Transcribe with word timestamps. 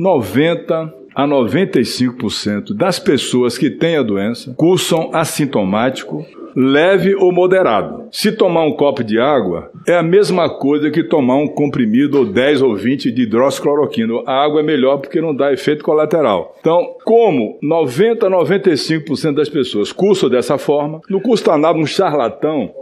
90 0.00 0.94
a 1.14 1.28
95% 1.28 2.72
das 2.72 2.98
pessoas 2.98 3.58
que 3.58 3.68
têm 3.68 3.98
a 3.98 4.02
doença 4.02 4.54
cursam 4.56 5.10
assintomático 5.12 6.24
leve 6.56 7.14
ou 7.14 7.30
moderado. 7.30 8.08
Se 8.10 8.32
tomar 8.32 8.62
um 8.62 8.72
copo 8.72 9.04
de 9.04 9.20
água, 9.20 9.70
é 9.86 9.94
a 9.94 10.02
mesma 10.02 10.48
coisa 10.48 10.90
que 10.90 11.04
tomar 11.04 11.36
um 11.36 11.46
comprimido 11.46 12.18
ou 12.18 12.24
10 12.24 12.62
ou 12.62 12.74
20 12.74 13.12
de 13.12 13.22
hidroxicloroquina. 13.22 14.22
A 14.26 14.42
água 14.42 14.60
é 14.60 14.64
melhor 14.64 14.98
porque 14.98 15.20
não 15.20 15.34
dá 15.34 15.52
efeito 15.52 15.84
colateral. 15.84 16.56
Então, 16.60 16.94
como 17.04 17.58
90 17.62 18.26
a 18.26 18.30
95% 18.30 19.34
das 19.34 19.48
pessoas 19.48 19.92
cursam 19.92 20.30
dessa 20.30 20.56
forma, 20.56 21.00
não 21.08 21.20
custa 21.20 21.56
nada 21.58 21.78
um 21.78 21.86
charlatão 21.86 22.72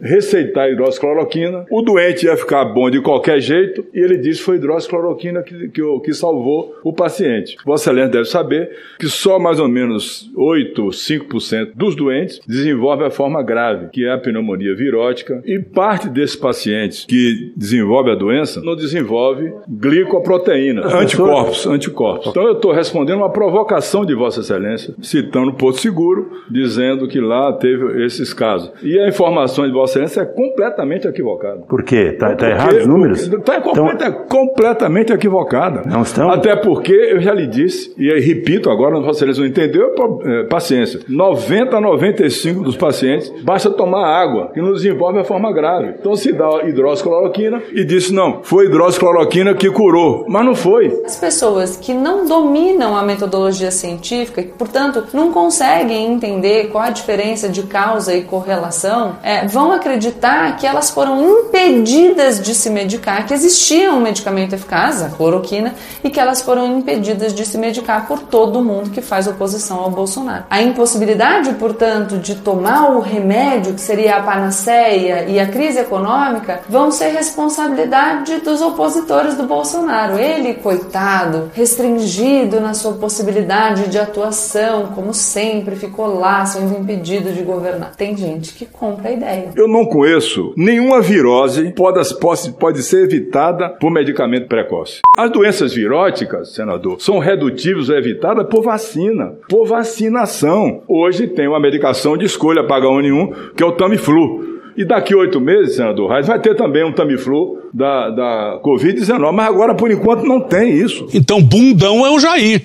receitar 0.00 0.70
hidroxicloroquina, 0.70 1.66
o 1.70 1.82
doente 1.82 2.26
ia 2.26 2.36
ficar 2.36 2.64
bom 2.64 2.90
de 2.90 3.00
qualquer 3.00 3.40
jeito 3.40 3.84
e 3.92 3.98
ele 3.98 4.16
disse 4.16 4.38
que 4.38 4.44
foi 4.44 4.56
hidroxicloroquina 4.56 5.42
que, 5.42 5.68
que, 5.68 5.82
que 6.04 6.14
salvou 6.14 6.74
o 6.84 6.92
paciente. 6.92 7.56
Vossa 7.64 7.90
Excelência 7.90 8.10
deve 8.10 8.24
saber 8.26 8.70
que 8.98 9.08
só 9.08 9.38
mais 9.38 9.58
ou 9.58 9.68
menos 9.68 10.30
8, 10.36 10.82
5% 10.82 11.72
dos 11.74 11.94
doentes 11.94 12.40
desenvolvem 12.46 13.06
a 13.06 13.10
forma 13.10 13.42
grave, 13.42 13.88
que 13.92 14.04
é 14.04 14.12
a 14.12 14.18
pneumonia 14.18 14.74
virótica, 14.74 15.42
e 15.44 15.58
parte 15.58 16.08
desses 16.08 16.36
pacientes 16.36 17.04
que 17.04 17.52
desenvolve 17.56 18.10
a 18.10 18.14
doença 18.14 18.60
não 18.60 18.76
desenvolve 18.76 19.52
glicoproteína, 19.68 20.86
anticorpos, 20.86 21.66
anticorpos. 21.66 22.26
Então 22.28 22.44
eu 22.44 22.52
estou 22.52 22.72
respondendo 22.72 23.18
uma 23.18 23.30
provocação 23.30 24.04
de 24.04 24.14
Vossa 24.14 24.40
Excelência, 24.40 24.94
citando 25.00 25.52
Porto 25.54 25.80
Seguro, 25.80 26.30
dizendo 26.50 27.08
que 27.08 27.20
lá 27.20 27.52
teve 27.52 28.04
esses 28.04 28.32
casos. 28.32 28.70
E 28.82 28.98
a 28.98 29.08
informação 29.08 29.66
de 29.66 29.72
Vossa 29.72 29.87
Vossa 29.88 30.00
Excelência 30.00 30.20
é 30.20 30.26
completamente 30.26 31.08
equivocada. 31.08 31.62
Por 31.66 31.82
quê? 31.82 32.10
Está 32.12 32.36
tá 32.36 32.50
errado 32.50 32.76
os 32.76 32.86
números? 32.86 33.20
Está 33.26 33.56
então, 33.56 33.88
é 33.88 34.10
completamente 34.28 35.12
equivocada. 35.12 35.82
Não 35.86 36.02
estão? 36.02 36.30
Até 36.30 36.54
porque, 36.56 36.92
eu 36.92 37.20
já 37.20 37.32
lhe 37.32 37.46
disse, 37.46 37.94
e 37.96 38.12
repito 38.20 38.70
agora, 38.70 39.00
Vossa 39.00 39.24
Excelência 39.24 39.42
não 39.42 39.48
entendeu, 39.48 39.94
é, 40.24 40.44
paciência. 40.44 41.00
90 41.08 41.76
a 41.76 41.80
95 41.80 42.62
dos 42.62 42.76
pacientes 42.76 43.32
basta 43.42 43.70
tomar 43.70 44.06
água, 44.06 44.50
que 44.52 44.60
não 44.60 44.72
desenvolve 44.72 45.18
a 45.18 45.24
forma 45.24 45.50
grave. 45.52 45.94
Então 45.98 46.14
se 46.14 46.32
dá 46.32 46.64
hidroxicloroquina 46.64 47.62
e 47.72 47.84
disse, 47.84 48.12
não, 48.12 48.40
foi 48.42 48.66
hidroxicloroquina 48.66 49.54
que 49.54 49.70
curou. 49.70 50.26
Mas 50.28 50.44
não 50.44 50.54
foi. 50.54 51.00
As 51.04 51.16
pessoas 51.16 51.76
que 51.76 51.94
não 51.94 52.26
dominam 52.26 52.96
a 52.96 53.02
metodologia 53.02 53.70
científica, 53.70 54.42
que, 54.42 54.52
portanto, 54.52 55.04
não 55.14 55.32
conseguem 55.32 56.12
entender 56.12 56.68
qual 56.68 56.84
a 56.84 56.90
diferença 56.90 57.48
de 57.48 57.62
causa 57.62 58.14
e 58.14 58.22
correlação, 58.22 59.16
é, 59.22 59.46
vão 59.46 59.77
acreditar 59.78 60.56
que 60.56 60.66
elas 60.66 60.90
foram 60.90 61.40
impedidas 61.40 62.40
de 62.40 62.54
se 62.54 62.68
medicar, 62.70 63.26
que 63.26 63.34
existia 63.34 63.92
um 63.92 64.00
medicamento 64.00 64.54
eficaz, 64.54 65.02
a 65.02 65.08
cloroquina, 65.08 65.74
e 66.04 66.10
que 66.10 66.20
elas 66.20 66.42
foram 66.42 66.78
impedidas 66.78 67.32
de 67.32 67.44
se 67.44 67.56
medicar 67.56 68.06
por 68.06 68.20
todo 68.20 68.62
mundo 68.62 68.90
que 68.90 69.00
faz 69.00 69.26
oposição 69.26 69.78
ao 69.78 69.90
Bolsonaro. 69.90 70.44
A 70.50 70.60
impossibilidade, 70.62 71.54
portanto, 71.54 72.18
de 72.18 72.36
tomar 72.36 72.90
o 72.90 73.00
remédio, 73.00 73.74
que 73.74 73.80
seria 73.80 74.16
a 74.16 74.22
panaceia, 74.22 75.24
e 75.28 75.38
a 75.38 75.46
crise 75.46 75.78
econômica, 75.78 76.60
vão 76.68 76.90
ser 76.90 77.10
responsabilidade 77.10 78.40
dos 78.40 78.60
opositores 78.60 79.34
do 79.34 79.44
Bolsonaro. 79.44 80.18
Ele, 80.18 80.54
coitado, 80.54 81.50
restringido 81.54 82.60
na 82.60 82.74
sua 82.74 82.94
possibilidade 82.94 83.88
de 83.88 83.98
atuação, 83.98 84.88
como 84.94 85.14
sempre, 85.14 85.76
ficou 85.76 86.18
lá 86.18 86.44
sendo 86.44 86.78
impedido 86.78 87.32
de 87.32 87.42
governar. 87.42 87.92
Tem 87.96 88.16
gente 88.16 88.52
que 88.52 88.66
compra 88.66 89.10
a 89.10 89.12
ideia. 89.12 89.50
Eu 89.54 89.67
não 89.68 89.84
conheço 89.84 90.52
nenhuma 90.56 91.00
virose 91.00 91.72
pode, 91.72 92.18
pode, 92.18 92.52
pode 92.52 92.82
ser 92.82 93.04
evitada 93.04 93.68
por 93.68 93.90
medicamento 93.90 94.48
precoce. 94.48 95.00
As 95.16 95.30
doenças 95.30 95.74
viróticas, 95.74 96.54
senador, 96.54 97.00
são 97.00 97.18
redutíveis 97.18 97.88
ou 97.88 97.96
evitadas 97.96 98.46
por 98.48 98.62
vacina, 98.62 99.34
por 99.48 99.66
vacinação. 99.66 100.82
Hoje 100.88 101.26
tem 101.26 101.48
uma 101.48 101.60
medicação 101.60 102.16
de 102.16 102.24
escolha 102.24 102.64
para 102.64 102.84
H1N1, 102.84 103.54
que 103.56 103.62
é 103.62 103.66
o 103.66 103.72
Tamiflu. 103.72 104.58
E 104.76 104.84
daqui 104.84 105.12
oito 105.14 105.40
meses, 105.40 105.74
senador 105.74 106.08
Reis, 106.08 106.28
vai 106.28 106.38
ter 106.38 106.54
também 106.54 106.84
um 106.84 106.92
Tamiflu 106.92 107.58
da, 107.74 108.10
da 108.10 108.60
Covid-19. 108.64 109.32
Mas 109.32 109.48
agora, 109.48 109.74
por 109.74 109.90
enquanto, 109.90 110.24
não 110.24 110.40
tem 110.40 110.72
isso. 110.72 111.08
Então, 111.12 111.42
bundão 111.42 112.06
é 112.06 112.10
o 112.10 112.18
Jair. 112.20 112.62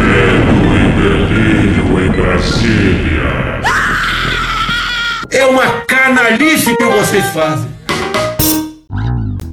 Medo 0.00 0.56
e 0.74 0.86
delírio 1.02 2.04
em 2.04 2.20
Brasília. 2.20 3.25
É 5.36 5.44
uma 5.44 5.82
canalice 5.82 6.74
que 6.74 6.82
vocês 6.82 7.26
fazem. 7.26 7.68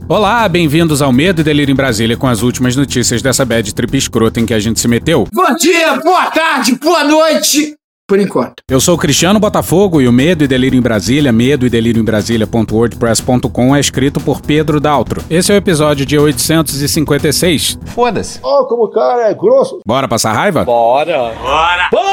Olá, 0.08 0.48
bem-vindos 0.48 1.02
ao 1.02 1.12
Medo 1.12 1.42
e 1.42 1.44
Delírio 1.44 1.74
em 1.74 1.76
Brasília 1.76 2.16
com 2.16 2.26
as 2.26 2.42
últimas 2.42 2.74
notícias 2.74 3.22
dessa 3.22 3.44
bad 3.44 3.76
trip 3.76 3.98
escrota 3.98 4.40
em 4.40 4.46
que 4.46 4.54
a 4.54 4.60
gente 4.62 4.80
se 4.80 4.88
meteu. 4.88 5.28
Bom 5.34 5.56
dia, 5.56 5.98
boa 5.98 6.32
tarde, 6.32 6.80
boa 6.82 7.04
noite! 7.04 7.76
Por 8.08 8.18
enquanto. 8.18 8.64
Eu 8.72 8.80
sou 8.80 8.96
o 8.96 8.98
Cristiano 8.98 9.42
Botafogo 9.42 10.00
e 10.00 10.08
o 10.08 10.12
Medo 10.14 10.46
e 10.46 10.48
Delírio 10.48 10.78
em 10.78 10.82
Brasília, 10.82 11.34
medo 11.34 11.66
e 11.66 11.70
delírio 11.70 12.02
em 12.02 12.06
Brasília.wordpress.com 12.06 13.76
é 13.76 13.80
escrito 13.82 14.22
por 14.22 14.40
Pedro 14.40 14.80
Daltro. 14.80 15.22
Esse 15.30 15.52
é 15.52 15.56
o 15.56 15.58
episódio 15.58 16.06
de 16.06 16.18
856. 16.18 17.78
Foda-se. 17.88 18.40
Oh, 18.42 18.66
como 18.68 18.86
o 18.86 18.90
cara 18.90 19.30
é 19.30 19.34
grosso. 19.34 19.80
Bora 19.86 20.08
passar 20.08 20.32
raiva? 20.32 20.64
Bora. 20.64 21.34
Bora! 21.34 21.90
Bora! 21.92 22.13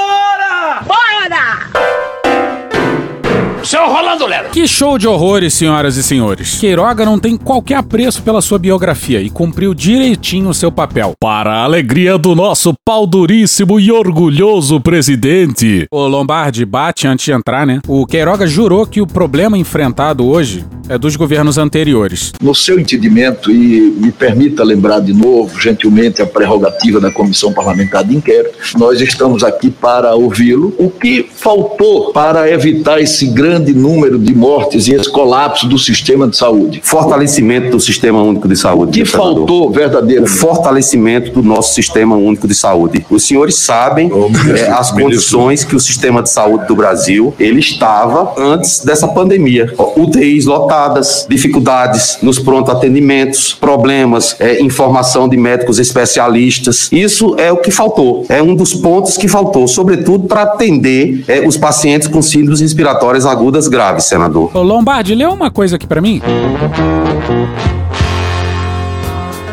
Seu 3.63 3.87
Rolando 3.87 4.27
Lero. 4.27 4.49
Que 4.51 4.67
show 4.67 4.97
de 4.97 5.07
horrores, 5.07 5.53
senhoras 5.53 5.97
e 5.97 6.03
senhores. 6.03 6.59
Queiroga 6.59 7.05
não 7.05 7.19
tem 7.19 7.37
qualquer 7.37 7.77
apreço 7.77 8.23
pela 8.23 8.41
sua 8.41 8.59
biografia 8.59 9.21
e 9.21 9.29
cumpriu 9.29 9.75
direitinho 9.75 10.49
o 10.49 10.55
seu 10.55 10.73
papel. 10.73 11.13
Para 11.21 11.53
a 11.53 11.65
alegria 11.65 12.17
do 12.17 12.35
nosso 12.35 12.73
pau 12.85 13.07
duríssimo 13.07 13.79
e 13.79 13.93
orgulhoso 13.93 14.81
presidente. 14.81 15.87
O 15.93 16.07
Lombardi 16.07 16.65
bate 16.65 17.07
antes 17.07 17.27
de 17.27 17.33
entrar, 17.33 17.67
né? 17.67 17.81
O 17.87 18.07
Queiroga 18.07 18.47
jurou 18.47 18.87
que 18.87 19.01
o 19.01 19.07
problema 19.07 19.59
enfrentado 19.59 20.27
hoje 20.27 20.65
é 20.89 20.99
dos 20.99 21.15
governos 21.15 21.57
anteriores. 21.57 22.33
No 22.43 22.53
seu 22.53 22.81
entendimento, 22.81 23.53
e 23.53 23.95
me 23.97 24.11
permita 24.11 24.65
lembrar 24.65 24.99
de 24.99 25.13
novo, 25.13 25.61
gentilmente, 25.61 26.21
a 26.21 26.27
prerrogativa 26.27 26.99
da 26.99 27.13
Comissão 27.13 27.53
Parlamentar 27.53 28.03
de 28.03 28.17
Inquérito, 28.17 28.59
nós 28.77 29.01
estamos 29.01 29.45
aqui 29.45 29.71
para 29.71 30.17
ouvi-lo. 30.17 30.75
O 30.79 30.91
que 30.91 31.31
faltou 31.33 32.13
para 32.13 32.51
evitar 32.51 33.01
esse 33.01 33.27
grande 33.27 33.50
número 33.59 34.19
de 34.19 34.35
mortes 34.35 34.87
e 34.89 34.95
esse 34.95 35.11
colapso 35.11 35.67
do 35.67 35.79
sistema 35.79 36.29
de 36.29 36.37
saúde? 36.37 36.81
Fortalecimento 36.83 37.71
do 37.71 37.81
Sistema 37.81 38.23
Único 38.23 38.49
de 38.49 38.57
Saúde. 38.57 39.01
O 39.01 39.05
que 39.05 39.11
faltou 39.11 39.71
verdadeiramente? 39.71 40.33
O 40.33 40.37
fortalecimento 40.37 41.33
do 41.33 41.43
nosso 41.43 41.75
Sistema 41.75 42.17
Único 42.17 42.47
de 42.47 42.55
Saúde. 42.55 43.05
Os 43.11 43.27
senhores 43.27 43.57
sabem 43.57 44.11
oh, 44.13 44.31
é, 44.57 44.71
as 44.71 44.91
condições 44.91 45.65
que 45.65 45.75
o 45.75 45.81
sistema 45.81 46.23
de 46.23 46.31
saúde 46.31 46.67
do 46.67 46.77
Brasil 46.77 47.35
ele 47.39 47.61
estava 47.61 48.35
antes 48.39 48.85
dessa 48.85 49.09
pandemia. 49.09 49.73
UTIs 49.97 50.47
lotadas 50.47 51.27
dificuldades 51.29 52.19
nos 52.23 52.39
pronto 52.39 52.71
atendimentos, 52.71 53.55
problemas, 53.55 54.37
é, 54.39 54.61
informação 54.63 55.29
de 55.29 55.37
médicos 55.37 55.79
especialistas. 55.79 56.89
Isso 56.93 57.35
é 57.39 57.53
o 57.53 57.57
que 57.57 57.71
faltou. 57.71 58.25
É 58.29 58.43
um 58.43 58.55
dos 58.55 58.75
pontos 58.75 59.17
que 59.17 59.29
faltou, 59.29 59.67
sobretudo 59.67 60.27
para 60.27 60.43
atender 60.43 61.25
é, 61.29 61.47
os 61.47 61.57
pacientes 61.57 62.09
com 62.09 62.23
síndromes 62.23 62.61
respiratórias 62.61 63.27
agudas 63.27 63.40
graves, 63.69 64.05
senador. 64.05 64.51
Ô 64.55 64.63
Lombardi, 64.63 65.15
lê 65.15 65.27
uma 65.27 65.51
coisa 65.51 65.77
aqui 65.77 65.87
para 65.87 66.01
mim. 66.01 66.21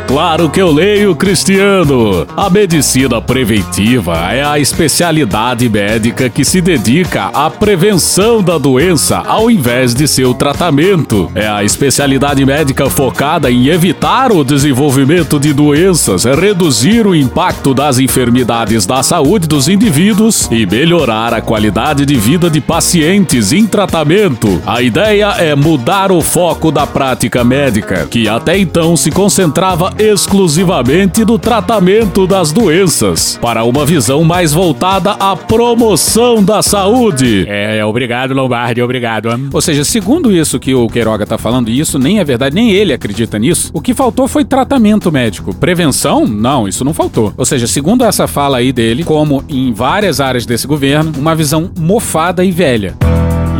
Claro 0.08 0.48
que 0.48 0.58
eu 0.58 0.72
leio, 0.72 1.14
Cristiano! 1.14 2.26
A 2.34 2.48
medicina 2.48 3.20
preventiva 3.20 4.14
é 4.32 4.42
a 4.42 4.58
especialidade 4.58 5.68
médica 5.68 6.30
que 6.30 6.46
se 6.46 6.62
dedica 6.62 7.26
à 7.26 7.50
prevenção 7.50 8.42
da 8.42 8.56
doença 8.56 9.18
ao 9.18 9.50
invés 9.50 9.94
de 9.94 10.08
seu 10.08 10.32
tratamento. 10.32 11.30
É 11.34 11.46
a 11.46 11.62
especialidade 11.62 12.42
médica 12.42 12.88
focada 12.88 13.50
em 13.50 13.66
evitar 13.66 14.32
o 14.32 14.42
desenvolvimento 14.42 15.38
de 15.38 15.52
doenças, 15.52 16.24
reduzir 16.24 17.06
o 17.06 17.14
impacto 17.14 17.74
das 17.74 17.98
enfermidades 17.98 18.86
da 18.86 19.02
saúde 19.02 19.46
dos 19.46 19.68
indivíduos 19.68 20.48
e 20.50 20.64
melhorar 20.64 21.34
a 21.34 21.42
qualidade 21.42 22.06
de 22.06 22.14
vida 22.14 22.48
de 22.48 22.62
pacientes 22.62 23.52
em 23.52 23.66
tratamento. 23.66 24.62
A 24.64 24.80
ideia 24.80 25.34
é 25.38 25.54
mudar 25.54 26.10
o 26.10 26.22
foco 26.22 26.72
da 26.72 26.86
prática 26.86 27.44
médica, 27.44 28.06
que 28.10 28.26
até 28.26 28.58
então 28.58 28.96
se 28.96 29.10
concentrava 29.10 29.97
exclusivamente 29.98 31.24
do 31.24 31.38
tratamento 31.38 32.26
das 32.26 32.52
doenças, 32.52 33.38
para 33.40 33.64
uma 33.64 33.84
visão 33.84 34.22
mais 34.24 34.52
voltada 34.52 35.12
à 35.12 35.34
promoção 35.36 36.42
da 36.42 36.62
saúde. 36.62 37.44
É, 37.48 37.84
obrigado, 37.84 38.32
Lombardi, 38.32 38.80
obrigado. 38.80 39.28
Ou 39.52 39.60
seja, 39.60 39.84
segundo 39.84 40.32
isso 40.32 40.60
que 40.60 40.74
o 40.74 40.86
Queiroga 40.86 41.26
tá 41.26 41.36
falando, 41.36 41.68
e 41.68 41.80
isso 41.80 41.98
nem 41.98 42.18
é 42.18 42.24
verdade, 42.24 42.54
nem 42.54 42.70
ele 42.70 42.92
acredita 42.92 43.38
nisso, 43.38 43.70
o 43.72 43.80
que 43.80 43.94
faltou 43.94 44.28
foi 44.28 44.44
tratamento 44.44 45.10
médico. 45.10 45.54
Prevenção? 45.54 46.26
Não, 46.26 46.68
isso 46.68 46.84
não 46.84 46.94
faltou. 46.94 47.32
Ou 47.36 47.44
seja, 47.44 47.66
segundo 47.66 48.04
essa 48.04 48.26
fala 48.26 48.58
aí 48.58 48.72
dele, 48.72 49.04
como 49.04 49.42
em 49.48 49.72
várias 49.72 50.20
áreas 50.20 50.46
desse 50.46 50.66
governo, 50.66 51.12
uma 51.16 51.34
visão 51.34 51.70
mofada 51.78 52.44
e 52.44 52.50
velha. 52.50 53.07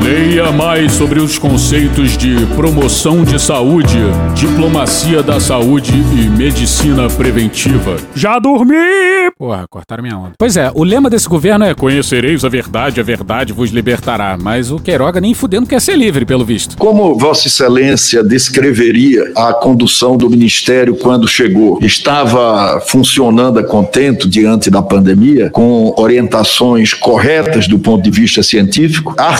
Leia 0.03 0.53
mais 0.53 0.93
sobre 0.93 1.19
os 1.19 1.39
conceitos 1.39 2.17
de 2.17 2.47
promoção 2.55 3.25
de 3.25 3.41
saúde, 3.41 3.99
diplomacia 4.35 5.23
da 5.23 5.41
saúde 5.41 5.93
e 5.93 6.29
medicina 6.29 7.09
preventiva. 7.09 7.97
Já 8.15 8.39
dormi! 8.39 8.75
Porra, 9.37 9.67
cortaram 9.69 10.03
minha 10.03 10.17
onda. 10.17 10.33
Pois 10.39 10.57
é, 10.57 10.71
o 10.75 10.83
lema 10.85 11.11
desse 11.11 11.29
governo 11.29 11.65
é 11.65 11.75
conhecereis 11.75 12.45
a 12.45 12.49
verdade, 12.49 13.01
a 13.01 13.03
verdade 13.03 13.53
vos 13.53 13.71
libertará. 13.71 14.39
Mas 14.41 14.71
o 14.71 14.79
Queiroga 14.79 15.21
nem 15.21 15.35
fudendo 15.35 15.67
quer 15.67 15.81
ser 15.81 15.97
livre, 15.97 16.25
pelo 16.25 16.45
visto. 16.45 16.77
Como 16.77 17.17
Vossa 17.17 17.49
Excelência 17.49 18.23
descreveria 18.23 19.33
a 19.37 19.53
condução 19.53 20.17
do 20.17 20.31
Ministério 20.31 20.97
quando 20.97 21.29
chegou? 21.29 21.79
Estava 21.83 22.81
funcionando 22.87 23.59
a 23.59 23.65
contento 23.65 24.29
diante 24.29 24.71
da 24.71 24.83
pandemia, 24.83 25.51
com 25.51 25.95
orientações 25.97 26.95
corretas 26.95 27.69
do 27.69 27.79
ponto 27.79 28.03
de 28.03 28.11
vista 28.11 28.43
científico, 28.43 29.15
a 29.17 29.37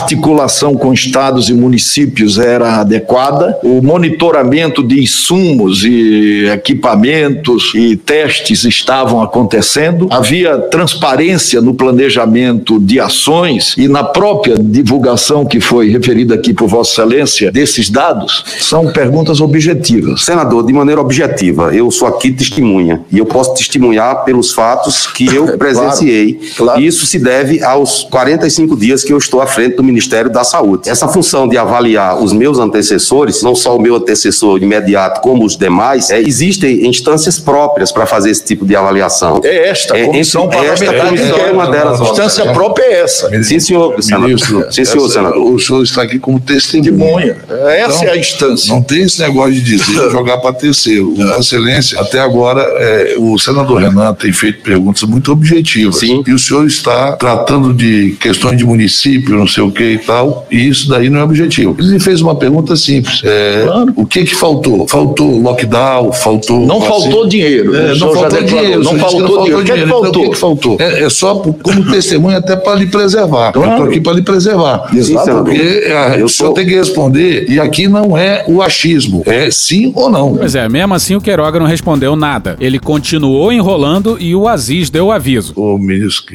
articulação 0.49 0.75
com 0.75 0.91
estados 0.91 1.49
e 1.49 1.53
municípios 1.53 2.39
era 2.39 2.77
adequada, 2.77 3.57
o 3.63 3.81
monitoramento 3.81 4.81
de 4.81 5.01
insumos 5.01 5.83
e 5.85 6.45
equipamentos 6.51 7.71
e 7.75 7.95
testes 7.95 8.63
estavam 8.63 9.21
acontecendo, 9.21 10.07
havia 10.11 10.57
transparência 10.57 11.61
no 11.61 11.73
planejamento 11.73 12.79
de 12.79 12.99
ações 12.99 13.75
e 13.77 13.87
na 13.87 14.03
própria 14.03 14.57
divulgação 14.57 15.45
que 15.45 15.61
foi 15.61 15.89
referida 15.89 16.33
aqui 16.33 16.53
por 16.53 16.67
Vossa 16.67 16.93
Excelência 16.93 17.51
desses 17.51 17.89
dados? 17.89 18.43
São 18.59 18.91
perguntas 18.91 19.39
objetivas. 19.39 20.23
Senador, 20.23 20.65
de 20.65 20.73
maneira 20.73 20.99
objetiva, 20.99 21.73
eu 21.73 21.91
sou 21.91 22.07
aqui 22.07 22.31
testemunha 22.31 23.01
e 23.11 23.19
eu 23.19 23.25
posso 23.25 23.53
testemunhar 23.53 24.23
pelos 24.23 24.51
fatos 24.51 25.05
que 25.05 25.25
eu 25.27 25.45
presenciei. 25.57 26.33
Claro, 26.33 26.55
claro. 26.57 26.81
Isso 26.81 27.05
se 27.05 27.19
deve 27.19 27.63
aos 27.63 28.03
45 28.03 28.75
dias 28.75 29.03
que 29.03 29.13
eu 29.13 29.17
estou 29.17 29.41
à 29.41 29.47
frente 29.47 29.75
do 29.75 29.83
Ministério 29.83 30.31
da 30.31 30.38
Saúde. 30.43 30.89
Essa 30.89 31.07
função 31.07 31.47
de 31.47 31.57
avaliar 31.57 32.21
os 32.21 32.31
meus 32.33 32.57
antecessores, 32.59 33.41
não 33.43 33.55
só 33.55 33.75
o 33.75 33.81
meu 33.81 33.95
antecessor 33.95 34.61
imediato, 34.61 35.21
como 35.21 35.45
os 35.45 35.57
demais, 35.57 36.09
é, 36.09 36.19
existem 36.19 36.87
instâncias 36.87 37.39
próprias 37.39 37.91
para 37.91 38.05
fazer 38.05 38.29
esse 38.31 38.43
tipo 38.43 38.65
de 38.65 38.75
avaliação. 38.75 39.41
É 39.43 39.69
esta, 39.69 39.95
a 39.95 40.05
comissão 40.05 40.45
entre- 40.45 40.59
esta 40.59 40.85
parlamentar 40.85 41.07
comissão 41.07 41.27
é 41.27 41.31
inquérito. 41.33 41.53
uma 41.53 41.69
delas. 41.69 42.01
A 42.01 42.03
instância 42.03 42.53
própria 42.53 42.83
é 42.85 43.01
essa. 43.01 43.43
Sim, 43.43 43.59
senhor, 43.59 44.01
senador. 44.03 44.27
Ministro, 44.29 44.65
Sim, 44.71 44.85
senhor, 44.85 45.05
essa- 45.05 45.13
senador. 45.13 45.53
o 45.53 45.59
senhor 45.59 45.83
está 45.83 46.01
aqui 46.03 46.19
como 46.19 46.39
testemunha. 46.39 46.89
Testemunha. 47.35 47.37
Essa 47.75 47.95
Então, 47.97 48.07
é 48.07 48.11
a 48.11 48.17
instância. 48.17 48.73
Não 48.73 48.81
tem 48.81 49.03
esse 49.03 49.19
negócio 49.21 49.53
de 49.53 49.61
dizer, 49.61 50.09
jogar 50.11 50.37
para 50.37 50.53
terceiro. 50.53 51.13
Vossa 51.15 51.39
Excelência, 51.39 51.99
até 51.99 52.19
agora, 52.19 52.61
é, 52.61 53.15
o 53.17 53.37
senador 53.37 53.81
Renan 53.81 54.13
tem 54.13 54.31
feito 54.31 54.61
perguntas 54.61 55.03
muito 55.03 55.31
objetivas. 55.31 55.97
Sim. 55.99 56.23
E 56.27 56.31
o 56.33 56.39
senhor 56.39 56.65
está 56.65 57.13
tratando 57.13 57.73
de 57.73 58.15
questões 58.19 58.57
de 58.57 58.65
município, 58.65 59.35
não 59.35 59.47
sei 59.47 59.63
o 59.63 59.71
que 59.71 59.83
e 59.83 59.97
tal, 59.97 60.28
e 60.51 60.67
isso 60.69 60.87
daí 60.89 61.09
não 61.09 61.19
é 61.19 61.23
objetivo. 61.23 61.75
Ele 61.79 61.99
fez 61.99 62.21
uma 62.21 62.35
pergunta 62.35 62.75
simples. 62.75 63.21
é, 63.23 63.65
O 63.95 64.05
que 64.05 64.23
que 64.23 64.35
faltou? 64.35 64.87
Faltou 64.87 65.39
lockdown, 65.41 66.11
faltou... 66.13 66.65
Não 66.65 66.79
vacina? 66.79 66.99
faltou 67.01 67.27
dinheiro. 67.27 67.75
É, 67.75 67.93
O 67.93 67.97
não 67.97 68.13
faltou 68.13 68.43
dinheiro. 68.43 68.83
não 68.83 68.91
o 68.91 68.95
disse 68.95 69.05
que 69.05 69.11
faltou 69.11 69.37
dinheiro. 69.43 69.59
O 69.59 69.63
que 69.63 69.71
é 69.71 69.75
que 69.75 69.81
Então, 69.83 70.01
faltou? 70.01 70.21
O 70.21 70.25
que 70.25 70.29
que 70.31 70.37
faltou? 70.37 70.77
É, 70.79 71.03
é 71.03 71.09
só 71.09 71.35
como 71.35 71.91
testemunha 71.91 72.37
até 72.37 72.55
para 72.55 72.75
lhe 72.75 72.87
preservar. 72.87 73.51
Eu 73.55 73.63
estou 73.65 73.83
aqui 73.85 74.01
para 74.01 74.13
lhe 74.13 74.21
preservar. 74.21 74.89
Senador. 75.03 75.43
Porque 75.43 75.85
ah, 75.87 76.15
Eu 76.17 76.25
o 76.25 76.29
senhor 76.29 76.47
sou- 76.49 76.53
tem 76.53 76.65
que 76.65 76.75
responder, 76.75 77.49
e 77.49 77.59
aqui 77.59 77.87
não 77.87 78.17
é 78.17 78.43
o 78.47 78.61
achismo, 78.61 79.23
é 79.25 79.49
sim 79.51 79.91
ou 79.95 80.09
não. 80.09 80.35
Pois 80.35 80.55
é, 80.55 80.67
mesmo 80.69 80.93
assim 80.93 81.15
o 81.15 81.21
Queiroga 81.21 81.59
não 81.59 81.65
respondeu 81.65 82.15
nada. 82.15 82.55
Ele 82.59 82.79
continuou 82.79 83.51
enrolando 83.51 84.17
e 84.19 84.35
o 84.35 84.47
Aziz 84.47 84.89
deu 84.89 85.11
aviso. 85.11 85.53
Ô, 85.55 85.77
ministro, 85.77 86.25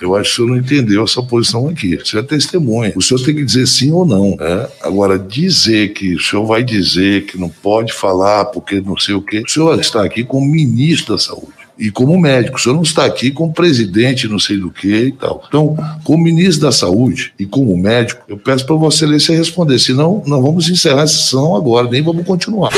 eu 0.00 0.16
acho 0.16 0.28
que 0.28 0.32
o 0.32 0.36
senhor 0.36 0.48
não 0.50 0.56
entendeu 0.56 1.04
essa 1.04 1.22
posição 1.22 1.68
aqui. 1.68 1.94
O 1.96 2.06
senhor 2.06 2.22
é 2.22 2.26
testemunha. 2.26 2.92
O 2.96 3.02
senhor 3.02 3.20
tem 3.22 3.34
que 3.34 3.41
dizer 3.44 3.66
sim 3.66 3.90
ou 3.92 4.04
não. 4.04 4.36
né? 4.36 4.68
Agora, 4.82 5.18
dizer 5.18 5.92
que 5.92 6.14
o 6.14 6.20
senhor 6.20 6.44
vai 6.46 6.62
dizer 6.62 7.26
que 7.26 7.38
não 7.38 7.48
pode 7.48 7.92
falar 7.92 8.46
porque 8.46 8.80
não 8.80 8.96
sei 8.98 9.14
o 9.14 9.22
quê. 9.22 9.42
O 9.46 9.50
senhor 9.50 9.78
está 9.80 10.02
aqui 10.04 10.24
como 10.24 10.46
ministro 10.46 11.14
da 11.14 11.18
Saúde. 11.18 11.62
E 11.78 11.90
como 11.90 12.18
médico, 12.20 12.58
o 12.58 12.60
senhor 12.60 12.74
não 12.74 12.82
está 12.82 13.04
aqui 13.04 13.30
como 13.30 13.52
presidente, 13.52 14.28
não 14.28 14.38
sei 14.38 14.58
do 14.58 14.70
que 14.70 15.06
e 15.06 15.12
tal. 15.12 15.42
Então, 15.48 15.76
como 16.04 16.22
ministro 16.22 16.62
da 16.62 16.72
Saúde 16.72 17.32
e 17.38 17.46
como 17.46 17.76
médico, 17.76 18.22
eu 18.28 18.36
peço 18.36 18.66
para 18.66 18.76
Vossa 18.76 18.98
Excelência 18.98 19.36
responder. 19.36 19.78
Senão, 19.78 20.22
não 20.26 20.42
vamos 20.42 20.68
encerrar 20.68 21.02
essa 21.02 21.14
sessão 21.16 21.56
agora, 21.56 21.88
nem 21.88 22.02
vamos 22.02 22.26
continuar. 22.26 22.70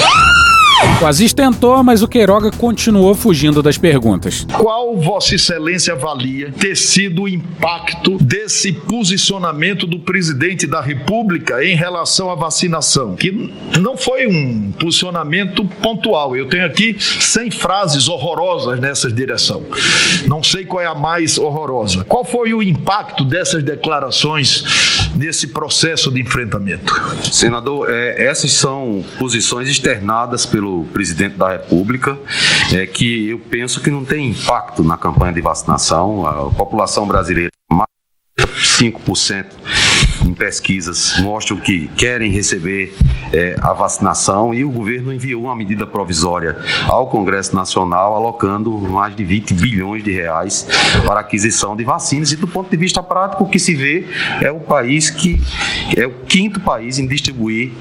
Aziz 1.03 1.35
tentou, 1.35 1.83
mas 1.83 2.03
o 2.03 2.09
Queiroga 2.09 2.51
continuou 2.51 3.15
fugindo 3.15 3.63
das 3.63 3.77
perguntas. 3.77 4.47
Qual 4.57 4.97
Vossa 4.97 5.35
Excelência 5.35 5.93
avalia 5.93 6.51
ter 6.53 6.77
sido 6.77 7.23
o 7.23 7.29
impacto 7.29 8.17
desse 8.17 8.73
posicionamento 8.73 9.87
do 9.87 9.99
presidente 9.99 10.67
da 10.67 10.81
República 10.81 11.63
em 11.63 11.75
relação 11.75 12.31
à 12.31 12.35
vacinação? 12.35 13.17
Que 13.17 13.53
não 13.79 13.97
foi 13.97 14.27
um 14.27 14.73
posicionamento 14.73 15.65
pontual. 15.83 16.37
Eu 16.37 16.49
tenho 16.49 16.65
aqui 16.65 16.97
100 16.99 17.51
frases 17.51 18.09
horrorosas 18.09 18.81
nessa 18.81 19.11
direção. 19.13 19.63
Não 20.27 20.43
sei 20.43 20.65
qual 20.65 20.83
é 20.83 20.87
a 20.87 20.95
mais 20.95 21.37
horrorosa. 21.37 22.05
Qual 22.05 22.25
foi 22.25 22.55
o 22.55 22.63
impacto 22.63 23.25
dessas 23.25 23.63
declarações 23.63 24.94
nesse 25.15 25.49
processo 25.49 26.11
de 26.11 26.21
enfrentamento? 26.21 26.95
Senador, 27.33 27.91
é, 27.91 28.25
essas 28.27 28.53
são 28.53 29.05
posições 29.19 29.69
externadas 29.69 30.47
pelo 30.47 30.85
presidente 30.87 31.37
da 31.37 31.53
República, 31.53 32.19
é, 32.73 32.87
que 32.87 33.29
eu 33.31 33.39
penso 33.39 33.81
que 33.81 33.91
não 33.91 34.05
tem 34.05 34.31
impacto 34.31 34.83
na 34.83 34.97
campanha 34.97 35.33
de 35.33 35.41
vacinação. 35.41 36.27
A 36.27 36.51
população 36.51 37.07
brasileira, 37.07 37.51
mais 37.71 37.89
de 38.37 38.45
5% 38.45 39.47
em 40.25 40.33
pesquisas, 40.33 41.19
mostram 41.21 41.57
que 41.59 41.89
querem 41.97 42.31
receber 42.31 42.95
é, 43.33 43.57
a 43.61 43.73
vacinação 43.73 44.55
e 44.55 44.65
o 44.65 44.71
governo 44.71 45.13
enviou 45.13 45.45
uma 45.45 45.57
medida 45.57 45.87
provisória 45.87 46.57
ao 46.87 47.09
Congresso 47.09 47.55
Nacional, 47.55 48.15
alocando 48.15 48.71
mais 48.79 49.15
de 49.15 49.25
20 49.25 49.55
bilhões 49.55 50.03
de 50.03 50.13
reais 50.13 50.67
para 51.05 51.21
aquisição 51.21 51.77
de 51.77 51.85
vacinas. 51.85 52.33
E 52.33 52.37
do 52.37 52.47
ponto 52.47 52.71
de 52.71 52.77
vista 52.77 53.03
prático, 53.03 53.45
o 53.45 53.49
que 53.49 53.59
se 53.59 53.75
vê 53.75 54.07
é 54.41 54.51
o 54.51 54.61
país 54.61 55.11
que 55.11 55.41
é 55.97 56.07
o 56.07 56.13
quinto 56.27 56.61
país 56.61 56.99
em 56.99 57.07
distribuir 57.07 57.73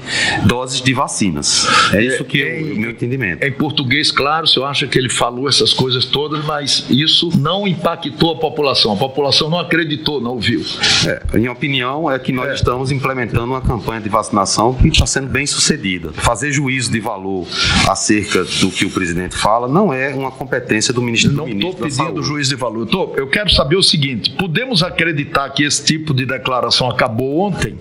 doses 0.44 0.80
de 0.80 0.92
vacinas. 0.92 1.66
É 1.92 2.02
isso 2.02 2.24
que 2.24 2.42
é 2.42 2.60
o 2.60 2.76
meu 2.76 2.90
entendimento. 2.90 3.44
Em 3.44 3.52
português, 3.52 4.10
claro, 4.10 4.44
o 4.44 4.48
senhor 4.48 4.66
acha 4.66 4.86
que 4.86 4.98
ele 4.98 5.08
falou 5.08 5.48
essas 5.48 5.72
coisas 5.72 6.04
todas, 6.04 6.44
mas 6.44 6.86
isso 6.90 7.30
não 7.38 7.66
impactou 7.66 8.32
a 8.32 8.36
população. 8.36 8.92
A 8.92 8.96
população 8.96 9.48
não 9.48 9.58
acreditou, 9.58 10.20
não 10.20 10.32
ouviu. 10.32 10.62
É, 11.06 11.38
minha 11.38 11.52
opinião 11.52 12.10
é 12.10 12.18
que 12.18 12.32
nós 12.34 12.54
estamos 12.54 12.90
implementando 12.90 13.44
uma 13.46 13.60
campanha 13.60 14.00
de 14.00 14.08
vacinação 14.08 14.74
que 14.74 14.88
está 14.88 15.06
sendo 15.06 15.28
bem 15.28 15.46
sucedida. 15.46 16.12
Fazer 16.12 16.52
juízo 16.52 16.90
de 16.90 17.00
valor 17.00 17.46
acerca 17.88 18.44
do 18.44 18.70
que 18.70 18.84
o 18.84 18.90
presidente 18.90 19.36
fala 19.36 19.68
não 19.68 19.92
é 19.92 20.14
uma 20.14 20.30
competência 20.30 20.92
do 20.92 21.00
ministro, 21.02 21.30
do 21.30 21.36
Não 21.36 21.44
estou 21.46 21.58
ministro 21.58 21.80
da 21.82 21.88
pedindo 21.88 22.04
Saúde. 22.14 22.26
juiz 22.26 22.48
de 22.48 22.56
valor. 22.56 22.86
Tô- 22.86 23.12
eu 23.16 23.26
quero 23.28 23.50
saber 23.50 23.76
o 23.76 23.82
seguinte: 23.82 24.30
podemos 24.38 24.82
acreditar 24.82 25.48
que 25.50 25.62
esse 25.64 25.84
tipo 25.84 26.12
de 26.12 26.26
declaração 26.26 26.90
acabou 26.90 27.40
ontem 27.40 27.78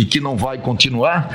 e 0.00 0.04
que 0.04 0.20
não 0.20 0.36
vai 0.36 0.58
continuar? 0.58 1.30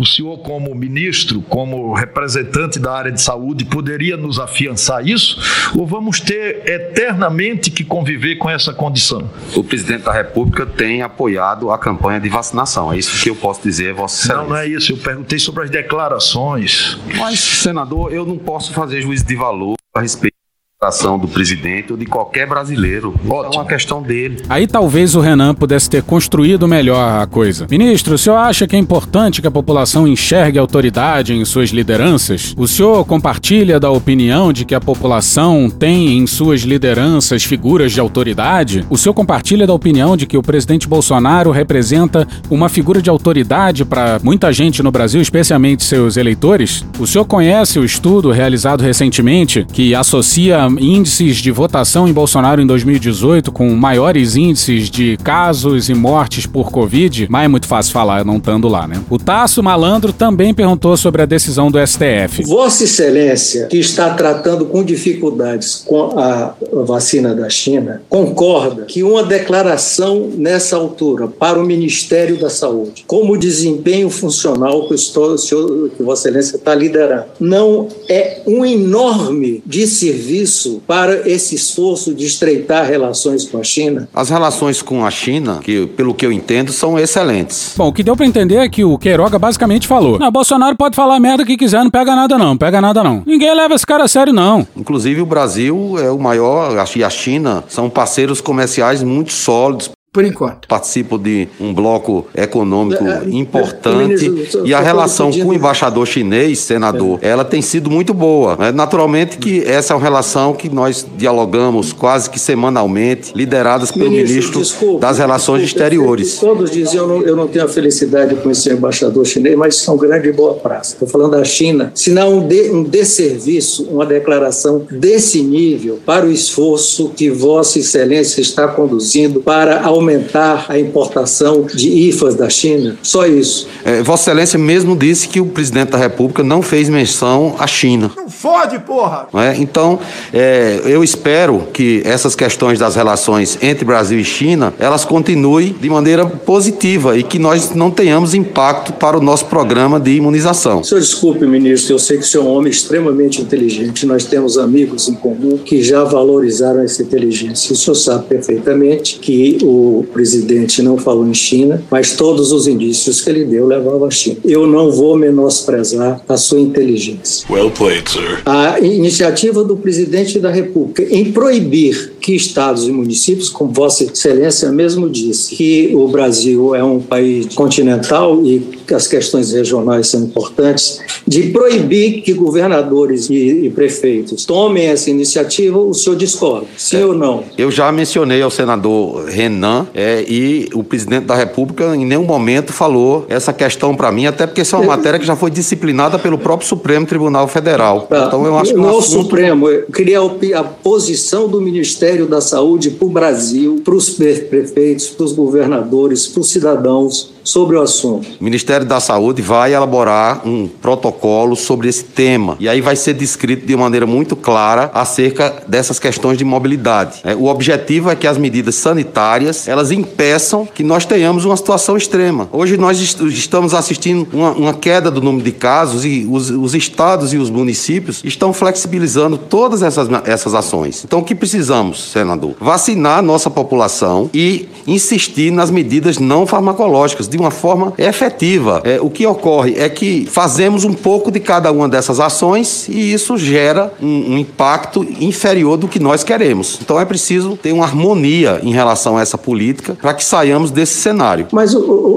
O 0.00 0.04
senhor, 0.04 0.38
como 0.38 0.74
ministro, 0.74 1.40
como 1.42 1.92
representante 1.94 2.78
da 2.78 2.92
área 2.92 3.12
de 3.12 3.20
saúde, 3.20 3.64
poderia 3.64 4.16
nos 4.16 4.38
afiançar 4.38 5.06
isso? 5.06 5.40
Ou 5.76 5.86
vamos 5.86 6.20
ter 6.20 6.62
eternamente 6.68 7.70
que 7.70 7.84
conviver 7.84 8.36
com 8.36 8.50
essa 8.50 8.72
condição? 8.72 9.30
O 9.54 9.62
presidente 9.64 10.02
da 10.02 10.12
República 10.12 10.66
tem 10.66 11.02
apoiado 11.02 11.45
a 11.52 11.78
campanha 11.78 12.20
de 12.20 12.28
vacinação. 12.28 12.92
É 12.92 12.98
isso 12.98 13.22
que 13.22 13.30
eu 13.30 13.36
posso 13.36 13.62
dizer, 13.62 13.94
Vossa 13.94 14.24
Excelência. 14.24 14.42
Não, 14.42 14.50
não 14.50 14.56
é 14.56 14.66
isso. 14.66 14.92
Eu 14.92 14.98
perguntei 14.98 15.38
sobre 15.38 15.64
as 15.64 15.70
declarações. 15.70 16.98
Mas, 17.18 17.40
senador, 17.40 18.12
eu 18.12 18.24
não 18.24 18.38
posso 18.38 18.72
fazer 18.72 19.02
juízo 19.02 19.24
de 19.24 19.36
valor 19.36 19.76
a 19.94 20.00
respeito 20.00 20.35
ação 20.82 21.18
do 21.18 21.26
presidente 21.26 21.90
ou 21.90 21.98
de 21.98 22.04
qualquer 22.04 22.46
brasileiro. 22.46 23.14
Isso 23.24 23.32
É 23.32 23.48
uma 23.48 23.64
questão 23.64 24.02
dele. 24.02 24.42
Aí 24.46 24.66
talvez 24.66 25.14
o 25.14 25.20
Renan 25.20 25.54
pudesse 25.54 25.88
ter 25.88 26.02
construído 26.02 26.68
melhor 26.68 27.22
a 27.22 27.26
coisa. 27.26 27.66
Ministro, 27.70 28.14
o 28.14 28.18
senhor 28.18 28.36
acha 28.36 28.66
que 28.66 28.76
é 28.76 28.78
importante 28.78 29.40
que 29.40 29.46
a 29.46 29.50
população 29.50 30.06
enxergue 30.06 30.58
a 30.58 30.60
autoridade 30.60 31.32
em 31.32 31.42
suas 31.46 31.70
lideranças? 31.70 32.54
O 32.58 32.68
senhor 32.68 33.06
compartilha 33.06 33.80
da 33.80 33.90
opinião 33.90 34.52
de 34.52 34.66
que 34.66 34.74
a 34.74 34.80
população 34.80 35.70
tem 35.70 36.18
em 36.18 36.26
suas 36.26 36.60
lideranças 36.60 37.42
figuras 37.42 37.92
de 37.92 37.98
autoridade? 38.00 38.84
O 38.90 38.98
senhor 38.98 39.14
compartilha 39.14 39.66
da 39.66 39.72
opinião 39.72 40.14
de 40.14 40.26
que 40.26 40.36
o 40.36 40.42
presidente 40.42 40.86
Bolsonaro 40.86 41.50
representa 41.52 42.28
uma 42.50 42.68
figura 42.68 43.00
de 43.00 43.08
autoridade 43.08 43.82
para 43.82 44.20
muita 44.22 44.52
gente 44.52 44.82
no 44.82 44.90
Brasil, 44.90 45.22
especialmente 45.22 45.84
seus 45.84 46.18
eleitores? 46.18 46.84
O 46.98 47.06
senhor 47.06 47.24
conhece 47.24 47.78
o 47.78 47.84
estudo 47.84 48.30
realizado 48.30 48.82
recentemente 48.82 49.66
que 49.72 49.94
associa 49.94 50.65
índices 50.78 51.36
de 51.36 51.50
votação 51.50 52.08
em 52.08 52.12
Bolsonaro 52.12 52.60
em 52.60 52.66
2018 52.66 53.52
com 53.52 53.70
maiores 53.70 54.36
índices 54.36 54.90
de 54.90 55.16
casos 55.18 55.88
e 55.88 55.94
mortes 55.94 56.46
por 56.46 56.70
Covid, 56.70 57.26
mas 57.30 57.44
é 57.44 57.48
muito 57.48 57.66
fácil 57.66 57.92
falar 57.92 58.24
não 58.24 58.36
estando 58.36 58.68
lá, 58.68 58.86
né? 58.86 59.02
O 59.08 59.18
Tasso 59.18 59.62
Malandro 59.62 60.12
também 60.12 60.54
perguntou 60.54 60.96
sobre 60.96 61.22
a 61.22 61.26
decisão 61.26 61.70
do 61.70 61.78
STF. 61.84 62.42
Vossa 62.44 62.84
Excelência, 62.84 63.66
que 63.66 63.78
está 63.78 64.14
tratando 64.14 64.66
com 64.66 64.84
dificuldades 64.84 65.82
com 65.84 66.18
a 66.18 66.54
vacina 66.84 67.34
da 67.34 67.48
China, 67.48 68.02
concorda 68.08 68.84
que 68.84 69.02
uma 69.02 69.22
declaração 69.22 70.30
nessa 70.36 70.76
altura 70.76 71.28
para 71.28 71.58
o 71.58 71.64
Ministério 71.64 72.38
da 72.38 72.50
Saúde, 72.50 73.04
como 73.06 73.36
desempenho 73.36 74.10
funcional 74.10 74.88
que, 74.88 74.94
estou, 74.94 75.36
que 75.36 76.02
Vossa 76.02 76.28
Excelência 76.28 76.56
está 76.56 76.74
liderando, 76.74 77.24
não 77.38 77.88
é 78.08 78.42
um 78.46 78.64
enorme 78.64 79.62
desserviço 79.64 80.55
para 80.86 81.28
esse 81.28 81.54
esforço 81.54 82.14
de 82.14 82.26
estreitar 82.26 82.86
relações 82.86 83.44
com 83.44 83.58
a 83.58 83.62
China? 83.62 84.08
As 84.14 84.30
relações 84.30 84.82
com 84.82 85.04
a 85.04 85.10
China, 85.10 85.60
que 85.62 85.86
pelo 85.88 86.14
que 86.14 86.24
eu 86.24 86.32
entendo, 86.32 86.72
são 86.72 86.98
excelentes. 86.98 87.74
Bom, 87.76 87.88
o 87.88 87.92
que 87.92 88.02
deu 88.02 88.16
para 88.16 88.26
entender 88.26 88.56
é 88.56 88.68
que 88.68 88.84
o 88.84 88.98
Queiroga 88.98 89.38
basicamente 89.38 89.86
falou: 89.86 90.18
Não, 90.18 90.30
Bolsonaro 90.30 90.76
pode 90.76 90.96
falar 90.96 91.18
merda 91.20 91.44
que 91.44 91.56
quiser, 91.56 91.82
não 91.82 91.90
pega 91.90 92.14
nada 92.14 92.38
não, 92.38 92.56
pega 92.56 92.80
nada 92.80 93.02
não. 93.02 93.22
Ninguém 93.26 93.54
leva 93.54 93.74
esse 93.74 93.86
cara 93.86 94.04
a 94.04 94.08
sério 94.08 94.32
não. 94.32 94.66
Inclusive 94.76 95.20
o 95.20 95.26
Brasil 95.26 95.96
é 95.98 96.10
o 96.10 96.18
maior, 96.18 96.74
e 96.96 97.04
a 97.04 97.10
China 97.10 97.64
são 97.68 97.90
parceiros 97.90 98.40
comerciais 98.40 99.02
muito 99.02 99.32
sólidos 99.32 99.95
por 100.16 100.24
enquanto. 100.24 100.66
Participo 100.66 101.18
de 101.18 101.46
um 101.60 101.74
bloco 101.74 102.26
econômico 102.34 103.06
é, 103.06 103.20
é 103.22 103.28
importante 103.28 104.32
e 104.64 104.72
a 104.72 104.80
relação 104.80 105.30
com 105.30 105.48
o 105.48 105.52
embaixador 105.52 106.06
chinês, 106.06 106.60
senador, 106.60 107.18
é. 107.20 107.28
ela 107.28 107.44
tem 107.44 107.60
sido 107.60 107.90
muito 107.90 108.14
boa. 108.14 108.56
É, 108.58 108.72
naturalmente 108.72 109.36
que 109.36 109.62
essa 109.62 109.92
é 109.92 109.94
uma 109.94 110.02
relação 110.02 110.54
que 110.54 110.70
nós 110.70 111.06
dialogamos 111.18 111.92
quase 111.92 112.30
que 112.30 112.38
semanalmente, 112.38 113.32
lideradas 113.34 113.92
pelo 113.92 114.10
ministro, 114.10 114.60
ministro 114.60 114.98
das 114.98 115.18
Relações 115.18 115.62
Exteriores. 115.62 116.38
Todos 116.38 116.70
dizem 116.70 116.96
eu 116.96 117.06
não, 117.06 117.20
eu 117.20 117.36
não 117.36 117.46
tenho 117.46 117.66
a 117.66 117.68
felicidade 117.68 118.34
de 118.34 118.40
conhecer 118.40 118.72
o 118.72 118.78
embaixador 118.78 119.22
chinês, 119.26 119.54
mas 119.54 119.76
são 119.76 119.98
grande 119.98 120.30
e 120.30 120.32
boa 120.32 120.54
praça. 120.54 120.94
Estou 120.94 121.06
falando 121.06 121.32
da 121.32 121.44
China. 121.44 121.92
Se 121.94 122.10
não 122.10 122.38
um, 122.38 122.48
de, 122.48 122.70
um 122.70 122.82
desserviço, 122.82 123.82
uma 123.90 124.06
declaração 124.06 124.86
desse 124.90 125.42
nível 125.42 125.98
para 126.06 126.24
o 126.24 126.32
esforço 126.32 127.10
que 127.10 127.28
Vossa 127.28 127.78
Excelência 127.78 128.40
está 128.40 128.66
conduzindo 128.66 129.40
para 129.40 129.82
aumentar 129.82 130.05
aumentar 130.06 130.66
a 130.68 130.78
importação 130.78 131.62
de 131.62 131.88
IFAs 132.08 132.36
da 132.36 132.48
China? 132.48 132.96
Só 133.02 133.26
isso. 133.26 133.66
É, 133.84 134.02
Vossa 134.02 134.30
Excelência 134.30 134.58
mesmo 134.58 134.96
disse 134.96 135.28
que 135.28 135.40
o 135.40 135.46
presidente 135.46 135.90
da 135.90 135.98
República 135.98 136.42
não 136.42 136.62
fez 136.62 136.88
menção 136.88 137.56
à 137.58 137.66
China. 137.66 138.10
Não 138.16 138.28
fode, 138.28 138.78
porra! 138.80 139.26
É? 139.34 139.56
Então, 139.56 139.98
é, 140.32 140.80
eu 140.84 141.02
espero 141.02 141.66
que 141.72 142.02
essas 142.04 142.34
questões 142.34 142.78
das 142.78 142.94
relações 142.94 143.58
entre 143.60 143.84
Brasil 143.84 144.18
e 144.18 144.24
China, 144.24 144.72
elas 144.78 145.04
continuem 145.04 145.74
de 145.80 145.90
maneira 145.90 146.26
positiva 146.26 147.16
e 147.18 147.22
que 147.22 147.38
nós 147.38 147.74
não 147.74 147.90
tenhamos 147.90 148.34
impacto 148.34 148.92
para 148.92 149.18
o 149.18 149.20
nosso 149.20 149.46
programa 149.46 149.98
de 149.98 150.12
imunização. 150.12 150.84
Senhor, 150.84 151.00
desculpe, 151.00 151.46
ministro, 151.46 151.94
eu 151.94 151.98
sei 151.98 152.18
que 152.18 152.24
o 152.24 152.26
senhor 152.26 152.44
é 152.44 152.46
um 152.46 152.52
homem 152.52 152.70
extremamente 152.70 153.40
inteligente. 153.40 154.06
Nós 154.06 154.24
temos 154.24 154.58
amigos 154.58 155.08
em 155.08 155.14
comum 155.14 155.58
que 155.58 155.82
já 155.82 156.04
valorizaram 156.04 156.82
essa 156.82 157.02
inteligência. 157.02 157.72
O 157.72 157.76
senhor 157.76 157.94
sabe 157.94 158.26
perfeitamente 158.26 159.18
que 159.18 159.58
o 159.62 159.95
o 160.00 160.04
presidente 160.04 160.82
não 160.82 160.96
falou 160.98 161.26
em 161.26 161.34
China, 161.34 161.82
mas 161.90 162.14
todos 162.16 162.52
os 162.52 162.66
indícios 162.66 163.20
que 163.20 163.30
ele 163.30 163.44
deu 163.44 163.66
levavam 163.66 164.06
à 164.06 164.10
China. 164.10 164.36
Eu 164.44 164.66
não 164.66 164.90
vou 164.90 165.16
menosprezar 165.16 166.20
a 166.28 166.36
sua 166.36 166.60
inteligência. 166.60 167.46
Well 167.50 167.70
played, 167.70 168.10
sir. 168.10 168.42
A 168.44 168.80
iniciativa 168.80 169.64
do 169.64 169.76
presidente 169.76 170.38
da 170.38 170.50
República 170.50 171.02
em 171.02 171.32
proibir 171.32 172.12
que 172.20 172.34
estados 172.34 172.88
e 172.88 172.92
municípios, 172.92 173.48
como 173.48 173.72
Vossa 173.72 174.04
Excelência 174.04 174.70
mesmo 174.72 175.08
disse, 175.08 175.54
que 175.54 175.94
o 175.94 176.08
Brasil 176.08 176.74
é 176.74 176.82
um 176.82 176.98
país 176.98 177.54
continental 177.54 178.44
e 178.44 178.58
que 178.86 178.94
as 178.94 179.06
questões 179.06 179.52
regionais 179.52 180.08
são 180.08 180.22
importantes, 180.22 181.00
de 181.26 181.50
proibir 181.50 182.22
que 182.22 182.32
governadores 182.32 183.28
e, 183.28 183.66
e 183.66 183.70
prefeitos 183.70 184.44
tomem 184.44 184.86
essa 184.86 185.10
iniciativa, 185.10 185.78
o 185.78 185.92
senhor 185.92 186.16
discorda, 186.16 186.66
sim 186.76 186.98
é, 186.98 187.06
ou 187.06 187.14
não? 187.14 187.44
Eu 187.58 187.70
já 187.70 187.90
mencionei 187.90 188.40
ao 188.42 188.50
senador 188.50 189.24
Renan 189.26 189.86
é, 189.94 190.24
e 190.28 190.68
o 190.74 190.84
presidente 190.84 191.24
da 191.24 191.34
República 191.34 191.96
em 191.96 192.04
nenhum 192.04 192.24
momento 192.24 192.72
falou 192.72 193.26
essa 193.28 193.52
questão 193.52 193.96
para 193.96 194.12
mim, 194.12 194.26
até 194.26 194.46
porque 194.46 194.60
essa 194.60 194.76
é 194.76 194.78
uma 194.78 194.84
é. 194.84 194.96
matéria 194.96 195.18
que 195.18 195.26
já 195.26 195.34
foi 195.34 195.50
disciplinada 195.50 196.18
pelo 196.18 196.38
próprio 196.38 196.68
Supremo 196.68 197.06
Tribunal 197.06 197.48
Federal. 197.48 198.02
Tá. 198.02 198.26
Então 198.26 198.46
eu 198.46 198.56
acho 198.56 198.72
que 198.72 198.78
não 198.78 198.98
assunto... 198.98 199.24
Supremo, 199.24 199.68
eu 199.68 199.86
queria 199.86 200.20
a 200.54 200.64
posição 200.64 201.48
do 201.48 201.60
Ministério 201.60 202.26
da 202.26 202.40
Saúde 202.40 202.90
para 202.90 203.06
o 203.06 203.10
Brasil, 203.10 203.80
para 203.84 203.94
os 203.94 204.10
prefeitos, 204.10 205.08
para 205.08 205.24
os 205.24 205.32
governadores, 205.32 206.26
para 206.26 206.40
os 206.40 206.50
cidadãos 206.50 207.35
sobre 207.46 207.76
o 207.76 207.80
assunto. 207.80 208.26
O 208.40 208.44
Ministério 208.44 208.84
da 208.84 208.98
Saúde 208.98 209.40
vai 209.40 209.72
elaborar 209.72 210.46
um 210.46 210.66
protocolo 210.66 211.54
sobre 211.54 211.88
esse 211.88 212.02
tema 212.04 212.56
e 212.58 212.68
aí 212.68 212.80
vai 212.80 212.96
ser 212.96 213.14
descrito 213.14 213.64
de 213.64 213.76
maneira 213.76 214.04
muito 214.04 214.34
clara 214.34 214.90
acerca 214.92 215.62
dessas 215.68 215.98
questões 215.98 216.36
de 216.36 216.44
mobilidade. 216.44 217.20
É, 217.22 217.34
o 217.34 217.46
objetivo 217.46 218.10
é 218.10 218.16
que 218.16 218.26
as 218.26 218.36
medidas 218.36 218.74
sanitárias 218.74 219.68
elas 219.68 219.92
impeçam 219.92 220.66
que 220.66 220.82
nós 220.82 221.04
tenhamos 221.04 221.44
uma 221.44 221.56
situação 221.56 221.96
extrema. 221.96 222.48
Hoje 222.52 222.76
nós 222.76 222.98
estamos 222.98 223.74
assistindo 223.74 224.26
uma, 224.32 224.50
uma 224.50 224.74
queda 224.74 225.08
do 225.10 225.22
número 225.22 225.44
de 225.44 225.52
casos 225.52 226.04
e 226.04 226.26
os, 226.28 226.50
os, 226.50 226.74
estados 226.74 227.32
e 227.32 227.36
os 227.36 227.48
municípios 227.48 228.22
estão 228.24 228.52
flexibilizando 228.52 229.38
todas 229.38 229.82
essas, 229.82 230.08
essas 230.24 230.52
ações. 230.52 231.04
Então 231.04 231.20
o 231.20 231.24
que 231.24 231.34
precisamos, 231.34 232.10
senador? 232.10 232.56
Vacinar 232.60 233.18
a 233.18 233.22
nossa 233.22 233.48
população 233.48 234.28
e 234.34 234.68
insistir 234.86 235.52
nas 235.52 235.70
medidas 235.70 236.18
não 236.18 236.44
farmacológicas 236.44 237.28
de 237.36 237.42
uma 237.42 237.50
forma 237.50 237.92
efetiva. 237.98 238.80
É, 238.84 239.00
o 239.00 239.10
que 239.10 239.26
ocorre 239.26 239.74
é 239.76 239.88
que 239.88 240.26
fazemos 240.30 240.84
um 240.84 240.92
pouco 240.92 241.30
de 241.30 241.40
cada 241.40 241.70
uma 241.70 241.88
dessas 241.88 242.20
ações 242.20 242.88
e 242.88 243.12
isso 243.12 243.36
gera 243.36 243.92
um, 244.00 244.34
um 244.34 244.38
impacto 244.38 245.06
inferior 245.20 245.76
do 245.76 245.88
que 245.88 245.98
nós 245.98 246.24
queremos. 246.24 246.78
Então 246.82 247.00
é 247.00 247.04
preciso 247.04 247.56
ter 247.56 247.72
uma 247.72 247.84
harmonia 247.84 248.60
em 248.62 248.72
relação 248.72 249.16
a 249.16 249.22
essa 249.22 249.38
política 249.38 249.96
para 250.00 250.14
que 250.14 250.24
saiamos 250.24 250.70
desse 250.70 250.94
cenário. 250.94 251.48
Mas 251.52 251.74
o, 251.74 252.16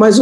mas, 0.00 0.18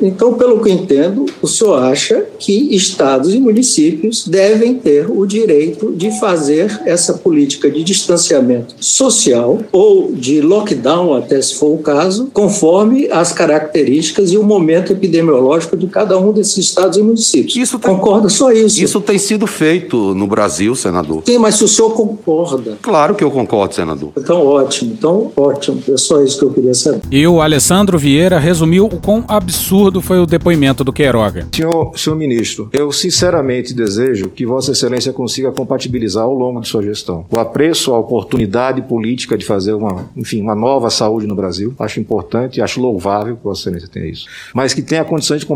então, 0.00 0.32
pelo 0.32 0.58
que 0.62 0.70
entendo, 0.70 1.26
o 1.42 1.46
senhor 1.46 1.74
acha 1.74 2.24
que 2.38 2.74
estados 2.74 3.34
e 3.34 3.38
municípios 3.38 4.26
devem 4.26 4.72
ter 4.72 5.10
o 5.10 5.26
direito 5.26 5.92
de 5.92 6.18
fazer 6.18 6.80
essa 6.86 7.12
política 7.12 7.70
de 7.70 7.84
distanciamento 7.84 8.74
social 8.80 9.58
ou 9.70 10.12
de 10.12 10.40
lockdown, 10.40 11.12
até 11.12 11.42
se 11.42 11.56
for 11.56 11.74
o 11.74 11.78
caso, 11.78 12.30
conforme 12.32 13.06
as 13.10 13.32
características 13.32 14.32
e 14.32 14.38
o 14.38 14.42
momento 14.42 14.94
epidemiológico 14.94 15.76
de 15.76 15.88
cada 15.88 16.18
um 16.18 16.32
desses 16.32 16.56
estados 16.56 16.96
e 16.96 17.02
municípios. 17.02 17.54
Isso 17.54 17.78
tem, 17.78 17.94
concorda 17.94 18.30
só 18.30 18.50
isso? 18.50 18.82
Isso 18.82 18.98
tem 19.02 19.18
sido 19.18 19.46
feito 19.46 20.14
no 20.14 20.26
Brasil, 20.26 20.74
senador. 20.74 21.22
Sim, 21.26 21.36
mas 21.36 21.56
se 21.56 21.64
o 21.64 21.68
senhor 21.68 21.90
concorda. 21.90 22.78
Claro 22.80 23.14
que 23.14 23.22
eu 23.22 23.30
concordo, 23.30 23.74
senador. 23.74 24.12
Então, 24.16 24.46
ótimo. 24.46 24.94
Então, 24.98 25.30
ótimo. 25.36 25.82
É 25.86 25.98
só 25.98 26.22
isso 26.22 26.38
que 26.38 26.44
eu 26.46 26.50
queria 26.50 26.72
saber. 26.72 27.02
E 27.10 27.26
o 27.26 27.42
Alessandro 27.42 27.98
Vieira 27.98 28.38
resumiu 28.38 28.85
o 28.86 29.00
quão 29.00 29.24
absurdo 29.28 30.00
foi 30.00 30.18
o 30.18 30.26
depoimento 30.26 30.82
do 30.82 30.92
Queiroga. 30.92 31.46
Senhor, 31.54 31.98
senhor 31.98 32.16
ministro, 32.16 32.68
eu 32.72 32.90
sinceramente 32.92 33.74
desejo 33.74 34.28
que 34.28 34.46
Vossa 34.46 34.72
Excelência 34.72 35.12
consiga 35.12 35.52
compatibilizar 35.52 36.24
ao 36.24 36.34
longo 36.34 36.60
de 36.60 36.68
sua 36.68 36.82
gestão 36.82 37.26
o 37.30 37.38
apreço 37.38 37.94
à 37.94 37.98
oportunidade 37.98 38.82
política 38.82 39.36
de 39.36 39.44
fazer 39.44 39.72
uma, 39.72 40.08
enfim, 40.16 40.40
uma 40.40 40.54
nova 40.54 40.90
saúde 40.90 41.26
no 41.26 41.34
Brasil. 41.34 41.74
Acho 41.78 42.00
importante, 42.00 42.60
acho 42.60 42.80
louvável 42.80 43.36
que 43.36 43.44
Vossa 43.44 43.62
Excelência 43.62 43.88
tenha 43.88 44.06
isso. 44.06 44.26
Mas 44.54 44.74
que 44.74 44.82
tenha 44.82 45.04
condições 45.04 45.40
de 45.40 45.46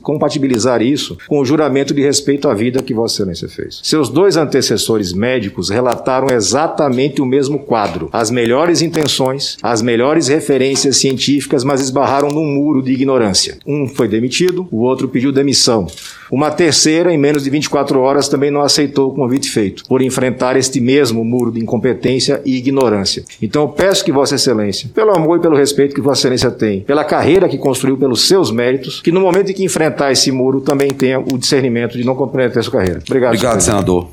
compatibilizar 0.00 0.82
isso 0.82 1.16
com 1.28 1.40
o 1.40 1.44
juramento 1.44 1.94
de 1.94 2.02
respeito 2.02 2.48
à 2.48 2.54
vida 2.54 2.82
que 2.82 2.94
Vossa 2.94 3.16
Excelência 3.16 3.48
fez. 3.48 3.80
Seus 3.82 4.08
dois 4.08 4.36
antecessores 4.36 5.12
médicos 5.12 5.70
relataram 5.70 6.28
exatamente 6.34 7.20
o 7.20 7.26
mesmo 7.26 7.58
quadro. 7.58 8.08
As 8.12 8.30
melhores 8.30 8.82
intenções, 8.82 9.56
as 9.62 9.82
melhores 9.82 10.28
referências 10.28 10.96
científicas, 10.96 11.64
mas 11.64 11.80
esbarraram 11.80 12.28
num 12.28 12.44
muro 12.44 12.71
muro 12.72 12.82
de 12.82 12.92
ignorância. 12.92 13.58
Um 13.66 13.86
foi 13.86 14.08
demitido, 14.08 14.66
o 14.70 14.78
outro 14.78 15.06
pediu 15.06 15.30
demissão. 15.30 15.86
Uma 16.30 16.50
terceira, 16.50 17.12
em 17.12 17.18
menos 17.18 17.44
de 17.44 17.50
24 17.50 18.00
horas, 18.00 18.28
também 18.28 18.50
não 18.50 18.62
aceitou 18.62 19.10
o 19.10 19.14
convite 19.14 19.50
feito, 19.50 19.84
por 19.86 20.00
enfrentar 20.00 20.56
este 20.56 20.80
mesmo 20.80 21.22
muro 21.22 21.52
de 21.52 21.60
incompetência 21.60 22.40
e 22.46 22.56
ignorância. 22.56 23.22
Então 23.42 23.62
eu 23.62 23.68
peço 23.68 24.02
que 24.02 24.10
Vossa 24.10 24.36
Excelência, 24.36 24.88
pelo 24.94 25.14
amor 25.14 25.38
e 25.38 25.42
pelo 25.42 25.54
respeito 25.54 25.94
que 25.94 26.00
Vossa 26.00 26.20
Excelência 26.20 26.50
tem, 26.50 26.80
pela 26.80 27.04
carreira 27.04 27.48
que 27.48 27.58
construiu 27.58 27.98
pelos 27.98 28.26
seus 28.26 28.50
méritos, 28.50 29.02
que 29.02 29.12
no 29.12 29.20
momento 29.20 29.50
em 29.50 29.54
que 29.54 29.64
enfrentar 29.64 30.10
esse 30.10 30.32
muro 30.32 30.62
também 30.62 30.90
tenha 30.90 31.20
o 31.20 31.36
discernimento 31.36 31.98
de 31.98 32.04
não 32.04 32.14
comprometer 32.14 32.62
sua 32.62 32.72
carreira. 32.72 33.02
Obrigado. 33.06 33.34
Obrigado, 33.34 33.60
senador. 33.60 34.08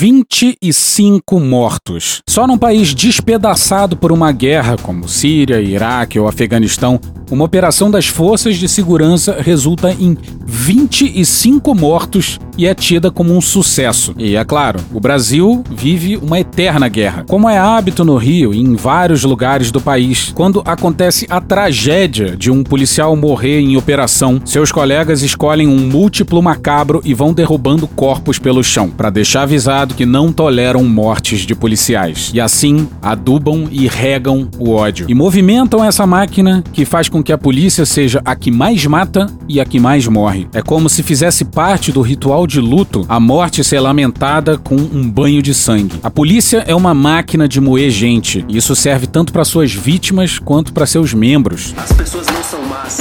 25 0.00 1.38
mortos. 1.38 2.22
Só 2.26 2.46
num 2.46 2.56
país 2.56 2.94
despedaçado 2.94 3.98
por 3.98 4.10
uma 4.10 4.32
guerra 4.32 4.78
como 4.78 5.06
Síria, 5.06 5.60
Iraque 5.60 6.18
ou 6.18 6.26
Afeganistão, 6.26 6.98
uma 7.30 7.44
operação 7.44 7.90
das 7.90 8.06
forças 8.06 8.56
de 8.56 8.68
segurança 8.68 9.36
resulta 9.40 9.92
em 9.92 10.16
25 10.44 11.74
mortos 11.74 12.38
e 12.58 12.66
é 12.66 12.74
tida 12.74 13.10
como 13.10 13.34
um 13.34 13.40
sucesso. 13.40 14.14
E 14.18 14.36
é 14.36 14.44
claro, 14.44 14.80
o 14.92 15.00
Brasil 15.00 15.64
vive 15.70 16.16
uma 16.16 16.40
eterna 16.40 16.88
guerra. 16.88 17.24
Como 17.26 17.48
é 17.48 17.56
hábito 17.56 18.04
no 18.04 18.16
Rio 18.16 18.52
e 18.52 18.58
em 18.58 18.74
vários 18.74 19.24
lugares 19.24 19.70
do 19.70 19.80
país, 19.80 20.32
quando 20.34 20.62
acontece 20.64 21.26
a 21.30 21.40
tragédia 21.40 22.36
de 22.36 22.50
um 22.50 22.62
policial 22.62 23.16
morrer 23.16 23.60
em 23.60 23.76
operação, 23.76 24.40
seus 24.44 24.70
colegas 24.70 25.22
escolhem 25.22 25.68
um 25.68 25.88
múltiplo 25.88 26.42
macabro 26.42 27.00
e 27.04 27.14
vão 27.14 27.32
derrubando 27.32 27.86
corpos 27.88 28.38
pelo 28.38 28.62
chão, 28.62 28.90
para 28.90 29.08
deixar 29.08 29.42
avisado 29.42 29.94
que 29.94 30.04
não 30.04 30.32
toleram 30.32 30.84
mortes 30.84 31.40
de 31.40 31.54
policiais. 31.54 32.30
E 32.34 32.40
assim 32.40 32.88
adubam 33.00 33.68
e 33.70 33.88
regam 33.88 34.48
o 34.58 34.70
ódio. 34.70 35.06
E 35.08 35.14
movimentam 35.14 35.84
essa 35.84 36.06
máquina 36.06 36.62
que 36.72 36.84
faz 36.84 37.08
com 37.08 37.19
que 37.22 37.32
a 37.32 37.38
polícia 37.38 37.84
seja 37.86 38.20
a 38.24 38.34
que 38.34 38.50
mais 38.50 38.84
mata 38.86 39.26
e 39.48 39.60
a 39.60 39.64
que 39.64 39.78
mais 39.78 40.06
morre. 40.06 40.48
É 40.52 40.62
como 40.62 40.88
se 40.88 41.02
fizesse 41.02 41.44
parte 41.44 41.92
do 41.92 42.02
ritual 42.02 42.46
de 42.46 42.60
luto 42.60 43.04
a 43.08 43.18
morte 43.18 43.62
ser 43.64 43.80
lamentada 43.80 44.58
com 44.58 44.76
um 44.76 45.08
banho 45.08 45.42
de 45.42 45.54
sangue. 45.54 46.00
A 46.02 46.10
polícia 46.10 46.64
é 46.66 46.74
uma 46.74 46.94
máquina 46.94 47.48
de 47.48 47.60
moer 47.60 47.90
gente. 47.90 48.44
E 48.48 48.56
isso 48.56 48.74
serve 48.76 49.06
tanto 49.06 49.32
para 49.32 49.44
suas 49.44 49.72
vítimas 49.72 50.38
quanto 50.38 50.72
para 50.72 50.86
seus 50.86 51.14
membros. 51.14 51.74
As 51.76 51.92
pessoas 51.92 52.26
não 52.26 52.42
são 52.42 52.64
más, 52.66 52.98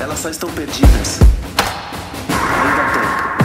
elas 0.00 0.18
só 0.18 0.28
estão 0.28 0.50
perdidas. 0.50 1.37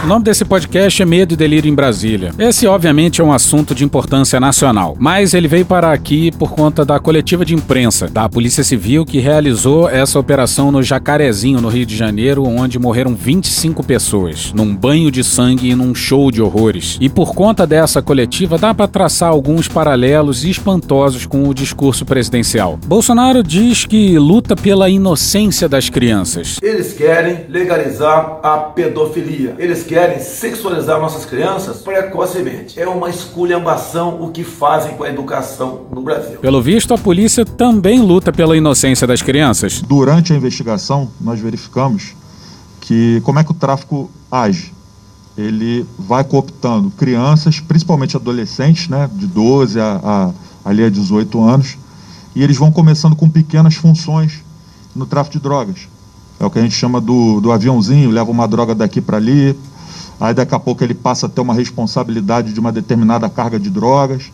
O 0.03 0.05
nome 0.05 0.25
desse 0.25 0.43
podcast 0.43 1.01
é 1.01 1.05
Medo 1.05 1.33
e 1.33 1.37
Delírio 1.37 1.71
em 1.71 1.73
Brasília. 1.73 2.31
Esse, 2.37 2.67
obviamente, 2.67 3.21
é 3.21 3.23
um 3.23 3.31
assunto 3.31 3.73
de 3.73 3.85
importância 3.85 4.37
nacional, 4.37 4.97
mas 4.99 5.33
ele 5.33 5.47
veio 5.47 5.65
para 5.65 5.93
aqui 5.93 6.29
por 6.37 6.51
conta 6.51 6.83
da 6.83 6.99
coletiva 6.99 7.45
de 7.45 7.55
imprensa 7.55 8.09
da 8.09 8.27
Polícia 8.27 8.65
Civil 8.65 9.05
que 9.05 9.19
realizou 9.19 9.89
essa 9.89 10.19
operação 10.19 10.73
no 10.73 10.83
Jacarezinho, 10.83 11.61
no 11.61 11.69
Rio 11.69 11.85
de 11.85 11.95
Janeiro, 11.95 12.43
onde 12.43 12.77
morreram 12.77 13.15
25 13.15 13.81
pessoas, 13.81 14.51
num 14.53 14.75
banho 14.75 15.09
de 15.09 15.23
sangue 15.23 15.69
e 15.69 15.75
num 15.75 15.95
show 15.95 16.29
de 16.29 16.41
horrores. 16.41 16.97
E 16.99 17.07
por 17.07 17.33
conta 17.33 17.65
dessa 17.65 18.01
coletiva, 18.01 18.57
dá 18.57 18.73
para 18.73 18.89
traçar 18.89 19.29
alguns 19.29 19.69
paralelos 19.69 20.43
espantosos 20.43 21.25
com 21.25 21.47
o 21.47 21.53
discurso 21.53 22.05
presidencial. 22.05 22.77
Bolsonaro 22.85 23.41
diz 23.41 23.85
que 23.85 24.19
luta 24.19 24.53
pela 24.53 24.89
inocência 24.89 25.69
das 25.69 25.87
crianças. 25.87 26.59
Eles 26.61 26.91
querem 26.91 27.45
legalizar 27.47 28.41
a 28.43 28.57
pedofilia. 28.57 29.55
Eles 29.57 29.81
querem 29.81 29.92
sexualizar 30.19 30.99
nossas 30.99 31.25
crianças 31.25 31.77
precocemente. 31.77 32.79
É 32.79 32.87
uma 32.87 33.09
esculhambação 33.09 34.21
o 34.21 34.31
que 34.31 34.43
fazem 34.43 34.95
com 34.95 35.03
a 35.03 35.09
educação 35.09 35.87
no 35.91 36.01
Brasil. 36.01 36.39
Pelo 36.39 36.61
visto, 36.61 36.93
a 36.93 36.97
polícia 36.97 37.45
também 37.45 38.01
luta 38.01 38.31
pela 38.31 38.55
inocência 38.55 39.05
das 39.05 39.21
crianças. 39.21 39.81
Durante 39.81 40.33
a 40.33 40.35
investigação, 40.35 41.09
nós 41.19 41.39
verificamos 41.39 42.15
que 42.81 43.21
como 43.23 43.39
é 43.39 43.43
que 43.43 43.51
o 43.51 43.53
tráfico 43.55 44.09
age. 44.31 44.73
Ele 45.37 45.85
vai 45.97 46.23
cooptando 46.23 46.91
crianças, 46.91 47.59
principalmente 47.59 48.15
adolescentes, 48.15 48.87
né, 48.87 49.09
de 49.13 49.25
12 49.25 49.79
a, 49.79 49.99
a, 50.03 50.31
ali 50.69 50.83
a 50.83 50.89
18 50.89 51.41
anos, 51.43 51.77
e 52.35 52.43
eles 52.43 52.57
vão 52.57 52.71
começando 52.71 53.15
com 53.15 53.27
pequenas 53.29 53.75
funções 53.75 54.43
no 54.95 55.05
tráfico 55.05 55.37
de 55.37 55.43
drogas. 55.43 55.87
É 56.39 56.45
o 56.45 56.51
que 56.51 56.59
a 56.59 56.61
gente 56.61 56.75
chama 56.75 56.99
do, 57.01 57.39
do 57.39 57.51
aviãozinho, 57.51 58.11
leva 58.11 58.29
uma 58.29 58.47
droga 58.47 58.75
daqui 58.75 59.01
para 59.01 59.17
ali, 59.17 59.57
aí 60.19 60.33
daqui 60.33 60.53
a 60.55 60.59
pouco 60.59 60.83
ele 60.83 60.93
passa 60.93 61.25
a 61.25 61.29
ter 61.29 61.41
uma 61.41 61.53
responsabilidade 61.53 62.53
de 62.53 62.59
uma 62.59 62.71
determinada 62.71 63.29
carga 63.29 63.59
de 63.59 63.69
drogas. 63.69 64.31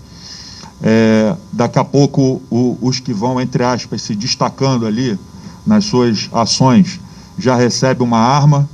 É, 0.81 1.35
daqui 1.51 1.77
a 1.77 1.83
pouco 1.83 2.41
o, 2.49 2.77
os 2.81 2.99
que 2.99 3.13
vão, 3.13 3.39
entre 3.39 3.63
aspas, 3.63 4.01
se 4.01 4.15
destacando 4.15 4.85
ali 4.85 5.19
nas 5.65 5.85
suas 5.85 6.29
ações 6.31 6.99
já 7.37 7.55
recebe 7.55 8.03
uma 8.03 8.19
arma 8.19 8.67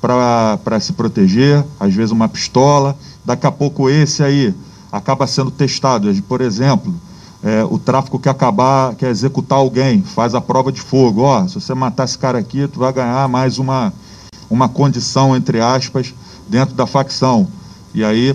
para 0.00 0.80
se 0.80 0.92
proteger, 0.92 1.64
às 1.78 1.94
vezes 1.94 2.10
uma 2.10 2.28
pistola. 2.28 2.96
Daqui 3.24 3.46
a 3.46 3.52
pouco 3.52 3.90
esse 3.90 4.22
aí 4.22 4.54
acaba 4.90 5.26
sendo 5.26 5.50
testado. 5.50 6.10
Por 6.22 6.40
exemplo, 6.40 6.94
é, 7.42 7.62
o 7.64 7.78
tráfico 7.78 8.18
quer 8.18 8.30
acabar, 8.30 8.94
quer 8.94 9.10
executar 9.10 9.58
alguém, 9.58 10.02
faz 10.02 10.34
a 10.34 10.40
prova 10.40 10.72
de 10.72 10.80
fogo. 10.80 11.22
Ó, 11.22 11.46
se 11.46 11.54
você 11.54 11.74
matar 11.74 12.04
esse 12.04 12.18
cara 12.18 12.38
aqui, 12.38 12.66
tu 12.66 12.80
vai 12.80 12.92
ganhar 12.92 13.28
mais 13.28 13.58
uma, 13.58 13.92
uma 14.48 14.68
condição, 14.68 15.36
entre 15.36 15.60
aspas, 15.60 16.14
dentro 16.48 16.74
da 16.74 16.86
facção. 16.86 17.46
E 17.94 18.04
aí 18.04 18.34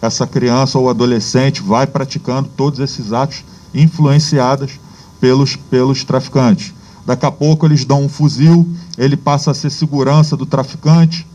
essa 0.00 0.26
criança 0.26 0.78
ou 0.78 0.90
adolescente 0.90 1.62
vai 1.62 1.86
praticando 1.86 2.48
todos 2.56 2.80
esses 2.80 3.12
atos 3.12 3.44
influenciados 3.72 4.80
pelos, 5.20 5.54
pelos 5.54 6.02
traficantes. 6.02 6.74
Daqui 7.06 7.24
a 7.24 7.30
pouco 7.30 7.66
eles 7.66 7.84
dão 7.84 8.04
um 8.04 8.08
fuzil, 8.08 8.68
ele 8.98 9.16
passa 9.16 9.52
a 9.52 9.54
ser 9.54 9.70
segurança 9.70 10.36
do 10.36 10.44
traficante, 10.44 11.26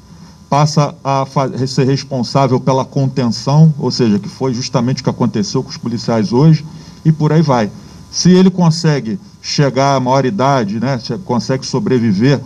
passa 0.50 0.96
a 1.04 1.26
ser 1.66 1.86
responsável 1.86 2.60
pela 2.60 2.86
contenção, 2.86 3.74
ou 3.78 3.92
seja, 3.92 4.20
que 4.20 4.30
foi 4.30 4.54
justamente 4.54 5.02
o 5.02 5.04
que 5.04 5.10
aconteceu 5.10 5.64
com 5.64 5.70
os 5.70 5.78
policiais 5.78 6.32
hoje, 6.32 6.66
e 7.04 7.12
por 7.12 7.32
aí 7.32 7.42
vai. 7.42 7.70
Se 8.12 8.32
ele 8.32 8.50
consegue 8.50 9.20
chegar 9.42 9.96
à 9.96 10.00
maioridade, 10.00 10.80
né, 10.80 11.00
consegue 11.26 11.66
sobreviver 11.66 12.42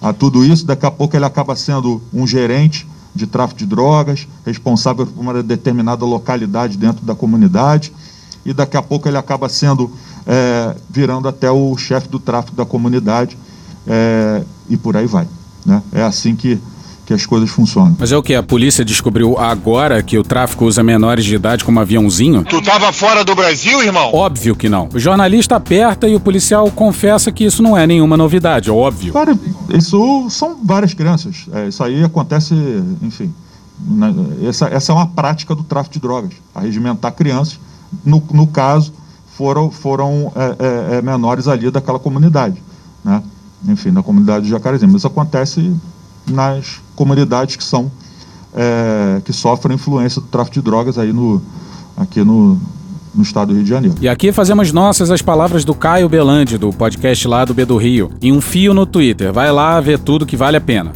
a 0.00 0.12
tudo 0.12 0.44
isso, 0.44 0.66
daqui 0.66 0.86
a 0.86 0.90
pouco 0.90 1.16
ele 1.16 1.24
acaba 1.24 1.56
sendo 1.56 2.00
um 2.12 2.26
gerente 2.26 2.86
de 3.14 3.26
tráfico 3.26 3.58
de 3.58 3.66
drogas, 3.66 4.28
responsável 4.44 5.06
por 5.06 5.20
uma 5.20 5.42
determinada 5.42 6.04
localidade 6.04 6.76
dentro 6.76 7.04
da 7.04 7.14
comunidade, 7.14 7.92
e 8.44 8.52
daqui 8.52 8.76
a 8.76 8.82
pouco 8.82 9.08
ele 9.08 9.16
acaba 9.16 9.48
sendo, 9.48 9.90
é, 10.26 10.74
virando 10.88 11.28
até 11.28 11.50
o 11.50 11.76
chefe 11.76 12.08
do 12.08 12.18
tráfico 12.18 12.56
da 12.56 12.64
comunidade, 12.64 13.36
é, 13.86 14.42
e 14.68 14.76
por 14.76 14.96
aí 14.96 15.06
vai. 15.06 15.26
Né? 15.64 15.82
É 15.92 16.02
assim 16.02 16.34
que, 16.34 16.58
que 17.08 17.14
as 17.14 17.24
coisas 17.24 17.48
funcionam. 17.48 17.96
Mas 17.98 18.12
é 18.12 18.16
o 18.18 18.22
que? 18.22 18.34
A 18.34 18.42
polícia 18.42 18.84
descobriu 18.84 19.38
agora 19.38 20.02
que 20.02 20.18
o 20.18 20.22
tráfico 20.22 20.66
usa 20.66 20.82
menores 20.82 21.24
de 21.24 21.36
idade 21.36 21.64
como 21.64 21.80
aviãozinho? 21.80 22.44
Tu 22.44 22.60
tava 22.60 22.92
fora 22.92 23.24
do 23.24 23.34
Brasil, 23.34 23.82
irmão? 23.82 24.10
Óbvio 24.12 24.54
que 24.54 24.68
não. 24.68 24.90
O 24.92 24.98
jornalista 24.98 25.56
aperta 25.56 26.06
e 26.06 26.14
o 26.14 26.20
policial 26.20 26.70
confessa 26.70 27.32
que 27.32 27.44
isso 27.44 27.62
não 27.62 27.74
é 27.74 27.86
nenhuma 27.86 28.14
novidade, 28.14 28.70
óbvio. 28.70 29.12
Claro, 29.12 29.40
isso 29.70 30.28
são 30.28 30.58
várias 30.62 30.92
crianças. 30.92 31.46
É, 31.50 31.68
isso 31.68 31.82
aí 31.82 32.04
acontece, 32.04 32.54
enfim. 33.00 33.32
Na, 33.80 34.12
essa, 34.46 34.66
essa 34.66 34.92
é 34.92 34.94
uma 34.94 35.06
prática 35.06 35.54
do 35.54 35.64
tráfico 35.64 35.94
de 35.94 36.00
drogas. 36.00 36.32
Arregimentar 36.54 37.12
crianças. 37.12 37.58
No, 38.04 38.22
no 38.34 38.46
caso, 38.46 38.92
foram, 39.34 39.70
foram 39.70 40.30
é, 40.36 40.96
é, 40.96 41.00
menores 41.00 41.48
ali 41.48 41.70
daquela 41.70 41.98
comunidade. 41.98 42.62
Né? 43.02 43.22
Enfim, 43.66 43.92
na 43.92 44.02
comunidade 44.02 44.44
de 44.44 44.50
Jacarezinho. 44.50 44.92
Mas 44.92 45.00
isso 45.00 45.06
acontece 45.06 45.74
nas 46.26 46.86
comunidades 46.98 47.54
que 47.54 47.62
são 47.62 47.88
é, 48.52 49.20
que 49.24 49.32
sofrem 49.32 49.76
influência 49.76 50.20
do 50.20 50.26
tráfico 50.26 50.54
de 50.54 50.62
drogas 50.62 50.98
aí 50.98 51.12
no 51.12 51.40
aqui 51.96 52.24
no, 52.24 52.58
no 53.14 53.22
estado 53.22 53.48
do 53.48 53.54
Rio 53.54 53.62
de 53.62 53.70
Janeiro. 53.70 53.96
E 54.00 54.08
aqui 54.08 54.32
fazemos 54.32 54.72
nossas 54.72 55.10
as 55.10 55.22
palavras 55.22 55.64
do 55.64 55.74
Caio 55.74 56.08
Belandi, 56.08 56.58
do 56.58 56.72
podcast 56.72 57.28
lá 57.28 57.44
do 57.44 57.54
B 57.54 57.64
do 57.64 57.76
Rio, 57.76 58.10
em 58.20 58.32
um 58.32 58.40
fio 58.40 58.74
no 58.74 58.84
Twitter. 58.84 59.32
Vai 59.32 59.52
lá 59.52 59.80
ver 59.80 59.98
tudo 60.00 60.26
que 60.26 60.36
vale 60.36 60.56
a 60.56 60.60
pena. 60.60 60.92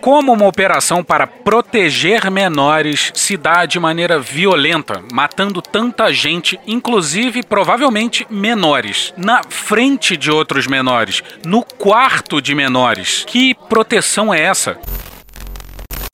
Como 0.00 0.32
uma 0.32 0.46
operação 0.46 1.04
para 1.04 1.26
proteger 1.26 2.30
menores 2.30 3.12
se 3.14 3.36
dá 3.36 3.66
de 3.66 3.78
maneira 3.78 4.18
violenta, 4.18 5.02
matando 5.12 5.60
tanta 5.60 6.10
gente, 6.10 6.58
inclusive 6.66 7.42
provavelmente 7.42 8.26
menores, 8.30 9.12
na 9.16 9.42
frente 9.48 10.16
de 10.16 10.30
outros 10.30 10.66
menores, 10.66 11.22
no 11.44 11.62
quarto 11.62 12.40
de 12.40 12.54
menores? 12.54 13.24
Que 13.26 13.54
proteção 13.68 14.32
é 14.32 14.40
essa? 14.40 14.78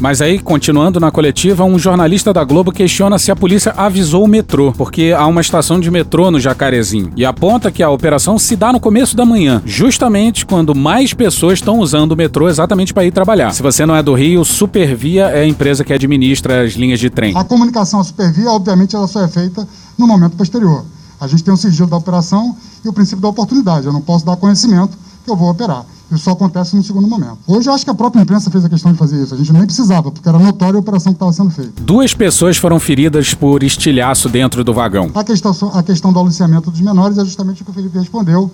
Mas 0.03 0.21
aí, 0.21 0.39
continuando 0.39 1.01
na 1.01 1.11
coletiva, 1.11 1.65
um 1.65 1.79
jornalista 1.79 2.31
da 2.31 2.45
Globo 2.45 2.71
questiona 2.71 3.19
se 3.19 3.31
a 3.31 3.37
polícia 3.37 3.73
avisou 3.75 4.25
o 4.25 4.29
metrô, 4.29 4.71
porque 4.71 5.15
há 5.17 5.27
uma 5.27 5.41
estação 5.41 5.81
de 5.81 5.91
metrô 5.91 6.31
no 6.31 6.39
Jacarezinho, 6.39 7.11
e 7.17 7.25
aponta 7.25 7.73
que 7.73 7.83
a 7.83 7.89
operação 7.89 8.39
se 8.39 8.55
dá 8.57 8.71
no 8.71 8.79
começo 8.79 9.17
da 9.17 9.25
manhã, 9.25 9.63
justamente 9.65 10.45
quando 10.45 10.75
mais 10.75 11.15
pessoas 11.15 11.55
estão 11.55 11.79
usando 11.79 12.13
o 12.13 12.17
metrô 12.17 12.47
exatamente 12.47 12.93
para 12.93 13.07
ir 13.07 13.11
trabalhar. 13.11 13.55
Se 13.55 13.63
você 13.63 13.87
não 13.87 13.97
é 13.97 14.03
do 14.03 14.13
Rio, 14.13 14.45
Supervia 14.45 15.29
é 15.29 15.45
a 15.45 15.47
empresa 15.47 15.83
que 15.83 15.95
administra 15.95 16.63
as 16.63 16.75
linhas 16.75 17.01
de 17.01 17.09
trem. 17.09 17.35
A 17.35 17.43
comunicação 17.43 17.99
à 17.99 18.05
Supervia, 18.05 18.51
obviamente, 18.51 18.95
ela 18.95 19.07
só 19.07 19.25
é 19.25 19.29
feita 19.29 19.67
no 19.97 20.07
momento 20.07 20.37
posterior. 20.37 20.85
A 21.19 21.27
gente 21.27 21.43
tem 21.43 21.55
o 21.55 21.57
sigilo 21.57 21.89
da 21.89 21.97
operação 21.97 22.55
e 22.85 22.89
o 22.91 22.93
princípio 22.93 23.23
da 23.23 23.29
oportunidade. 23.29 23.87
Eu 23.87 23.95
não 23.95 24.03
posso 24.03 24.27
dar 24.27 24.37
conhecimento 24.37 24.95
que 25.25 25.31
eu 25.31 25.37
vou 25.37 25.49
operar. 25.49 25.87
Isso 26.11 26.25
só 26.25 26.33
acontece 26.33 26.77
no 26.77 26.83
segundo 26.85 27.09
momento. 27.09 27.39
Hoje 27.47 27.69
eu 27.69 27.75
acho 27.75 27.85
que 27.85 27.91
a 27.91 27.95
própria 27.95 28.23
imprensa 28.23 28.49
fez 28.49 28.65
a 28.65 28.69
questão 28.69 28.93
de 28.93 28.99
fazer 28.99 29.21
isso. 29.21 29.35
A 29.35 29.37
gente 29.37 29.53
nem 29.53 29.67
precisava, 29.67 30.13
porque 30.13 30.29
era 30.29 30.39
notória 30.39 30.77
a 30.77 30.81
operação 30.81 31.13
que 31.13 31.17
estava 31.17 31.33
sendo 31.33 31.51
feita. 31.51 31.83
Duas 31.83 32.15
pessoas 32.15 32.57
foram 32.57 32.79
feridas 32.79 33.35
por 33.35 33.65
estilhaço 33.65 34.29
dentro 34.29 34.63
do 34.63 34.73
vagão. 34.73 35.11
A 35.15 35.25
questão, 35.25 35.53
a 35.75 35.83
questão 35.83 36.13
do 36.13 36.21
aliciamento 36.21 36.71
dos 36.71 36.81
menores 36.81 37.19
é 37.19 37.25
justamente 37.25 37.63
o 37.63 37.65
que 37.65 37.71
o 37.73 37.75
Felipe 37.75 37.99
respondeu. 37.99 38.51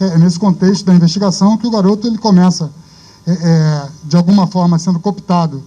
É, 0.00 0.18
nesse 0.18 0.38
contexto 0.38 0.84
da 0.84 0.94
investigação, 0.94 1.56
que 1.56 1.66
o 1.66 1.70
garoto 1.70 2.06
ele 2.06 2.18
começa, 2.18 2.70
é, 3.26 3.32
é, 3.32 3.88
de 4.04 4.16
alguma 4.16 4.46
forma, 4.46 4.78
sendo 4.78 4.98
cooptado 4.98 5.62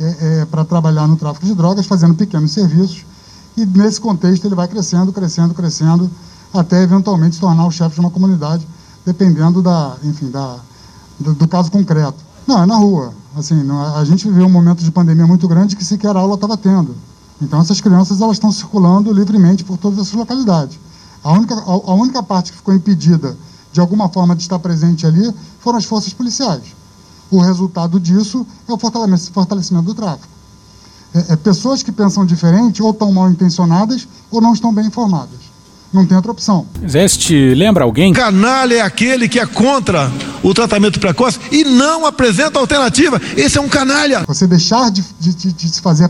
é, 0.00 0.16
é, 0.40 0.44
para 0.46 0.64
trabalhar 0.64 1.06
no 1.06 1.16
tráfico 1.16 1.44
de 1.44 1.54
drogas, 1.54 1.86
fazendo 1.86 2.14
pequenos 2.14 2.52
serviços. 2.52 3.04
E 3.56 3.66
nesse 3.66 4.00
contexto 4.00 4.46
ele 4.46 4.54
vai 4.54 4.66
crescendo, 4.66 5.12
crescendo, 5.12 5.52
crescendo, 5.52 6.10
até 6.54 6.82
eventualmente 6.82 7.34
se 7.34 7.40
tornar 7.40 7.66
o 7.66 7.70
chefe 7.70 7.94
de 7.94 8.00
uma 8.00 8.10
comunidade 8.10 8.66
dependendo 9.04 9.62
da, 9.62 9.96
enfim, 10.04 10.30
da, 10.30 10.56
do, 11.20 11.34
do 11.34 11.46
caso 11.46 11.70
concreto. 11.70 12.16
Não, 12.46 12.62
é 12.62 12.66
na 12.66 12.76
rua. 12.76 13.12
Assim, 13.36 13.62
não, 13.62 13.96
a 13.96 14.04
gente 14.04 14.26
viveu 14.26 14.46
um 14.46 14.50
momento 14.50 14.82
de 14.82 14.90
pandemia 14.90 15.26
muito 15.26 15.46
grande 15.46 15.76
que 15.76 15.84
sequer 15.84 16.16
aula 16.16 16.34
estava 16.34 16.56
tendo. 16.56 16.96
Então 17.40 17.60
essas 17.60 17.80
crianças 17.80 18.20
elas 18.20 18.36
estão 18.36 18.50
circulando 18.50 19.12
livremente 19.12 19.62
por 19.64 19.78
todas 19.78 19.98
essas 19.98 20.12
localidades. 20.12 20.78
A 21.22 21.32
única, 21.32 21.54
a, 21.54 21.60
a 21.60 21.94
única 21.94 22.22
parte 22.22 22.50
que 22.50 22.58
ficou 22.58 22.74
impedida 22.74 23.36
de 23.72 23.80
alguma 23.80 24.08
forma 24.08 24.34
de 24.34 24.42
estar 24.42 24.58
presente 24.58 25.06
ali 25.06 25.32
foram 25.60 25.78
as 25.78 25.84
forças 25.84 26.12
policiais. 26.12 26.74
O 27.30 27.40
resultado 27.40 28.00
disso 28.00 28.44
é 28.68 28.72
o 28.72 28.78
fortalecimento 28.78 29.84
do 29.84 29.94
tráfico. 29.94 30.28
É, 31.14 31.32
é, 31.32 31.36
pessoas 31.36 31.82
que 31.82 31.92
pensam 31.92 32.26
diferente 32.26 32.82
ou 32.82 32.90
estão 32.90 33.12
mal 33.12 33.30
intencionadas 33.30 34.08
ou 34.30 34.40
não 34.40 34.52
estão 34.52 34.72
bem 34.72 34.86
informadas. 34.86 35.49
Não 35.92 36.06
tem 36.06 36.16
outra 36.16 36.30
opção. 36.30 36.66
Zeste, 36.88 37.54
lembra 37.54 37.82
alguém? 37.82 38.12
Canalha 38.12 38.76
é 38.76 38.80
aquele 38.80 39.28
que 39.28 39.40
é 39.40 39.46
contra 39.46 40.10
o 40.42 40.54
tratamento 40.54 41.00
precoce 41.00 41.40
e 41.50 41.64
não 41.64 42.06
apresenta 42.06 42.60
alternativa. 42.60 43.20
Esse 43.36 43.58
é 43.58 43.60
um 43.60 43.68
canalha. 43.68 44.24
Você 44.26 44.46
deixar 44.46 44.90
de, 44.90 45.04
de, 45.18 45.34
de, 45.34 45.52
de 45.52 45.68
se 45.68 45.80
fazer, 45.80 46.08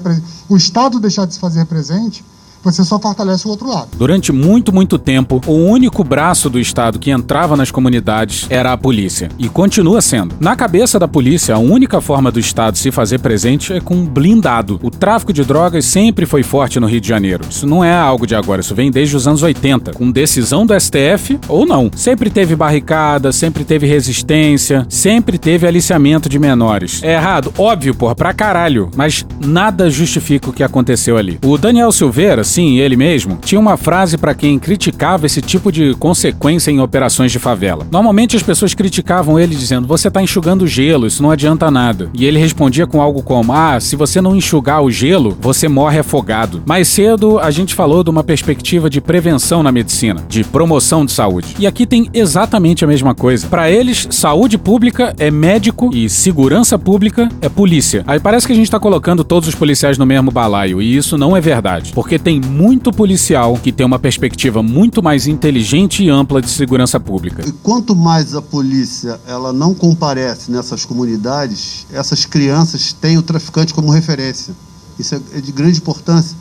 o 0.48 0.56
Estado 0.56 1.00
deixar 1.00 1.26
de 1.26 1.34
se 1.34 1.40
fazer 1.40 1.64
presente 1.64 2.22
você 2.62 2.84
só 2.84 2.98
fortalece 2.98 3.46
o 3.46 3.50
outro 3.50 3.68
lado. 3.68 3.88
Durante 3.96 4.32
muito, 4.32 4.72
muito 4.72 4.98
tempo, 4.98 5.40
o 5.46 5.52
único 5.52 6.04
braço 6.04 6.50
do 6.50 6.58
Estado 6.58 6.98
que 6.98 7.10
entrava 7.10 7.56
nas 7.56 7.70
comunidades 7.70 8.46
era 8.50 8.72
a 8.72 8.76
polícia. 8.76 9.28
E 9.38 9.48
continua 9.48 10.00
sendo. 10.00 10.34
Na 10.40 10.54
cabeça 10.54 10.98
da 10.98 11.08
polícia, 11.08 11.54
a 11.54 11.58
única 11.58 12.00
forma 12.00 12.30
do 12.30 12.40
Estado 12.40 12.76
se 12.78 12.90
fazer 12.90 13.18
presente 13.20 13.72
é 13.72 13.80
com 13.80 14.04
blindado. 14.04 14.78
O 14.82 14.90
tráfico 14.90 15.32
de 15.32 15.44
drogas 15.44 15.84
sempre 15.84 16.26
foi 16.26 16.42
forte 16.42 16.78
no 16.80 16.86
Rio 16.86 17.00
de 17.00 17.08
Janeiro. 17.08 17.44
Isso 17.48 17.66
não 17.66 17.82
é 17.84 17.94
algo 17.94 18.26
de 18.26 18.34
agora, 18.34 18.60
isso 18.60 18.74
vem 18.74 18.90
desde 18.90 19.16
os 19.16 19.26
anos 19.26 19.42
80, 19.42 19.92
com 19.92 20.10
decisão 20.10 20.66
do 20.66 20.78
STF 20.78 21.38
ou 21.48 21.66
não. 21.66 21.90
Sempre 21.94 22.30
teve 22.30 22.54
barricada, 22.54 23.32
sempre 23.32 23.64
teve 23.64 23.86
resistência, 23.86 24.86
sempre 24.88 25.38
teve 25.38 25.66
aliciamento 25.66 26.28
de 26.28 26.38
menores. 26.38 27.02
É 27.02 27.14
errado? 27.14 27.52
Óbvio, 27.56 27.94
porra, 27.94 28.14
pra 28.14 28.32
caralho. 28.32 28.90
Mas 28.94 29.26
nada 29.44 29.90
justifica 29.90 30.50
o 30.50 30.52
que 30.52 30.62
aconteceu 30.62 31.16
ali. 31.16 31.38
O 31.44 31.56
Daniel 31.56 31.92
Silveira, 31.92 32.44
sim, 32.50 32.78
ele 32.78 32.96
mesmo, 32.96 33.38
tinha 33.42 33.60
uma 33.60 33.76
frase 33.76 34.18
para 34.18 34.34
quem 34.34 34.58
criticava 34.58 35.26
esse 35.26 35.40
tipo 35.40 35.70
de 35.70 35.94
consequência 35.94 36.70
em 36.70 36.80
operações 36.80 37.30
de 37.30 37.38
favela. 37.38 37.86
Normalmente 37.90 38.36
as 38.36 38.42
pessoas 38.42 38.74
criticavam 38.74 39.38
ele 39.38 39.54
dizendo: 39.54 39.86
"Você 39.86 40.10
tá 40.10 40.20
enxugando 40.22 40.66
gelo, 40.66 41.06
isso 41.06 41.22
não 41.22 41.30
adianta 41.30 41.70
nada". 41.70 42.10
E 42.12 42.24
ele 42.24 42.38
respondia 42.38 42.86
com 42.86 43.00
algo 43.00 43.22
como: 43.22 43.52
"Ah, 43.52 43.78
se 43.80 43.96
você 43.96 44.20
não 44.20 44.34
enxugar 44.34 44.82
o 44.82 44.90
gelo, 44.90 45.36
você 45.40 45.68
morre 45.68 45.98
afogado". 46.00 46.62
Mais 46.66 46.88
cedo 46.88 47.38
a 47.38 47.50
gente 47.50 47.74
falou 47.74 48.02
de 48.02 48.10
uma 48.10 48.24
perspectiva 48.24 48.90
de 48.90 49.00
prevenção 49.00 49.62
na 49.62 49.70
medicina, 49.70 50.24
de 50.28 50.42
promoção 50.42 51.04
de 51.06 51.12
saúde. 51.12 51.54
E 51.58 51.66
aqui 51.66 51.86
tem 51.86 52.08
exatamente 52.12 52.84
a 52.84 52.88
mesma 52.88 53.14
coisa. 53.14 53.46
Para 53.46 53.70
eles, 53.70 54.08
saúde 54.10 54.58
pública 54.58 55.14
é 55.18 55.30
médico 55.30 55.90
e 55.94 56.08
segurança 56.08 56.78
pública 56.78 57.28
é 57.40 57.48
polícia. 57.48 58.02
Aí 58.06 58.18
parece 58.18 58.46
que 58.46 58.52
a 58.52 58.56
gente 58.56 58.70
tá 58.70 58.80
colocando 58.80 59.22
todos 59.22 59.48
os 59.48 59.54
policiais 59.54 59.98
no 59.98 60.06
mesmo 60.06 60.30
balaio, 60.30 60.82
e 60.82 60.96
isso 60.96 61.16
não 61.16 61.36
é 61.36 61.40
verdade, 61.40 61.92
porque 61.92 62.18
tem 62.18 62.39
muito 62.40 62.92
policial 62.92 63.56
que 63.56 63.70
tem 63.70 63.84
uma 63.86 63.98
perspectiva 63.98 64.62
muito 64.62 65.02
mais 65.02 65.26
inteligente 65.26 66.02
e 66.02 66.08
ampla 66.08 66.40
de 66.40 66.50
segurança 66.50 66.98
pública. 66.98 67.46
E 67.46 67.52
quanto 67.52 67.94
mais 67.94 68.34
a 68.34 68.42
polícia 68.42 69.20
ela 69.26 69.52
não 69.52 69.74
comparece 69.74 70.50
nessas 70.50 70.84
comunidades, 70.84 71.86
essas 71.92 72.24
crianças 72.24 72.92
têm 72.92 73.18
o 73.18 73.22
traficante 73.22 73.74
como 73.74 73.90
referência. 73.90 74.54
Isso 74.98 75.14
é 75.14 75.40
de 75.40 75.52
grande 75.52 75.78
importância, 75.78 76.36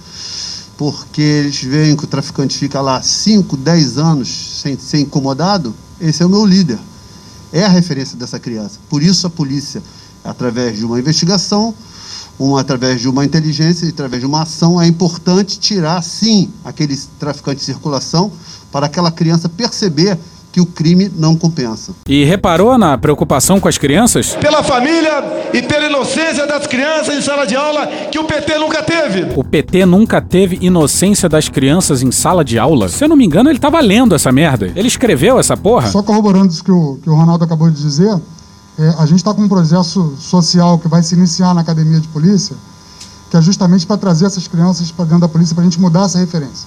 porque 0.77 1.21
eles 1.21 1.61
veem 1.63 1.95
que 1.95 2.03
o 2.03 2.07
traficante 2.07 2.57
fica 2.57 2.81
lá 2.81 3.01
5, 3.01 3.55
10 3.55 3.97
anos 3.97 4.27
sem 4.61 4.77
ser 4.77 4.99
incomodado, 4.99 5.73
esse 5.99 6.23
é 6.23 6.25
o 6.25 6.29
meu 6.29 6.45
líder. 6.45 6.79
É 7.51 7.63
a 7.63 7.69
referência 7.69 8.17
dessa 8.17 8.39
criança. 8.39 8.79
Por 8.89 9.01
isso 9.01 9.25
a 9.25 9.29
polícia, 9.29 9.81
através 10.23 10.77
de 10.77 10.85
uma 10.85 10.99
investigação, 10.99 11.73
um, 12.39 12.55
através 12.55 13.01
de 13.01 13.09
uma 13.09 13.25
inteligência, 13.25 13.87
através 13.87 14.21
de 14.21 14.25
uma 14.27 14.43
ação, 14.43 14.81
é 14.81 14.87
importante 14.87 15.59
tirar, 15.59 16.01
sim, 16.01 16.49
aqueles 16.63 17.09
traficantes 17.19 17.65
de 17.65 17.73
circulação 17.73 18.31
para 18.71 18.85
aquela 18.85 19.11
criança 19.11 19.49
perceber 19.49 20.17
que 20.51 20.59
o 20.59 20.65
crime 20.65 21.11
não 21.15 21.35
compensa. 21.35 21.93
E 22.07 22.23
reparou 22.23 22.77
na 22.77 22.97
preocupação 22.97 23.59
com 23.59 23.67
as 23.67 23.77
crianças? 23.77 24.35
Pela 24.35 24.63
família 24.63 25.23
e 25.53 25.61
pela 25.61 25.85
inocência 25.85 26.47
das 26.47 26.65
crianças 26.65 27.15
em 27.15 27.21
sala 27.21 27.45
de 27.45 27.55
aula 27.55 27.87
que 28.11 28.17
o 28.17 28.23
PT 28.23 28.57
nunca 28.57 28.81
teve. 28.81 29.27
O 29.35 29.43
PT 29.43 29.85
nunca 29.85 30.21
teve 30.21 30.57
inocência 30.61 31.29
das 31.29 31.49
crianças 31.49 32.01
em 32.01 32.11
sala 32.11 32.43
de 32.43 32.57
aula? 32.57 32.89
Se 32.89 33.03
eu 33.03 33.09
não 33.09 33.15
me 33.15 33.25
engano, 33.25 33.49
ele 33.49 33.57
estava 33.57 33.79
lendo 33.79 34.15
essa 34.15 34.31
merda. 34.31 34.71
Ele 34.75 34.87
escreveu 34.87 35.39
essa 35.39 35.55
porra? 35.55 35.87
Só 35.89 36.01
corroborando 36.01 36.51
isso 36.51 36.63
que 36.63 36.71
o, 36.71 36.97
que 37.01 37.09
o 37.09 37.13
Ronaldo 37.13 37.43
acabou 37.43 37.69
de 37.69 37.79
dizer, 37.79 38.19
é, 38.79 38.95
a 38.97 39.05
gente 39.05 39.17
está 39.17 39.33
com 39.33 39.41
um 39.41 39.49
processo 39.49 40.15
social 40.17 40.79
que 40.79 40.87
vai 40.87 41.03
se 41.03 41.13
iniciar 41.13 41.53
na 41.53 41.59
academia 41.59 41.99
de 41.99 42.07
polícia, 42.07 42.55
que 43.29 43.35
é 43.35 43.41
justamente 43.41 43.85
para 43.85 43.97
trazer 43.97 44.25
essas 44.25 44.47
crianças 44.47 44.89
para 44.89 45.03
dentro 45.03 45.19
da 45.19 45.27
polícia, 45.27 45.53
para 45.53 45.63
a 45.63 45.65
gente 45.65 45.81
mudar 45.81 46.05
essa 46.05 46.17
referência. 46.17 46.65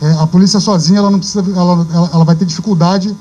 É, 0.00 0.12
a 0.12 0.26
polícia 0.26 0.60
sozinha 0.60 1.00
ela 1.00 1.10
não 1.10 1.18
precisa, 1.18 1.40
ela, 1.40 1.86
ela, 1.92 2.10
ela 2.12 2.24
vai 2.24 2.36
ter 2.36 2.44
dificuldade 2.44 3.16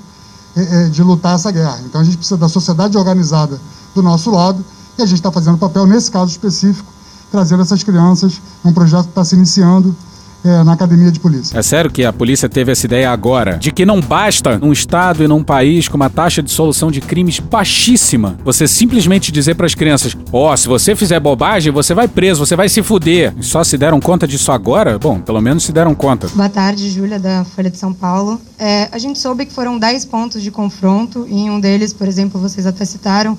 é, 0.55 0.61
é, 0.61 0.89
de 0.89 1.01
lutar 1.01 1.33
essa 1.33 1.51
guerra. 1.51 1.79
Então 1.83 1.99
a 1.99 2.03
gente 2.03 2.17
precisa 2.17 2.37
da 2.37 2.47
sociedade 2.47 2.95
organizada 2.95 3.59
do 3.95 4.03
nosso 4.03 4.29
lado 4.29 4.63
e 4.99 5.01
a 5.01 5.05
gente 5.07 5.17
está 5.17 5.31
fazendo 5.31 5.57
papel 5.57 5.87
nesse 5.87 6.11
caso 6.11 6.29
específico, 6.29 6.91
trazendo 7.31 7.63
essas 7.63 7.81
crianças, 7.81 8.39
um 8.63 8.71
projeto 8.71 9.05
que 9.05 9.09
está 9.09 9.25
se 9.25 9.33
iniciando 9.33 9.95
é, 10.43 10.63
na 10.63 10.73
academia 10.73 11.11
de 11.11 11.19
polícia. 11.19 11.57
É 11.57 11.61
sério 11.61 11.91
que 11.91 12.03
a 12.03 12.13
polícia 12.13 12.49
teve 12.49 12.71
essa 12.71 12.85
ideia 12.85 13.11
agora? 13.11 13.57
De 13.57 13.71
que 13.71 13.85
não 13.85 13.99
basta 13.99 14.57
num 14.57 14.71
estado 14.71 15.23
e 15.23 15.27
num 15.27 15.43
país 15.43 15.87
com 15.87 15.95
uma 15.95 16.09
taxa 16.09 16.41
de 16.41 16.51
solução 16.51 16.91
de 16.91 17.01
crimes 17.01 17.39
baixíssima 17.39 18.37
você 18.43 18.67
simplesmente 18.67 19.31
dizer 19.31 19.55
para 19.55 19.65
as 19.65 19.75
crianças: 19.75 20.15
ó, 20.31 20.51
oh, 20.51 20.57
se 20.57 20.67
você 20.67 20.95
fizer 20.95 21.19
bobagem, 21.19 21.71
você 21.71 21.93
vai 21.93 22.07
preso, 22.07 22.45
você 22.45 22.55
vai 22.55 22.69
se 22.69 22.81
fuder. 22.81 23.33
E 23.37 23.43
só 23.43 23.63
se 23.63 23.77
deram 23.77 23.99
conta 23.99 24.27
disso 24.27 24.51
agora? 24.51 24.97
Bom, 24.97 25.19
pelo 25.19 25.41
menos 25.41 25.63
se 25.63 25.71
deram 25.71 25.95
conta. 25.95 26.27
Boa 26.29 26.49
tarde, 26.49 26.89
Júlia, 26.89 27.19
da 27.19 27.43
Folha 27.43 27.69
de 27.69 27.77
São 27.77 27.93
Paulo. 27.93 28.39
É, 28.57 28.89
a 28.91 28.97
gente 28.97 29.19
soube 29.19 29.45
que 29.45 29.53
foram 29.53 29.77
10 29.77 30.05
pontos 30.05 30.41
de 30.41 30.51
confronto, 30.51 31.25
e 31.29 31.35
em 31.35 31.49
um 31.49 31.59
deles, 31.59 31.93
por 31.93 32.07
exemplo, 32.07 32.39
vocês 32.39 32.65
até 32.65 32.85
citaram, 32.85 33.37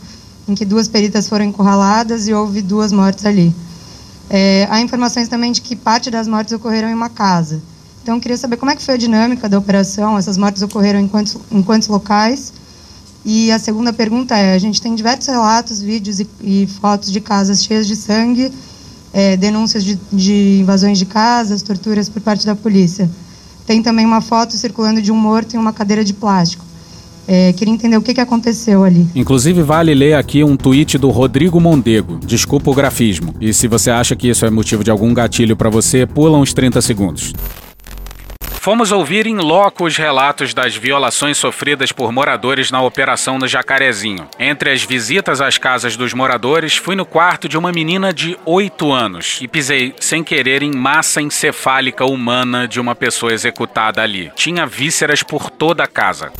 em 0.49 0.55
que 0.55 0.65
duas 0.65 0.89
peritas 0.89 1.29
foram 1.29 1.45
encurraladas 1.45 2.29
e 2.29 2.35
houve 2.35 2.63
duas 2.63 2.93
mortes 2.93 3.25
ali. 3.27 3.55
É, 4.31 4.67
há 4.71 4.81
informações 4.81 5.29
também 5.29 5.53
de 5.53 5.61
que 5.61 5.77
parte 5.77 6.11
das 6.11 6.27
mortes 6.27 6.53
ocorreram 6.53 6.89
em 6.89 6.95
uma 6.95 7.09
casa. 7.09 7.61
Então, 8.03 8.17
eu 8.17 8.21
queria 8.21 8.37
saber 8.37 8.57
como 8.57 8.71
é 8.71 8.77
que 8.77 8.83
foi 8.83 8.95
a 8.95 8.97
dinâmica 8.97 9.49
da 9.49 9.59
operação. 9.59 10.19
Essas 10.19 10.37
mortes 10.37 10.63
ocorreram 10.63 10.99
em 10.99 11.07
quantos, 11.07 11.37
em 11.51 11.63
quantos 11.63 11.89
locais? 11.89 12.53
E 13.25 13.53
a 13.53 13.59
segunda 13.59 13.93
pergunta 13.93 14.37
é: 14.37 14.55
a 14.55 14.59
gente 14.59 14.83
tem 14.83 14.95
diversos 14.95 15.29
relatos, 15.29 15.81
vídeos 15.81 16.19
e, 16.19 16.29
e 16.41 16.67
fotos 16.81 17.13
de 17.13 17.21
casas 17.21 17.63
cheias 17.63 17.87
de 17.87 17.95
sangue, 17.95 18.53
é, 19.13 19.37
denúncias 19.37 19.85
de, 19.85 19.99
de 20.13 20.59
invasões 20.61 20.99
de 20.99 21.07
casas, 21.07 21.63
torturas 21.63 22.09
por 22.09 22.21
parte 22.21 22.45
da 22.45 22.57
polícia. 22.57 23.09
Tem 23.67 23.81
também 23.81 24.05
uma 24.05 24.21
foto 24.21 24.55
circulando 24.57 25.01
de 25.01 25.13
um 25.13 25.17
morto 25.17 25.55
em 25.55 25.59
uma 25.59 25.73
cadeira 25.73 26.05
de 26.05 26.13
plástico. 26.13 26.65
É, 27.27 27.53
queria 27.53 27.73
entender 27.73 27.97
o 27.97 28.03
que, 28.03 28.15
que 28.15 28.21
aconteceu 28.21 28.85
ali. 28.85 29.07
Inclusive, 29.15 29.63
vale 29.63 29.95
ler 29.95 30.15
aqui 30.15 30.43
um 30.43 30.57
tweet 30.57 30.99
do 30.99 31.11
Rodrigo 31.11 31.61
Mondego. 31.61 32.19
Desculpa 32.25 32.71
o 32.71 32.75
grafismo. 32.75 33.35
E 33.41 33.53
se 33.53 33.69
você 33.69 33.91
acha 33.91 34.17
que 34.17 34.29
isso 34.29 34.45
é 34.45 34.51
motivo 34.51 34.83
de 34.83 34.91
algum 34.91 35.15
gatilho 35.15 35.57
para 35.57 35.71
você, 35.71 36.07
pula 36.07 36.39
uns 36.39 36.53
30 36.53 36.81
segundos. 36.81 37.33
Fomos 38.63 38.93
ouvir 38.93 39.27
em 39.27 39.39
loco 39.39 39.85
os 39.85 39.97
relatos 39.97 40.55
das 40.55 40.77
violações 40.77 41.37
sofridas 41.37 41.91
por 41.91 42.13
moradores 42.13 42.71
na 42.71 42.81
operação 42.81 43.37
no 43.37 43.49
Jacarezinho. 43.49 44.29
Entre 44.39 44.71
as 44.71 44.85
visitas 44.85 45.41
às 45.41 45.59
casas 45.59 45.97
dos 45.97 46.15
moradores, 46.15 46.77
fui 46.77 46.95
no 46.95 47.05
quarto 47.05 47.49
de 47.49 47.59
uma 47.59 47.73
menina 47.73 48.13
de 48.13 48.39
8 48.47 48.93
anos 48.93 49.41
e 49.43 49.49
pisei 49.49 49.93
sem 49.99 50.23
querer 50.23 50.63
em 50.63 50.71
massa 50.71 51.21
encefálica 51.21 52.05
humana 52.05 52.69
de 52.69 52.79
uma 52.79 52.95
pessoa 52.95 53.33
executada 53.33 54.01
ali. 54.01 54.31
Tinha 54.37 54.65
vísceras 54.65 55.25
por 55.25 55.51
toda 55.51 55.83
a 55.83 55.89
casa. 55.89 56.31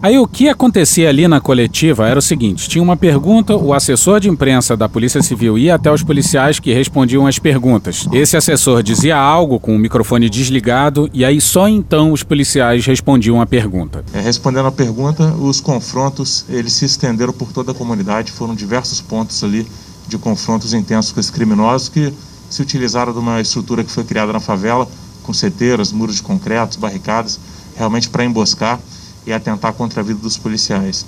Aí 0.00 0.16
o 0.16 0.28
que 0.28 0.48
acontecia 0.48 1.08
ali 1.08 1.26
na 1.26 1.40
coletiva 1.40 2.08
era 2.08 2.20
o 2.20 2.22
seguinte: 2.22 2.68
tinha 2.68 2.82
uma 2.82 2.96
pergunta, 2.96 3.56
o 3.56 3.74
assessor 3.74 4.20
de 4.20 4.28
imprensa 4.28 4.76
da 4.76 4.88
Polícia 4.88 5.20
Civil 5.20 5.58
ia 5.58 5.74
até 5.74 5.90
os 5.90 6.04
policiais 6.04 6.60
que 6.60 6.72
respondiam 6.72 7.26
as 7.26 7.40
perguntas. 7.40 8.06
Esse 8.12 8.36
assessor 8.36 8.80
dizia 8.82 9.16
algo 9.16 9.58
com 9.58 9.74
o 9.74 9.78
microfone 9.78 10.30
desligado 10.30 11.10
e 11.12 11.24
aí 11.24 11.40
só 11.40 11.66
então 11.66 12.12
os 12.12 12.22
policiais 12.22 12.86
respondiam 12.86 13.40
a 13.40 13.46
pergunta. 13.46 14.04
É, 14.14 14.20
respondendo 14.20 14.66
a 14.66 14.72
pergunta, 14.72 15.34
os 15.34 15.60
confrontos 15.60 16.44
eles 16.48 16.74
se 16.74 16.84
estenderam 16.84 17.32
por 17.32 17.52
toda 17.52 17.72
a 17.72 17.74
comunidade, 17.74 18.30
foram 18.30 18.54
diversos 18.54 19.00
pontos 19.00 19.42
ali 19.42 19.66
de 20.06 20.16
confrontos 20.16 20.74
intensos 20.74 21.10
com 21.10 21.18
esses 21.18 21.32
criminosos 21.32 21.88
que 21.88 22.12
se 22.48 22.62
utilizaram 22.62 23.12
de 23.12 23.18
uma 23.18 23.40
estrutura 23.40 23.82
que 23.82 23.90
foi 23.90 24.04
criada 24.04 24.32
na 24.32 24.40
favela, 24.40 24.88
com 25.24 25.32
seteiras, 25.32 25.90
muros 25.90 26.16
de 26.16 26.22
concreto, 26.22 26.78
barricadas, 26.78 27.38
realmente 27.76 28.08
para 28.08 28.24
emboscar 28.24 28.78
e 29.28 29.32
atentar 29.32 29.74
contra 29.74 30.00
a 30.00 30.04
vida 30.04 30.18
dos 30.18 30.38
policiais. 30.38 31.04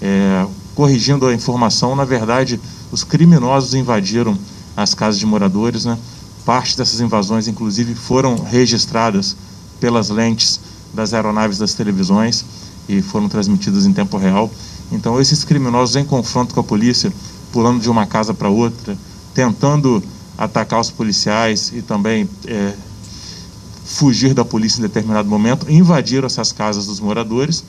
É, 0.00 0.46
corrigindo 0.74 1.26
a 1.26 1.34
informação, 1.34 1.94
na 1.94 2.04
verdade, 2.04 2.58
os 2.90 3.04
criminosos 3.04 3.74
invadiram 3.74 4.36
as 4.74 4.94
casas 4.94 5.20
de 5.20 5.26
moradores, 5.26 5.84
né? 5.84 5.98
Parte 6.46 6.76
dessas 6.76 7.00
invasões, 7.00 7.46
inclusive, 7.46 7.94
foram 7.94 8.36
registradas 8.36 9.36
pelas 9.78 10.08
lentes 10.08 10.58
das 10.94 11.12
aeronaves 11.12 11.58
das 11.58 11.74
televisões. 11.74 12.44
e 12.88 13.00
foram 13.00 13.28
transmitidas 13.28 13.86
em 13.86 13.92
tempo 13.92 14.16
real. 14.18 14.50
Então, 14.90 15.20
esses 15.20 15.44
criminosos 15.44 15.94
em 15.94 16.04
confronto 16.04 16.52
com 16.52 16.58
a 16.58 16.64
polícia, 16.64 17.12
pulando 17.52 17.80
de 17.80 17.88
uma 17.88 18.06
casa 18.06 18.34
para 18.34 18.48
outra, 18.48 18.98
tentando 19.32 20.02
atacar 20.36 20.80
os 20.80 20.90
policiais 20.90 21.72
e 21.72 21.80
também 21.80 22.28
é, 22.44 22.74
fugir 23.84 24.34
da 24.34 24.44
polícia 24.44 24.78
em 24.78 24.82
determinado 24.82 25.28
momento, 25.28 25.70
invadiram 25.70 26.26
essas 26.26 26.52
casas 26.52 26.86
dos 26.86 27.00
moradores 27.00 27.64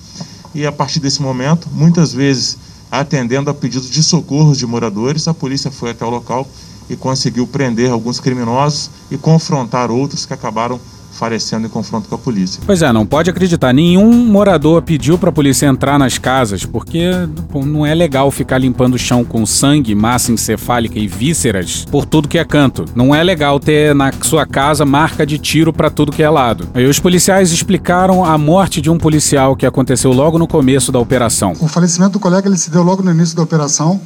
e 0.54 0.66
a 0.66 0.72
partir 0.72 1.00
desse 1.00 1.22
momento, 1.22 1.68
muitas 1.72 2.14
vezes 2.14 2.58
atendendo 2.92 3.50
a 3.50 3.54
pedidos 3.54 3.90
de 3.90 4.04
socorro 4.04 4.56
de 4.56 4.66
moradores, 4.68 5.28
a 5.28 5.34
polícia 5.34 5.72
foi 5.72 5.92
até 5.92 6.06
o 6.06 6.10
local 6.10 6.48
e 6.90 6.96
conseguiu 6.96 7.48
prender 7.48 7.90
alguns 7.90 8.20
criminosos 8.20 8.90
e 9.10 9.18
confrontar 9.18 9.90
outros 9.90 10.26
que 10.26 10.34
acabaram 10.34 10.80
falecendo 11.14 11.68
em 11.68 11.70
confronto 11.70 12.10
com 12.10 12.16
a 12.16 12.18
polícia. 12.18 12.62
Pois 12.66 12.82
é, 12.82 12.92
não 12.92 13.06
pode 13.06 13.30
acreditar. 13.30 13.72
Nenhum 13.72 14.12
morador 14.26 14.82
pediu 14.82 15.18
para 15.18 15.30
a 15.30 15.34
polícia 15.34 15.68
entrar 15.68 16.00
nas 16.00 16.18
casas, 16.18 16.66
porque 16.66 17.12
pô, 17.50 17.64
não 17.64 17.86
é 17.86 17.94
legal 17.94 18.30
ficar 18.32 18.58
limpando 18.58 18.96
o 18.96 19.00
chão 19.00 19.24
com 19.24 19.46
sangue, 19.46 19.94
massa 19.94 20.32
encefálica 20.32 20.98
e 20.98 21.08
vísceras 21.08 21.86
por 21.86 22.06
tudo 22.06 22.28
que 22.28 22.38
é 22.38 22.44
canto. 22.44 22.86
Não 22.96 23.14
é 23.14 23.24
legal 23.24 23.60
ter 23.60 23.94
na 23.94 24.12
sua 24.22 24.46
casa 24.46 24.86
marca 24.86 25.26
de 25.26 25.38
tiro 25.38 25.72
para 25.72 25.90
tudo 25.90 26.12
que 26.12 26.24
é 26.24 26.30
lado. 26.30 26.68
E 26.76 26.86
os 26.86 27.00
policiais 27.00 27.52
explicaram 27.52 28.26
a 28.26 28.38
morte 28.38 28.82
de 28.82 28.90
um 28.90 28.98
policial 28.98 29.56
que 29.56 29.66
aconteceu 29.66 30.12
logo 30.12 30.40
no 30.40 30.48
começo 30.48 30.92
da 30.92 31.00
operação. 31.00 31.54
O 31.60 31.68
falecimento 31.68 32.14
do 32.14 32.20
colega 32.20 32.48
ele 32.48 32.58
se 32.58 32.72
deu 32.72 32.82
logo 32.82 33.04
no 33.04 33.12
início 33.12 33.36
da 33.36 33.44
operação. 33.44 34.02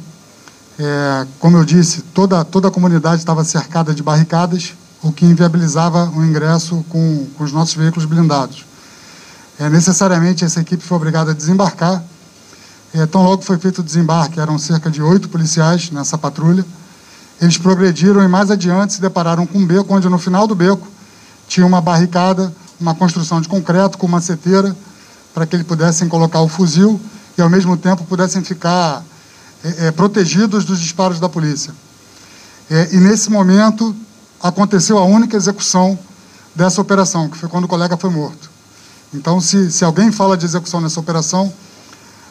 É, 0.78 1.26
como 1.40 1.56
eu 1.56 1.64
disse, 1.64 2.02
toda, 2.14 2.44
toda 2.44 2.68
a 2.68 2.70
comunidade 2.70 3.16
estava 3.16 3.42
cercada 3.42 3.92
de 3.92 4.02
barricadas 4.02 4.74
o 5.02 5.12
que 5.12 5.24
inviabilizava 5.24 6.10
o 6.14 6.24
ingresso 6.24 6.84
com, 6.88 7.26
com 7.36 7.44
os 7.44 7.52
nossos 7.52 7.74
veículos 7.74 8.04
blindados. 8.04 8.64
É, 9.58 9.68
necessariamente, 9.68 10.44
essa 10.44 10.60
equipe 10.60 10.82
foi 10.82 10.96
obrigada 10.96 11.32
a 11.32 11.34
desembarcar. 11.34 12.02
É, 12.94 13.06
tão 13.06 13.22
logo 13.22 13.42
foi 13.42 13.58
feito 13.58 13.80
o 13.80 13.82
desembarque, 13.84 14.40
eram 14.40 14.58
cerca 14.58 14.90
de 14.90 15.02
oito 15.02 15.28
policiais 15.28 15.90
nessa 15.90 16.16
patrulha. 16.16 16.64
Eles 17.40 17.58
progrediram 17.58 18.22
e 18.22 18.28
mais 18.28 18.50
adiante 18.50 18.94
se 18.94 19.00
depararam 19.00 19.46
com 19.46 19.58
um 19.58 19.66
beco, 19.66 19.94
onde 19.94 20.08
no 20.08 20.18
final 20.18 20.46
do 20.46 20.54
beco 20.54 20.86
tinha 21.46 21.66
uma 21.66 21.80
barricada, 21.80 22.52
uma 22.80 22.94
construção 22.94 23.40
de 23.40 23.48
concreto 23.48 23.98
com 23.98 24.06
uma 24.06 24.20
seteira, 24.20 24.76
para 25.34 25.46
que 25.46 25.54
eles 25.54 25.66
pudessem 25.66 26.08
colocar 26.08 26.40
o 26.40 26.48
fuzil 26.48 27.00
e, 27.36 27.42
ao 27.42 27.48
mesmo 27.48 27.76
tempo, 27.76 28.04
pudessem 28.04 28.42
ficar 28.42 29.04
é, 29.62 29.86
é 29.86 29.90
protegidos 29.90 30.64
dos 30.64 30.80
disparos 30.80 31.20
da 31.20 31.28
polícia. 31.28 31.72
É, 32.70 32.88
e, 32.92 32.96
nesse 32.98 33.30
momento, 33.30 33.94
aconteceu 34.42 34.98
a 34.98 35.04
única 35.04 35.36
execução 35.36 35.98
dessa 36.54 36.80
operação, 36.80 37.28
que 37.28 37.36
foi 37.36 37.48
quando 37.48 37.64
o 37.64 37.68
colega 37.68 37.96
foi 37.96 38.10
morto. 38.10 38.50
Então, 39.12 39.40
se, 39.40 39.70
se 39.70 39.84
alguém 39.84 40.12
fala 40.12 40.36
de 40.36 40.44
execução 40.44 40.80
nessa 40.80 41.00
operação, 41.00 41.52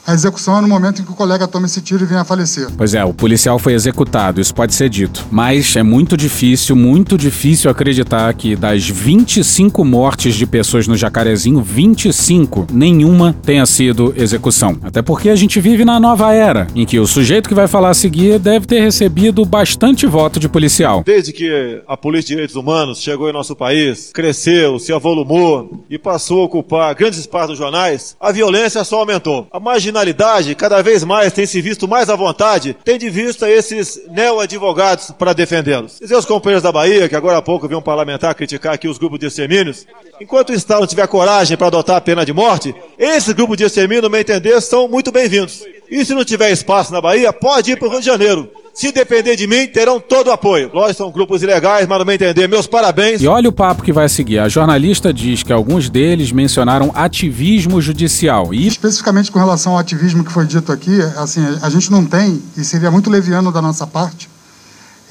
a 0.07 0.13
execução 0.13 0.57
é 0.57 0.61
no 0.61 0.69
momento 0.69 1.01
em 1.01 1.05
que 1.05 1.11
o 1.11 1.15
colega 1.15 1.45
toma 1.49 1.65
esse 1.65 1.81
tiro 1.81 2.01
e 2.01 2.07
vem 2.07 2.17
a 2.17 2.23
falecer. 2.23 2.69
Pois 2.77 2.93
é, 2.93 3.03
o 3.03 3.13
policial 3.13 3.59
foi 3.59 3.73
executado, 3.73 4.39
isso 4.39 4.55
pode 4.55 4.73
ser 4.73 4.87
dito. 4.89 5.25
Mas 5.29 5.75
é 5.75 5.83
muito 5.83 6.15
difícil, 6.15 6.77
muito 6.77 7.17
difícil 7.17 7.69
acreditar 7.69 8.33
que 8.33 8.55
das 8.55 8.87
25 8.87 9.83
mortes 9.83 10.35
de 10.35 10.45
pessoas 10.47 10.87
no 10.87 10.95
Jacarezinho, 10.95 11.61
25, 11.61 12.67
nenhuma 12.71 13.35
tenha 13.43 13.65
sido 13.65 14.13
execução. 14.15 14.77
Até 14.81 15.01
porque 15.01 15.29
a 15.29 15.35
gente 15.35 15.59
vive 15.59 15.83
na 15.83 15.99
nova 15.99 16.33
era, 16.33 16.67
em 16.73 16.85
que 16.85 16.97
o 16.99 17.05
sujeito 17.05 17.49
que 17.49 17.55
vai 17.55 17.67
falar 17.67 17.89
a 17.89 17.93
seguir 17.93 18.39
deve 18.39 18.65
ter 18.65 18.79
recebido 18.79 19.43
bastante 19.43 20.05
voto 20.05 20.39
de 20.39 20.47
policial. 20.47 21.03
Desde 21.05 21.33
que 21.33 21.81
a 21.85 21.97
Polícia 21.97 22.27
de 22.27 22.33
Direitos 22.35 22.55
Humanos 22.55 23.01
chegou 23.01 23.29
em 23.29 23.33
nosso 23.33 23.57
país, 23.57 24.11
cresceu, 24.13 24.79
se 24.79 24.93
avolumou 24.93 25.83
e 25.89 25.99
passou 25.99 26.43
a 26.43 26.45
ocupar 26.45 26.95
grandes 26.95 27.19
espaços 27.19 27.49
dos 27.49 27.57
jornais, 27.57 28.15
a 28.21 28.31
violência 28.31 28.81
só 28.85 28.99
aumentou. 28.99 29.47
A 29.51 29.59
marginalidade 29.59 29.96
criminalidade 29.97 30.53
cada 30.53 30.81
vez 30.81 31.03
mais 31.03 31.33
tem 31.33 31.45
se 31.45 31.61
visto 31.61 31.87
mais 31.87 32.09
à 32.09 32.15
vontade, 32.15 32.75
tem 32.83 32.97
de 32.97 33.09
vista 33.09 33.49
esses 33.49 33.99
neo-advogados 34.09 35.11
para 35.11 35.33
defendê-los. 35.33 35.97
Dizer 35.99 36.15
aos 36.15 36.25
companheiros 36.25 36.63
da 36.63 36.71
Bahia, 36.71 37.09
que 37.09 37.15
agora 37.15 37.37
há 37.37 37.41
pouco 37.41 37.67
viu 37.67 37.79
um 37.79 37.81
parlamentar 37.81 38.35
criticar 38.35 38.73
aqui 38.73 38.87
os 38.87 38.97
grupos 38.97 39.19
de 39.19 39.25
extermínios, 39.25 39.87
enquanto 40.21 40.49
o 40.49 40.53
Estado 40.53 40.81
não 40.81 40.87
tiver 40.87 41.07
coragem 41.07 41.57
para 41.57 41.67
adotar 41.67 41.95
a 41.95 42.01
pena 42.01 42.25
de 42.25 42.33
morte, 42.33 42.75
esses 42.97 43.33
grupos 43.33 43.57
de 43.57 43.63
extermínio, 43.63 44.03
no 44.03 44.09
meu 44.09 44.19
entender, 44.19 44.61
são 44.61 44.87
muito 44.87 45.11
bem-vindos. 45.11 45.63
E 45.89 46.03
se 46.05 46.13
não 46.13 46.23
tiver 46.23 46.51
espaço 46.51 46.91
na 46.91 47.01
Bahia, 47.01 47.31
pode 47.33 47.71
ir 47.71 47.77
para 47.77 47.87
o 47.87 47.91
Rio 47.91 47.99
de 47.99 48.05
Janeiro. 48.05 48.51
Se 48.77 48.91
depender 48.91 49.35
de 49.35 49.47
mim, 49.47 49.65
terão 49.65 49.99
todo 49.99 50.27
o 50.27 50.31
apoio. 50.31 50.69
Nós 50.71 50.95
são 50.95 51.09
grupos 51.09 51.41
ilegais, 51.41 51.87
mas 51.87 51.97
no 51.97 52.05
meu 52.05 52.13
entender, 52.13 52.47
meus 52.47 52.67
parabéns. 52.67 53.19
E 53.19 53.27
olha 53.27 53.49
o 53.49 53.51
papo 53.51 53.81
que 53.81 53.91
vai 53.91 54.07
seguir. 54.07 54.37
A 54.37 54.47
jornalista 54.47 55.11
diz 55.11 55.41
que 55.41 55.51
alguns 55.51 55.89
deles 55.89 56.31
mencionaram 56.31 56.91
ativismo 56.93 57.81
judicial. 57.81 58.53
E 58.53 58.67
especificamente 58.67 59.31
com 59.31 59.39
relação 59.39 59.71
ao 59.73 59.79
ativismo 59.79 60.23
que 60.23 60.31
foi 60.31 60.45
dito 60.45 60.71
aqui, 60.71 61.01
assim, 61.17 61.41
a 61.59 61.71
gente 61.71 61.89
não 61.89 62.05
tem 62.05 62.39
e 62.55 62.63
seria 62.63 62.91
muito 62.91 63.09
leviano 63.09 63.51
da 63.51 63.63
nossa 63.63 63.87
parte 63.87 64.29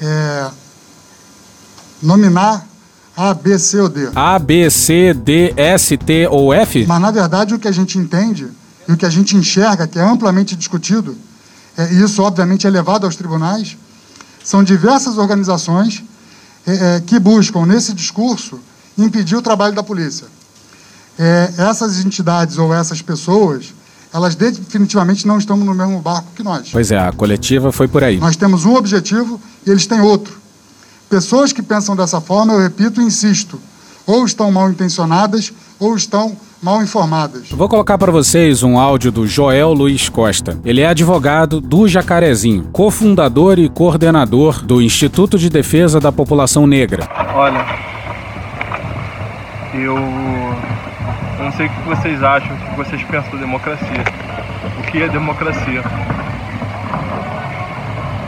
é, 0.01 0.47
nominar 2.01 2.65
A, 3.17 3.33
B, 3.33 3.59
C 3.59 3.81
ou 3.81 3.89
D. 3.89 4.07
A, 4.15 4.39
B, 4.39 4.69
C, 4.69 5.13
D, 5.13 5.53
S, 5.57 5.97
T 5.97 6.25
ou 6.29 6.53
F? 6.53 6.85
Mas 6.87 7.01
na 7.01 7.11
verdade 7.11 7.53
o 7.53 7.59
que 7.59 7.67
a 7.67 7.73
gente 7.73 7.97
entende 7.97 8.47
e 8.87 8.93
o 8.93 8.95
que 8.95 9.05
a 9.05 9.09
gente 9.09 9.35
enxerga, 9.35 9.85
que 9.85 9.99
é 9.99 10.01
amplamente 10.01 10.55
discutido, 10.55 11.17
é, 11.77 11.93
isso 11.93 12.23
obviamente 12.23 12.65
é 12.65 12.69
levado 12.69 13.05
aos 13.05 13.15
tribunais, 13.15 13.77
são 14.43 14.63
diversas 14.63 15.17
organizações 15.17 16.03
é, 16.65 16.95
é, 16.95 16.99
que 17.01 17.19
buscam, 17.19 17.65
nesse 17.65 17.93
discurso, 17.93 18.59
impedir 18.97 19.35
o 19.35 19.41
trabalho 19.41 19.75
da 19.75 19.83
polícia. 19.83 20.25
É, 21.19 21.53
essas 21.57 22.03
entidades 22.03 22.57
ou 22.57 22.73
essas 22.73 23.01
pessoas, 23.01 23.73
elas 24.13 24.35
definitivamente 24.35 25.27
não 25.27 25.37
estão 25.37 25.55
no 25.57 25.73
mesmo 25.73 26.01
barco 26.01 26.27
que 26.35 26.43
nós. 26.43 26.69
Pois 26.71 26.91
é, 26.91 26.97
a 26.97 27.11
coletiva 27.11 27.71
foi 27.71 27.87
por 27.87 28.03
aí. 28.03 28.17
Nós 28.17 28.35
temos 28.35 28.65
um 28.65 28.75
objetivo 28.75 29.39
e 29.65 29.69
eles 29.69 29.85
têm 29.85 30.01
outro. 30.01 30.37
Pessoas 31.09 31.53
que 31.53 31.61
pensam 31.61 31.95
dessa 31.95 32.19
forma, 32.19 32.53
eu 32.53 32.59
repito 32.59 33.01
e 33.01 33.03
insisto, 33.03 33.59
ou 34.05 34.25
estão 34.25 34.51
mal 34.51 34.69
intencionadas 34.69 35.53
ou 35.79 35.95
estão 35.95 36.35
mal 36.61 36.81
informadas. 36.81 37.49
Vou 37.49 37.69
colocar 37.69 37.97
para 37.97 38.11
vocês 38.11 38.63
um 38.63 38.79
áudio 38.79 39.11
do 39.11 39.27
Joel 39.27 39.73
Luiz 39.73 40.09
Costa. 40.09 40.59
Ele 40.65 40.81
é 40.81 40.87
advogado 40.87 41.61
do 41.61 41.87
Jacarezinho, 41.87 42.69
cofundador 42.71 43.59
e 43.59 43.69
coordenador 43.69 44.63
do 44.63 44.81
Instituto 44.81 45.37
de 45.37 45.49
Defesa 45.49 45.99
da 45.99 46.11
População 46.11 46.65
Negra. 46.65 47.07
Olha, 47.35 47.65
eu, 49.73 49.95
eu 49.97 51.43
não 51.43 51.51
sei 51.53 51.67
o 51.67 51.69
que 51.69 51.81
vocês 51.83 52.23
acham, 52.23 52.55
o 52.55 52.59
que 52.59 52.75
vocês 52.75 53.03
pensam 53.03 53.31
da 53.31 53.37
democracia. 53.37 54.03
O 54.79 54.91
que 54.91 55.01
é 55.01 55.07
democracia? 55.07 55.83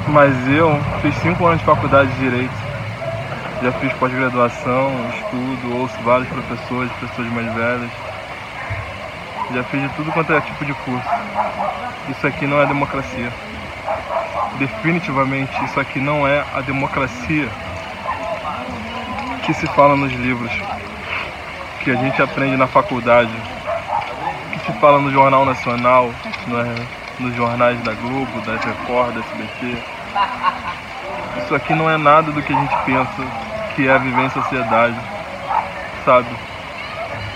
Mas 0.07 0.33
eu 0.47 0.79
fiz 1.01 1.15
cinco 1.21 1.45
anos 1.45 1.59
de 1.59 1.65
faculdade 1.65 2.11
de 2.13 2.19
Direito 2.19 2.69
já 3.61 3.73
fiz 3.73 3.91
pós-graduação, 3.93 4.89
estudo, 5.09 5.75
ouço 5.75 5.95
vários 6.01 6.29
professores, 6.29 6.89
pessoas 6.93 7.27
mais 7.33 7.53
velhas. 7.53 7.91
Já 9.53 9.63
fiz 9.63 9.81
de 9.81 9.89
tudo 9.89 10.11
quanto 10.11 10.31
é 10.31 10.41
tipo 10.41 10.63
de 10.63 10.73
curso. 10.73 11.09
Isso 12.09 12.27
aqui 12.27 12.45
não 12.45 12.61
é 12.61 12.65
democracia. 12.65 13.31
Definitivamente, 14.59 15.51
isso 15.65 15.79
aqui 15.79 15.99
não 15.99 16.27
é 16.27 16.45
a 16.53 16.61
democracia 16.61 17.47
que 19.45 19.53
se 19.53 19.65
fala 19.67 19.95
nos 19.95 20.11
livros, 20.13 20.51
que 21.83 21.89
a 21.89 21.95
gente 21.95 22.21
aprende 22.21 22.57
na 22.57 22.67
faculdade, 22.67 23.31
que 24.53 24.59
se 24.59 24.79
fala 24.79 24.99
no 24.99 25.11
Jornal 25.11 25.45
Nacional, 25.45 26.13
nos 27.19 27.35
jornais 27.35 27.81
da 27.83 27.93
Globo, 27.93 28.41
da 28.41 28.51
Record, 28.57 29.15
da 29.15 29.21
SBT. 29.21 29.77
Isso 31.43 31.55
aqui 31.55 31.73
não 31.73 31.89
é 31.89 31.97
nada 31.97 32.31
do 32.31 32.41
que 32.43 32.53
a 32.53 32.59
gente 32.59 32.75
pensa 32.85 33.25
que 33.75 33.87
é 33.87 33.97
viver 33.97 34.25
em 34.25 34.29
sociedade, 34.29 34.95
sabe? 36.05 36.27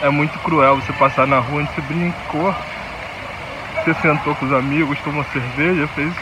É 0.04 0.10
muito 0.10 0.38
cruel 0.40 0.76
você 0.76 0.92
passar 0.92 1.26
na 1.26 1.40
rua, 1.40 1.64
você 1.64 1.80
brincou, 1.80 2.54
você 3.78 3.94
sentou 4.02 4.36
com 4.36 4.46
os 4.46 4.52
amigos, 4.52 5.00
tomou 5.00 5.24
cerveja, 5.32 5.88
fez. 5.96 6.14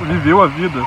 viveu 0.00 0.42
a 0.42 0.46
vida. 0.46 0.82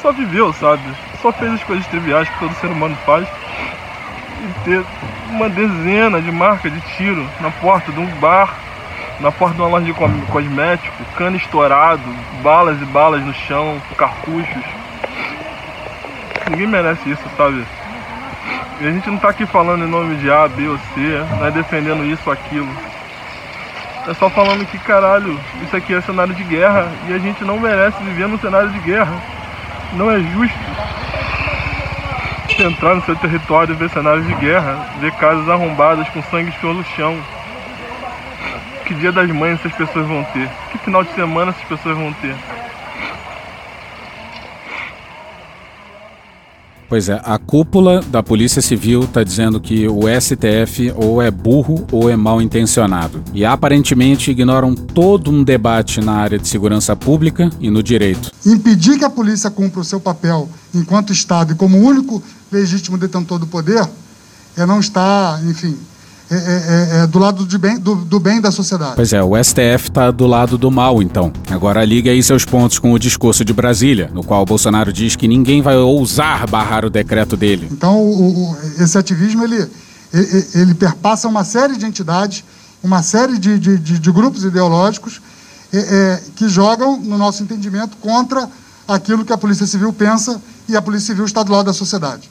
Só 0.00 0.12
viveu, 0.12 0.52
sabe? 0.52 0.84
Só 1.20 1.32
fez 1.32 1.54
as 1.54 1.64
coisas 1.64 1.84
triviais 1.88 2.28
que 2.28 2.38
todo 2.38 2.54
ser 2.54 2.68
humano 2.68 2.96
faz. 3.04 3.26
E 3.26 4.64
ter 4.64 4.84
uma 5.30 5.48
dezena 5.48 6.22
de 6.22 6.30
marcas 6.30 6.72
de 6.72 6.80
tiro 6.96 7.28
na 7.40 7.50
porta 7.50 7.90
de 7.90 7.98
um 7.98 8.06
bar, 8.20 8.54
na 9.18 9.32
porta 9.32 9.56
de 9.56 9.62
uma 9.62 9.70
loja 9.70 9.86
de 9.86 10.26
cosmético, 10.26 11.04
cano 11.16 11.36
estourado, 11.36 12.14
balas 12.44 12.80
e 12.80 12.84
balas 12.84 13.26
no 13.26 13.34
chão, 13.34 13.82
cartuchos. 13.96 14.64
Ninguém 16.48 16.68
merece 16.68 17.10
isso, 17.10 17.28
sabe? 17.36 17.66
E 18.80 18.88
a 18.88 18.90
gente 18.90 19.10
não 19.10 19.18
tá 19.18 19.28
aqui 19.28 19.44
falando 19.44 19.84
em 19.84 19.88
nome 19.88 20.16
de 20.16 20.30
A, 20.30 20.48
B 20.48 20.66
ou 20.66 20.78
C, 20.78 21.00
não 21.38 21.46
é 21.46 21.50
defendendo 21.50 22.04
isso 22.04 22.22
ou 22.26 22.32
aquilo. 22.32 22.68
É 24.08 24.14
só 24.14 24.30
falando 24.30 24.66
que, 24.66 24.78
caralho, 24.78 25.38
isso 25.62 25.76
aqui 25.76 25.94
é 25.94 26.00
cenário 26.00 26.34
de 26.34 26.42
guerra 26.42 26.88
e 27.06 27.12
a 27.12 27.18
gente 27.18 27.44
não 27.44 27.58
merece 27.58 28.02
viver 28.02 28.26
num 28.26 28.38
cenário 28.38 28.70
de 28.70 28.78
guerra. 28.78 29.20
Não 29.92 30.10
é 30.10 30.18
justo 30.20 30.58
entrar 32.62 32.94
no 32.94 33.02
seu 33.02 33.16
território 33.16 33.72
e 33.72 33.76
ver 33.76 33.90
cenários 33.90 34.26
de 34.26 34.34
guerra, 34.34 34.86
ver 35.00 35.12
casas 35.12 35.48
arrombadas 35.48 36.08
com 36.08 36.22
sangue 36.24 36.52
pelo 36.52 36.84
chão. 36.84 37.18
Que 38.84 38.94
dia 38.94 39.12
das 39.12 39.30
mães 39.30 39.60
essas 39.60 39.72
pessoas 39.72 40.06
vão 40.06 40.24
ter? 40.24 40.48
Que 40.70 40.78
final 40.78 41.04
de 41.04 41.12
semana 41.12 41.50
essas 41.50 41.64
pessoas 41.64 41.96
vão 41.96 42.12
ter? 42.14 42.34
Pois 46.90 47.08
é, 47.08 47.22
a 47.24 47.38
cúpula 47.38 48.00
da 48.00 48.20
Polícia 48.20 48.60
Civil 48.60 49.04
está 49.04 49.22
dizendo 49.22 49.60
que 49.60 49.86
o 49.86 50.08
STF 50.08 50.92
ou 50.96 51.22
é 51.22 51.30
burro 51.30 51.86
ou 51.92 52.10
é 52.10 52.16
mal 52.16 52.42
intencionado. 52.42 53.22
E 53.32 53.44
aparentemente 53.44 54.32
ignoram 54.32 54.74
todo 54.74 55.30
um 55.30 55.44
debate 55.44 56.00
na 56.00 56.14
área 56.14 56.36
de 56.36 56.48
segurança 56.48 56.96
pública 56.96 57.48
e 57.60 57.70
no 57.70 57.80
direito. 57.80 58.32
Impedir 58.44 58.98
que 58.98 59.04
a 59.04 59.10
polícia 59.10 59.48
cumpra 59.52 59.78
o 59.78 59.84
seu 59.84 60.00
papel 60.00 60.48
enquanto 60.74 61.12
Estado 61.12 61.52
e 61.52 61.54
como 61.54 61.78
único 61.78 62.20
legítimo 62.50 62.98
detentor 62.98 63.38
do 63.38 63.46
poder 63.46 63.88
é 64.56 64.66
não 64.66 64.80
estar, 64.80 65.40
enfim, 65.44 65.78
é, 66.32 66.36
é, 66.36 67.02
é, 67.02 67.06
do 67.08 67.18
lado 67.18 67.44
de 67.44 67.58
bem, 67.58 67.76
do, 67.76 67.96
do, 67.96 68.20
bem 68.20 68.40
da 68.40 68.52
sociedade. 68.52 68.92
Pois 68.94 69.12
é, 69.12 69.20
o 69.20 69.32
STF 69.42 69.88
está 69.88 70.12
do 70.12 70.28
lado 70.28 70.56
do 70.56 70.70
mal, 70.70 71.02
então. 71.02 71.32
Agora 71.50 71.84
ligue 71.84 72.08
aí 72.08 72.22
seus 72.22 72.44
pontos 72.44 72.78
com 72.78 72.92
o 72.92 72.98
discurso 73.00 73.44
de 73.44 73.52
Brasília, 73.52 74.08
no 74.14 74.22
qual 74.22 74.42
o 74.42 74.44
Bolsonaro 74.44 74.92
diz 74.92 75.16
que 75.16 75.26
ninguém 75.26 75.60
vai 75.60 75.76
ousar 75.76 76.48
barrar 76.48 76.84
o 76.84 76.90
decreto 76.90 77.36
dele. 77.36 77.68
Então, 77.72 77.98
o, 77.98 78.52
o, 78.52 78.56
esse 78.78 78.96
ativismo, 78.96 79.42
ele, 79.42 79.68
ele, 80.14 80.46
ele, 80.54 80.74
perpassa 80.74 81.26
uma 81.26 81.42
série 81.42 81.76
de 81.76 81.84
entidades, 81.84 82.44
uma 82.80 83.02
série 83.02 83.36
de, 83.36 83.58
de, 83.58 83.76
de, 83.78 83.98
de 83.98 84.12
grupos 84.12 84.44
ideológicos 84.44 85.20
é, 85.72 85.78
é, 85.78 86.22
que 86.36 86.48
jogam, 86.48 86.96
no 86.96 87.18
nosso 87.18 87.42
entendimento, 87.42 87.96
contra 87.96 88.48
aquilo 88.86 89.24
que 89.24 89.32
a 89.32 89.38
Polícia 89.38 89.66
Civil 89.66 89.92
pensa 89.92 90.40
e 90.68 90.76
a 90.76 90.82
Polícia 90.82 91.08
Civil 91.08 91.24
está 91.24 91.42
do 91.42 91.50
lado 91.50 91.66
da 91.66 91.72
sociedade. 91.72 92.30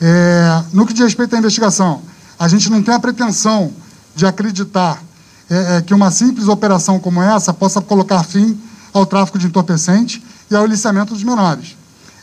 É, 0.00 0.62
no 0.72 0.86
que 0.86 0.92
diz 0.92 1.02
respeito 1.02 1.34
à 1.34 1.38
investigação, 1.40 2.02
a 2.40 2.48
gente 2.48 2.70
não 2.70 2.82
tem 2.82 2.94
a 2.94 2.98
pretensão 2.98 3.70
de 4.16 4.24
acreditar 4.24 5.02
é, 5.50 5.76
é, 5.76 5.82
que 5.82 5.92
uma 5.92 6.10
simples 6.10 6.48
operação 6.48 6.98
como 6.98 7.22
essa 7.22 7.52
possa 7.52 7.82
colocar 7.82 8.24
fim 8.24 8.58
ao 8.94 9.04
tráfico 9.04 9.38
de 9.38 9.46
entorpecente 9.46 10.24
e 10.50 10.56
ao 10.56 10.64
aliciamento 10.64 11.12
dos 11.12 11.22
menores. 11.22 11.76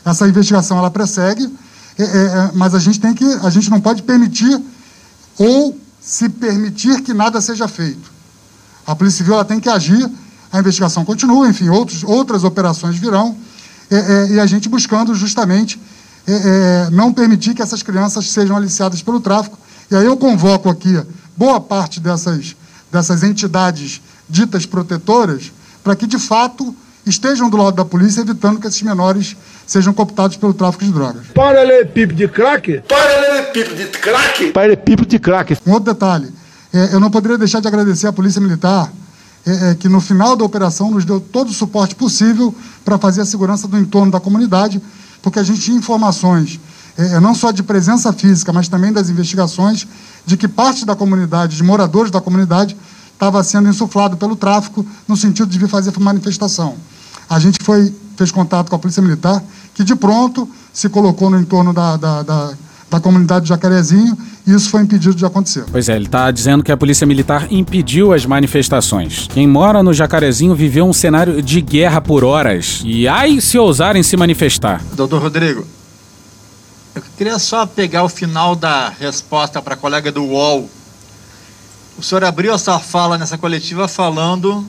Essa 0.04 0.26
investigação 0.26 0.76
ela 0.76 0.90
persegue, 0.90 1.48
é, 1.96 2.02
é, 2.02 2.06
é, 2.06 2.50
mas 2.54 2.74
a 2.74 2.80
gente 2.80 2.98
tem 2.98 3.14
que, 3.14 3.24
a 3.24 3.48
gente 3.48 3.70
não 3.70 3.80
pode 3.80 4.02
permitir 4.02 4.60
ou 5.38 5.78
se 6.00 6.28
permitir 6.28 7.00
que 7.02 7.14
nada 7.14 7.40
seja 7.40 7.68
feito. 7.68 8.10
A 8.84 8.96
Polícia 8.96 9.18
Civil 9.18 9.34
ela 9.34 9.44
tem 9.44 9.60
que 9.60 9.68
agir, 9.68 10.10
a 10.52 10.58
investigação 10.58 11.04
continua, 11.04 11.48
enfim, 11.48 11.68
outros, 11.68 12.02
outras 12.02 12.42
operações 12.42 12.96
virão, 12.96 13.36
é, 13.88 14.32
e 14.32 14.40
a 14.40 14.46
gente 14.46 14.68
buscando 14.68 15.14
justamente 15.14 15.80
não 16.92 17.10
permitir 17.10 17.54
que 17.54 17.62
essas 17.62 17.82
crianças 17.82 18.30
sejam 18.30 18.54
aliciadas 18.54 19.00
pelo 19.00 19.18
tráfico 19.18 19.58
e 19.90 19.96
aí 19.96 20.04
eu 20.04 20.16
convoco 20.16 20.68
aqui 20.68 21.00
boa 21.36 21.60
parte 21.60 22.00
dessas, 22.00 22.56
dessas 22.92 23.22
entidades 23.22 24.00
ditas 24.28 24.66
protetoras 24.66 25.52
para 25.82 25.96
que, 25.96 26.06
de 26.06 26.18
fato, 26.18 26.74
estejam 27.06 27.48
do 27.48 27.56
lado 27.56 27.76
da 27.76 27.84
polícia, 27.84 28.20
evitando 28.20 28.60
que 28.60 28.66
esses 28.66 28.82
menores 28.82 29.36
sejam 29.66 29.92
cooptados 29.94 30.36
pelo 30.36 30.52
tráfico 30.52 30.84
de 30.84 30.92
drogas. 30.92 31.26
Paralelepípedo 31.34 32.14
de 32.14 32.28
crack? 32.28 32.82
Paralelepípedo 32.88 33.76
de 33.76 33.86
crack? 33.86 34.52
Paralelepípedo 34.52 35.08
de 35.08 35.18
crack. 35.18 35.58
Um 35.66 35.72
outro 35.72 35.92
detalhe, 35.92 36.28
é, 36.72 36.92
eu 36.92 37.00
não 37.00 37.10
poderia 37.10 37.38
deixar 37.38 37.60
de 37.60 37.68
agradecer 37.68 38.06
à 38.06 38.12
Polícia 38.12 38.40
Militar, 38.40 38.92
é, 39.46 39.70
é, 39.70 39.74
que 39.74 39.88
no 39.88 40.00
final 40.00 40.36
da 40.36 40.44
operação 40.44 40.90
nos 40.90 41.04
deu 41.04 41.20
todo 41.20 41.48
o 41.48 41.54
suporte 41.54 41.94
possível 41.94 42.54
para 42.84 42.98
fazer 42.98 43.22
a 43.22 43.24
segurança 43.24 43.66
do 43.66 43.78
entorno 43.78 44.12
da 44.12 44.20
comunidade, 44.20 44.82
porque 45.22 45.38
a 45.38 45.42
gente 45.42 45.60
tinha 45.60 45.76
informações 45.76 46.60
é, 46.98 47.14
é, 47.14 47.20
não 47.20 47.32
só 47.32 47.52
de 47.52 47.62
presença 47.62 48.12
física, 48.12 48.52
mas 48.52 48.66
também 48.66 48.92
das 48.92 49.08
investigações, 49.08 49.86
de 50.26 50.36
que 50.36 50.48
parte 50.48 50.84
da 50.84 50.96
comunidade, 50.96 51.56
de 51.56 51.62
moradores 51.62 52.10
da 52.10 52.20
comunidade, 52.20 52.76
estava 53.12 53.42
sendo 53.44 53.68
insuflado 53.68 54.16
pelo 54.16 54.34
tráfico 54.34 54.84
no 55.06 55.16
sentido 55.16 55.48
de 55.48 55.58
vir 55.58 55.68
fazer 55.68 55.92
manifestação. 56.00 56.74
A 57.30 57.38
gente 57.38 57.58
foi, 57.62 57.94
fez 58.16 58.32
contato 58.32 58.68
com 58.68 58.74
a 58.74 58.78
Polícia 58.78 59.02
Militar, 59.02 59.42
que 59.74 59.84
de 59.84 59.94
pronto 59.94 60.48
se 60.72 60.88
colocou 60.88 61.30
no 61.30 61.38
entorno 61.38 61.72
da, 61.72 61.96
da, 61.96 62.22
da, 62.22 62.52
da 62.90 63.00
comunidade 63.00 63.44
de 63.44 63.50
Jacarezinho 63.50 64.18
e 64.44 64.52
isso 64.52 64.70
foi 64.70 64.82
impedido 64.82 65.14
de 65.14 65.24
acontecer. 65.24 65.64
Pois 65.70 65.88
é, 65.88 65.94
ele 65.94 66.06
está 66.06 66.30
dizendo 66.30 66.64
que 66.64 66.72
a 66.72 66.76
Polícia 66.76 67.06
Militar 67.06 67.46
impediu 67.50 68.12
as 68.12 68.26
manifestações. 68.26 69.28
Quem 69.32 69.46
mora 69.46 69.82
no 69.82 69.92
Jacarezinho 69.92 70.54
viveu 70.54 70.86
um 70.86 70.92
cenário 70.92 71.42
de 71.42 71.60
guerra 71.60 72.00
por 72.00 72.24
horas. 72.24 72.82
E 72.84 73.06
ai 73.06 73.40
se 73.40 73.58
ousarem 73.58 74.02
se 74.02 74.16
manifestar. 74.16 74.82
Doutor 74.94 75.22
Rodrigo, 75.22 75.66
eu 76.94 77.02
queria 77.16 77.38
só 77.38 77.66
pegar 77.66 78.04
o 78.04 78.08
final 78.08 78.56
da 78.56 78.88
resposta 78.88 79.60
para 79.60 79.74
a 79.74 79.76
colega 79.76 80.10
do 80.10 80.24
UOL. 80.24 80.68
O 81.96 82.02
senhor 82.02 82.24
abriu 82.24 82.54
essa 82.54 82.78
fala 82.78 83.18
nessa 83.18 83.36
coletiva 83.36 83.88
falando 83.88 84.68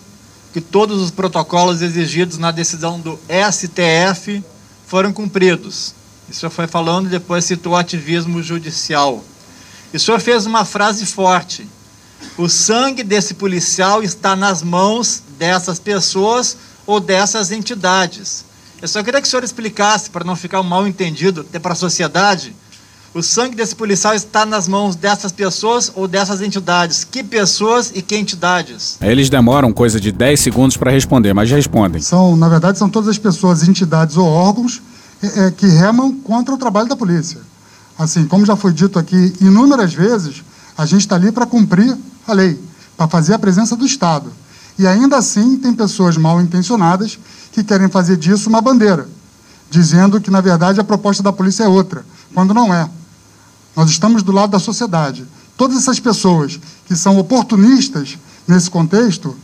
que 0.51 0.59
todos 0.59 1.01
os 1.01 1.11
protocolos 1.11 1.81
exigidos 1.81 2.37
na 2.37 2.51
decisão 2.51 2.99
do 2.99 3.19
STF 3.51 4.43
foram 4.87 5.13
cumpridos. 5.13 5.93
O 6.29 6.33
senhor 6.33 6.51
foi 6.51 6.67
falando 6.67 7.07
e 7.07 7.09
depois 7.09 7.45
citou 7.45 7.75
ativismo 7.75 8.41
judicial. 8.41 9.23
E 9.93 9.97
o 9.97 9.99
senhor 9.99 10.19
fez 10.19 10.45
uma 10.45 10.65
frase 10.65 11.05
forte. 11.05 11.67
O 12.37 12.49
sangue 12.49 13.03
desse 13.03 13.33
policial 13.33 14.03
está 14.03 14.35
nas 14.35 14.61
mãos 14.61 15.23
dessas 15.37 15.79
pessoas 15.79 16.57
ou 16.85 16.99
dessas 16.99 17.51
entidades. 17.51 18.45
Eu 18.81 18.87
só 18.87 19.03
queria 19.03 19.21
que 19.21 19.27
o 19.27 19.29
senhor 19.29 19.43
explicasse, 19.43 20.09
para 20.09 20.23
não 20.23 20.35
ficar 20.35 20.61
um 20.61 20.63
mal 20.63 20.87
entendido 20.87 21.41
até 21.41 21.59
para 21.59 21.73
a 21.73 21.75
sociedade, 21.75 22.55
o 23.13 23.21
sangue 23.21 23.55
desse 23.55 23.75
policial 23.75 24.13
está 24.13 24.45
nas 24.45 24.67
mãos 24.67 24.95
dessas 24.95 25.31
pessoas 25.31 25.91
ou 25.95 26.07
dessas 26.07 26.41
entidades? 26.41 27.03
Que 27.03 27.23
pessoas 27.23 27.91
e 27.93 28.01
que 28.01 28.15
entidades? 28.15 28.97
Eles 29.01 29.29
demoram 29.29 29.73
coisa 29.73 29.99
de 29.99 30.11
10 30.11 30.39
segundos 30.39 30.77
para 30.77 30.91
responder, 30.91 31.33
mas 31.33 31.49
respondem. 31.49 32.01
São, 32.01 32.35
na 32.35 32.47
verdade, 32.47 32.77
são 32.77 32.89
todas 32.89 33.09
as 33.09 33.17
pessoas, 33.17 33.67
entidades 33.67 34.15
ou 34.15 34.25
órgãos 34.27 34.81
é, 35.21 35.47
é, 35.47 35.51
que 35.51 35.65
remam 35.67 36.13
contra 36.13 36.53
o 36.53 36.57
trabalho 36.57 36.87
da 36.87 36.95
polícia. 36.95 37.41
Assim, 37.97 38.25
como 38.25 38.45
já 38.45 38.55
foi 38.55 38.71
dito 38.71 38.97
aqui 38.97 39.33
inúmeras 39.41 39.93
vezes, 39.93 40.43
a 40.77 40.85
gente 40.85 41.01
está 41.01 41.15
ali 41.15 41.31
para 41.33 41.45
cumprir 41.45 41.97
a 42.25 42.31
lei, 42.31 42.57
para 42.95 43.09
fazer 43.09 43.33
a 43.33 43.39
presença 43.39 43.75
do 43.75 43.85
Estado. 43.85 44.31
E 44.79 44.87
ainda 44.87 45.17
assim 45.17 45.57
tem 45.57 45.73
pessoas 45.73 46.15
mal 46.15 46.41
intencionadas 46.41 47.19
que 47.51 47.61
querem 47.65 47.89
fazer 47.89 48.15
disso 48.15 48.47
uma 48.47 48.61
bandeira, 48.61 49.09
dizendo 49.69 50.21
que, 50.21 50.31
na 50.31 50.39
verdade, 50.39 50.79
a 50.79 50.85
proposta 50.85 51.21
da 51.21 51.33
polícia 51.33 51.65
é 51.65 51.67
outra, 51.67 52.05
quando 52.33 52.53
não 52.53 52.73
é. 52.73 52.89
Nós 53.75 53.89
estamos 53.89 54.23
do 54.23 54.31
lado 54.31 54.51
da 54.51 54.59
sociedade. 54.59 55.25
Todas 55.57 55.75
essas 55.75 55.99
pessoas 55.99 56.57
que 56.87 56.95
são 56.95 57.19
oportunistas 57.19 58.17
nesse 58.47 58.69
contexto, 58.69 59.35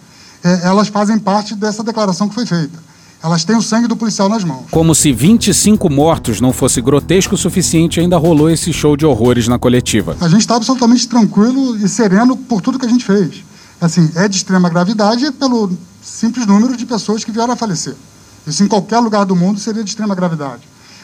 é, 0.42 0.68
elas 0.68 0.88
fazem 0.88 1.20
parte 1.20 1.54
dessa 1.54 1.84
declaração 1.84 2.30
que 2.30 2.36
foi 2.36 2.46
feita. 2.46 2.82
Elas 3.22 3.44
têm 3.44 3.58
o 3.58 3.62
sangue 3.62 3.90
do 3.90 3.98
policial 3.98 4.30
nas 4.30 4.44
mãos. 4.46 4.68
Como 4.72 4.96
se 4.96 5.12
25 5.12 5.90
mortos 5.92 6.40
não 6.40 6.54
fosse 6.54 6.80
grotesco 6.80 7.36
o 7.36 7.38
suficiente, 7.38 8.00
ainda 8.00 8.16
rolou 8.16 8.50
esse 8.50 8.72
show 8.72 8.96
de 8.96 9.06
horrores 9.06 9.50
na 9.50 9.60
coletiva. 9.60 10.16
A 10.22 10.30
gente 10.30 10.42
está 10.42 10.56
absolutamente 10.56 11.10
tranquilo 11.10 11.76
e 11.76 11.90
sereno 11.90 12.38
por 12.38 12.62
tudo 12.62 12.80
que 12.80 12.86
a 12.86 12.90
gente 12.90 13.04
fez 13.04 13.44
assim, 13.80 14.12
é 14.16 14.28
de 14.28 14.38
extrema 14.38 14.70
gravidade 14.70 15.32
pelo 15.32 15.72
simples 16.02 16.46
número 16.46 16.76
de 16.76 16.86
pessoas 16.86 17.24
que 17.24 17.32
vieram 17.32 17.54
a 17.54 17.56
falecer. 17.56 17.96
Isso 18.46 18.64
em 18.64 18.68
qualquer 18.68 19.00
lugar 19.00 19.26
do 19.26 19.36
mundo 19.36 19.60
seria 19.60 19.84
de 19.84 19.90
extrema 19.90 20.14
gravidade. 20.14 20.62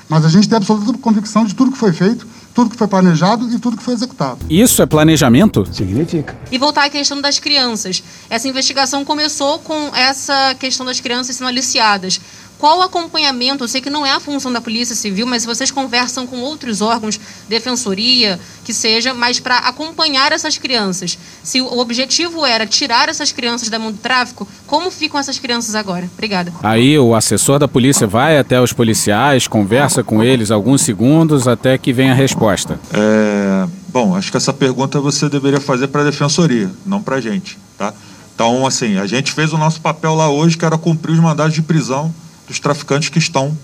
Mas 0.08 0.26
a 0.26 0.30
gente 0.30 0.48
tem 0.50 0.58
absoluta 0.58 0.98
convicção 0.98 1.46
de 1.46 1.56
tudo 1.56 1.72
que 1.72 1.78
foi 1.78 1.94
feito, 1.94 2.28
tudo 2.54 2.70
que 2.70 2.76
foi 2.76 2.88
planejado 2.88 3.50
e 3.50 3.58
tudo 3.58 3.78
que 3.78 3.84
foi 3.84 3.94
executado. 3.94 4.40
Isso 4.50 4.82
é 4.82 4.86
planejamento? 4.86 5.66
Significa. 5.72 6.38
E 6.52 6.58
voltar 6.58 6.84
à 6.84 6.90
questão 6.90 7.22
das 7.22 7.40
crianças. 7.40 8.04
Essa 8.30 8.48
investigação 8.48 9.06
começou 9.06 9.60
com 9.60 9.96
essa 9.96 10.54
questão 10.56 10.86
das 10.86 11.00
crianças 11.00 11.38
sendo 11.38 11.48
aliciadas. 11.48 12.20
Qual 12.62 12.78
o 12.78 12.82
acompanhamento? 12.84 13.64
Eu 13.64 13.68
sei 13.68 13.82
que 13.82 13.90
não 13.90 14.06
é 14.06 14.12
a 14.12 14.20
função 14.20 14.54
da 14.54 14.62
Polícia 14.62 14.96
Civil, 14.96 15.26
mas 15.26 15.44
vocês 15.44 15.72
conversam 15.72 16.28
com 16.28 16.42
outros 16.42 16.80
órgãos, 16.80 17.20
defensoria, 17.50 18.40
que 18.64 18.72
seja, 18.72 19.16
mas 19.16 19.40
para 19.40 19.58
acompanhar 19.58 20.32
essas 20.32 20.60
crianças. 20.60 21.18
Se 21.42 21.60
o 21.60 21.80
objetivo 21.80 22.46
era 22.46 22.68
tirar 22.68 23.10
essas 23.10 23.32
crianças 23.32 23.68
da 23.68 23.80
mão 23.80 23.92
do 23.92 23.98
tráfico, 23.98 24.48
como 24.68 24.92
ficam 24.92 25.20
essas 25.20 25.40
crianças 25.40 25.74
agora? 25.74 26.08
Obrigada. 26.14 26.54
Aí 26.62 27.00
o 27.00 27.16
assessor 27.16 27.58
da 27.58 27.68
polícia 27.68 28.06
vai 28.06 28.38
até 28.38 28.62
os 28.62 28.72
policiais, 28.72 29.48
conversa 29.48 30.04
com 30.04 30.22
eles 30.22 30.52
alguns 30.52 30.84
segundos 30.84 31.48
até 31.48 31.80
que 31.80 31.92
vem 31.92 32.12
a 32.12 32.14
resposta. 32.14 32.80
É, 32.94 33.68
bom, 33.88 34.16
acho 34.16 34.30
que 34.30 34.38
essa 34.38 34.54
pergunta 34.54 35.02
você 35.02 35.28
deveria 35.28 35.60
fazer 35.60 35.88
para 35.88 36.02
a 36.02 36.06
defensoria, 36.06 36.70
não 36.86 37.02
para 37.02 37.16
a 37.16 37.22
gente, 37.22 37.58
tá? 37.76 37.92
Então, 38.36 38.68
assim, 38.68 39.00
a 39.00 39.08
gente 39.08 39.32
fez 39.32 39.52
o 39.52 39.58
nosso 39.58 39.82
papel 39.82 40.14
lá 40.14 40.30
hoje, 40.30 40.56
que 40.56 40.64
era 40.64 40.78
cumprir 40.78 41.14
os 41.14 41.20
mandados 41.20 41.56
de 41.56 41.64
prisão 41.64 42.14
dos 42.52 42.60
traficantes 42.60 43.10
que 43.10 43.18
estão 43.18 43.58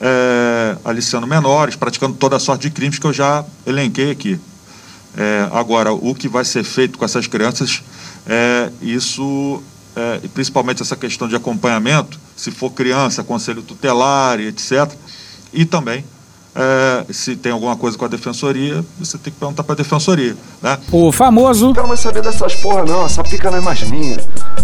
é, 0.00 0.76
aliciando 0.84 1.26
menores, 1.26 1.74
praticando 1.76 2.14
toda 2.14 2.36
a 2.36 2.38
sorte 2.38 2.62
de 2.62 2.70
crimes 2.70 2.98
que 2.98 3.06
eu 3.06 3.12
já 3.12 3.44
elenquei 3.66 4.10
aqui. 4.10 4.38
É, 5.16 5.48
agora, 5.52 5.92
o 5.92 6.14
que 6.14 6.28
vai 6.28 6.44
ser 6.44 6.62
feito 6.62 6.98
com 6.98 7.04
essas 7.04 7.26
crianças, 7.26 7.82
é, 8.26 8.70
isso, 8.82 9.62
é, 9.96 10.20
principalmente 10.32 10.82
essa 10.82 10.96
questão 10.96 11.26
de 11.26 11.36
acompanhamento, 11.36 12.18
se 12.36 12.50
for 12.50 12.70
criança, 12.70 13.24
conselho 13.24 13.62
tutelar 13.62 14.40
e 14.40 14.48
etc., 14.48 14.92
e 15.52 15.64
também 15.64 16.04
é, 16.54 17.12
se 17.12 17.36
tem 17.36 17.52
alguma 17.52 17.76
coisa 17.76 17.98
com 17.98 18.04
a 18.04 18.08
defensoria, 18.08 18.84
você 18.98 19.18
tem 19.18 19.32
que 19.32 19.38
perguntar 19.38 19.64
para 19.64 19.74
a 19.74 19.76
defensoria, 19.76 20.36
né? 20.62 20.78
O 20.92 21.10
famoso. 21.10 21.66
Não 21.66 21.74
quero 21.74 21.88
mais 21.88 22.00
saber 22.00 22.22
dessas 22.22 22.54
porra, 22.54 22.84
não. 22.84 23.06
Essa 23.06 23.24
pica 23.24 23.50
não 23.50 23.58
é 23.58 23.60
mais 23.60 23.82
minha. 23.82 24.18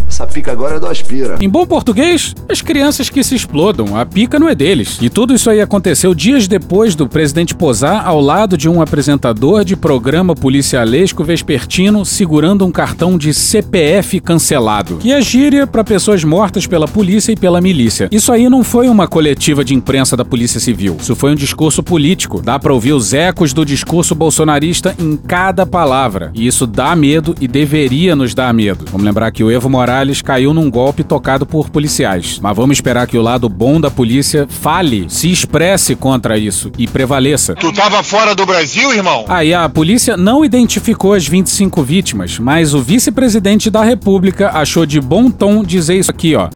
Essa 0.09 0.27
pica 0.27 0.53
agora 0.53 0.77
é 0.77 0.81
do 0.81 0.87
Aspira. 0.87 1.37
Em 1.41 1.49
bom 1.49 1.65
português, 1.67 2.35
as 2.49 2.61
crianças 2.61 3.09
que 3.09 3.23
se 3.23 3.35
explodam, 3.35 3.97
a 3.97 4.05
pica 4.05 4.39
não 4.39 4.49
é 4.49 4.55
deles. 4.55 4.99
E 5.01 5.09
tudo 5.09 5.35
isso 5.35 5.49
aí 5.49 5.61
aconteceu 5.61 6.15
dias 6.15 6.49
depois 6.49 6.95
do 6.95 7.09
presidente 7.09 7.55
posar 7.55 8.07
ao 8.07 8.21
lado 8.21 8.57
de 8.57 8.69
um 8.69 8.83
apresentador 8.83 9.65
de 9.65 9.77
programa 9.77 10.35
policialesco 10.35 11.25
vespertino 11.25 12.05
segurando 12.05 12.67
um 12.67 12.73
cartão 12.73 13.17
de 13.17 13.33
CPF 13.33 14.21
cancelado, 14.21 14.97
que 14.97 15.13
é 15.13 15.21
gíria 15.21 15.67
para 15.67 15.85
pessoas 15.85 16.25
mortas 16.25 16.67
pela 16.67 16.89
polícia 16.89 17.33
e 17.33 17.37
pela 17.37 17.61
milícia. 17.61 18.09
Isso 18.11 18.33
aí 18.33 18.49
não 18.49 18.65
foi 18.65 18.89
uma 18.89 19.07
coletiva 19.07 19.65
de 19.65 19.75
imprensa 19.75 20.17
da 20.17 20.25
Polícia 20.25 20.61
Civil. 20.61 20.97
Isso 21.01 21.15
foi 21.15 21.33
um 21.33 21.37
discurso 21.37 21.83
político. 21.83 22.43
Dá 22.43 22.59
para 22.59 22.73
ouvir 22.73 22.93
os 22.93 23.13
ecos 23.15 23.53
do 23.53 23.65
discurso 23.65 24.15
bolsonarista 24.15 24.95
em 24.99 25.17
cada 25.17 25.65
palavra. 25.65 26.31
E 26.35 26.47
isso 26.47 26.67
dá 26.67 26.95
medo 26.95 27.35
e 27.41 27.49
deveria 27.49 28.15
nos 28.15 28.35
dar 28.35 28.53
medo. 28.53 28.85
Vamos 28.91 29.05
lembrar 29.05 29.31
que 29.31 29.43
o 29.45 29.51
Evo 29.51 29.69
Morales 29.81 30.21
caiu 30.21 30.53
num 30.53 30.71
golpe 30.71 31.03
tocado 31.03 31.47
por 31.47 31.71
policiais. 31.71 32.39
Mas 32.43 32.55
vamos 32.55 32.77
esperar 32.77 33.07
que 33.07 33.17
o 33.17 33.23
lado 33.23 33.49
bom 33.49 33.81
da 33.81 33.91
polícia 33.91 34.47
fale, 34.47 35.07
se 35.09 35.33
expresse 35.33 35.97
contra 35.97 36.37
isso 36.37 36.71
e 36.77 36.87
prevaleça. 36.87 37.55
Tu 37.55 37.73
tava 37.73 38.03
fora 38.03 38.35
do 38.35 38.45
Brasil, 38.45 38.93
irmão? 38.93 39.25
Aí 39.27 39.55
a 39.55 39.67
polícia 39.71 40.19
não 40.19 40.45
identificou 40.45 41.15
as 41.15 41.27
25 41.27 41.83
vítimas, 41.83 42.39
mas 42.39 42.75
o 42.75 42.83
vice-presidente 42.83 43.71
da 43.71 43.83
República 43.83 44.51
achou 44.51 44.85
de 44.85 45.01
bom 45.01 45.31
tom 45.31 45.65
dizer 45.65 45.99
isso 45.99 46.11
aqui, 46.11 46.37
ó. 46.37 46.51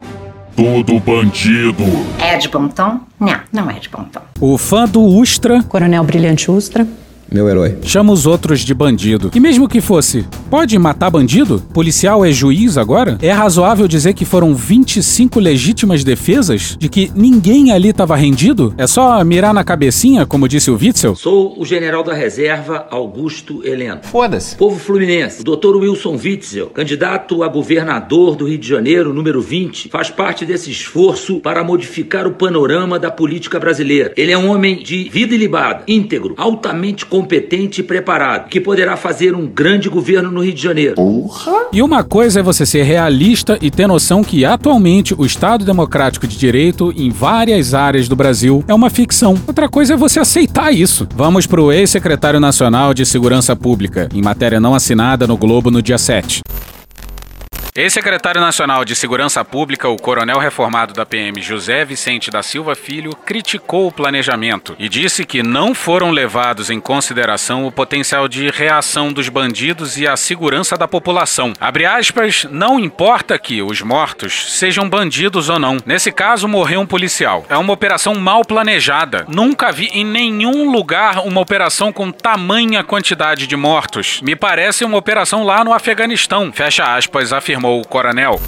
Tudo 0.55 0.99
bandido. 0.99 1.83
É 2.19 2.37
de 2.37 2.47
bom 2.47 2.67
tom? 2.67 2.99
Não, 3.19 3.39
não 3.51 3.71
é 3.71 3.79
de 3.79 3.89
bom 3.89 4.03
tom. 4.03 4.21
O 4.39 4.55
fã 4.55 4.85
do 4.85 5.01
Ustra, 5.01 5.63
Coronel 5.63 6.03
Brilhante 6.03 6.51
Ustra. 6.51 6.87
Meu 7.31 7.49
herói. 7.49 7.75
chama 7.83 8.13
os 8.13 8.25
outros 8.25 8.61
de 8.61 8.73
bandido. 8.73 9.31
E 9.33 9.39
mesmo 9.39 9.67
que 9.67 9.81
fosse, 9.81 10.25
pode 10.49 10.77
matar 10.77 11.09
bandido? 11.09 11.61
Policial 11.73 12.23
é 12.23 12.31
juiz 12.31 12.77
agora? 12.77 13.17
É 13.21 13.31
razoável 13.31 13.87
dizer 13.87 14.13
que 14.13 14.25
foram 14.25 14.53
25 14.53 15.39
legítimas 15.39 16.03
defesas? 16.03 16.75
De 16.79 16.87
que 16.87 17.11
ninguém 17.15 17.71
ali 17.71 17.89
estava 17.89 18.15
rendido? 18.15 18.73
É 18.77 18.87
só 18.87 19.23
mirar 19.23 19.53
na 19.53 19.63
cabecinha, 19.63 20.25
como 20.25 20.47
disse 20.47 20.69
o 20.69 20.75
Witzel? 20.75 21.15
Sou 21.15 21.59
o 21.59 21.65
general 21.65 22.03
da 22.03 22.13
reserva 22.13 22.87
Augusto 22.91 23.61
Heleno. 23.65 24.01
Foda-se. 24.03 24.55
Povo 24.55 24.79
fluminense, 24.79 25.41
o 25.41 25.43
doutor 25.43 25.75
Wilson 25.75 26.17
Witzel, 26.23 26.67
candidato 26.67 27.43
a 27.43 27.47
governador 27.47 28.35
do 28.35 28.47
Rio 28.47 28.57
de 28.57 28.67
Janeiro, 28.67 29.13
número 29.13 29.41
20, 29.41 29.89
faz 29.89 30.09
parte 30.09 30.45
desse 30.45 30.69
esforço 30.71 31.39
para 31.39 31.63
modificar 31.63 32.27
o 32.27 32.31
panorama 32.31 32.99
da 32.99 33.09
política 33.11 33.59
brasileira. 33.59 34.13
Ele 34.15 34.31
é 34.31 34.37
um 34.37 34.49
homem 34.49 34.81
de 34.81 35.09
vida 35.09 35.33
ilibada, 35.33 35.83
íntegro, 35.87 36.35
altamente 36.37 37.05
competente 37.15 37.79
e 37.79 37.83
preparado, 37.83 38.49
que 38.49 38.59
poderá 38.59 38.97
fazer 38.97 39.33
um 39.33 39.47
grande 39.47 39.87
governo 39.87 40.29
no 40.29 40.43
Rio 40.43 40.53
de 40.53 40.61
Janeiro. 40.61 40.95
E 41.71 41.81
uma 41.81 42.03
coisa 42.03 42.41
é 42.41 42.43
você 42.43 42.65
ser 42.65 42.83
realista 42.83 43.57
e 43.61 43.71
ter 43.71 43.87
noção 43.87 44.21
que 44.21 44.43
atualmente 44.43 45.15
o 45.17 45.25
Estado 45.25 45.63
Democrático 45.63 46.27
de 46.27 46.37
Direito 46.37 46.93
em 46.93 47.09
várias 47.09 47.73
áreas 47.73 48.09
do 48.09 48.17
Brasil 48.17 48.65
é 48.67 48.73
uma 48.73 48.89
ficção. 48.89 49.35
Outra 49.47 49.69
coisa 49.69 49.93
é 49.93 49.97
você 49.97 50.19
aceitar 50.19 50.73
isso. 50.73 51.07
Vamos 51.15 51.47
pro 51.47 51.71
ex-secretário 51.71 52.41
nacional 52.41 52.93
de 52.93 53.05
Segurança 53.05 53.55
Pública, 53.55 54.09
em 54.13 54.21
matéria 54.21 54.59
não 54.59 54.75
assinada 54.75 55.25
no 55.25 55.37
Globo 55.37 55.71
no 55.71 55.81
dia 55.81 55.97
7. 55.97 56.41
Ex-secretário 57.77 58.39
nacional 58.39 58.85
de 58.85 58.95
Segurança 58.95 59.43
Pública, 59.43 59.89
o 59.89 59.97
coronel 59.97 60.39
reformado 60.39 60.93
da 60.93 61.05
PM 61.05 61.41
José 61.41 61.83
Vicente 61.83 62.31
da 62.31 62.41
Silva 62.41 62.73
Filho, 62.73 63.13
criticou 63.25 63.87
o 63.87 63.91
planejamento 63.91 64.73
e 64.79 64.87
disse 64.87 65.25
que 65.25 65.43
não 65.43 65.75
foram 65.75 66.09
levados 66.09 66.69
em 66.69 66.79
consideração 66.79 67.67
o 67.67 67.71
potencial 67.73 68.29
de 68.29 68.49
reação 68.49 69.11
dos 69.11 69.27
bandidos 69.27 69.97
e 69.97 70.07
a 70.07 70.15
segurança 70.15 70.77
da 70.77 70.87
população. 70.87 71.51
Abre 71.59 71.85
aspas, 71.85 72.47
não 72.49 72.79
importa 72.79 73.37
que 73.37 73.61
os 73.61 73.81
mortos 73.81 74.57
sejam 74.57 74.89
bandidos 74.89 75.49
ou 75.49 75.59
não. 75.59 75.75
Nesse 75.85 76.13
caso, 76.13 76.47
morreu 76.47 76.79
um 76.79 76.87
policial. 76.87 77.45
É 77.49 77.57
uma 77.57 77.73
operação 77.73 78.15
mal 78.15 78.45
planejada. 78.45 79.25
Nunca 79.27 79.73
vi 79.73 79.87
em 79.87 80.05
nenhum 80.05 80.71
lugar 80.71 81.19
uma 81.27 81.41
operação 81.41 81.91
com 81.91 82.09
tamanha 82.09 82.85
quantidade 82.85 83.45
de 83.45 83.55
mortos. 83.57 84.21
Me 84.21 84.33
parece 84.33 84.85
uma 84.85 84.97
operação 84.97 85.43
lá 85.43 85.61
no 85.61 85.73
Afeganistão. 85.73 86.53
Fecha 86.53 86.95
aspas, 86.95 87.33
afirmou 87.33 87.64
o 87.65 87.81
coronel. 87.81 88.39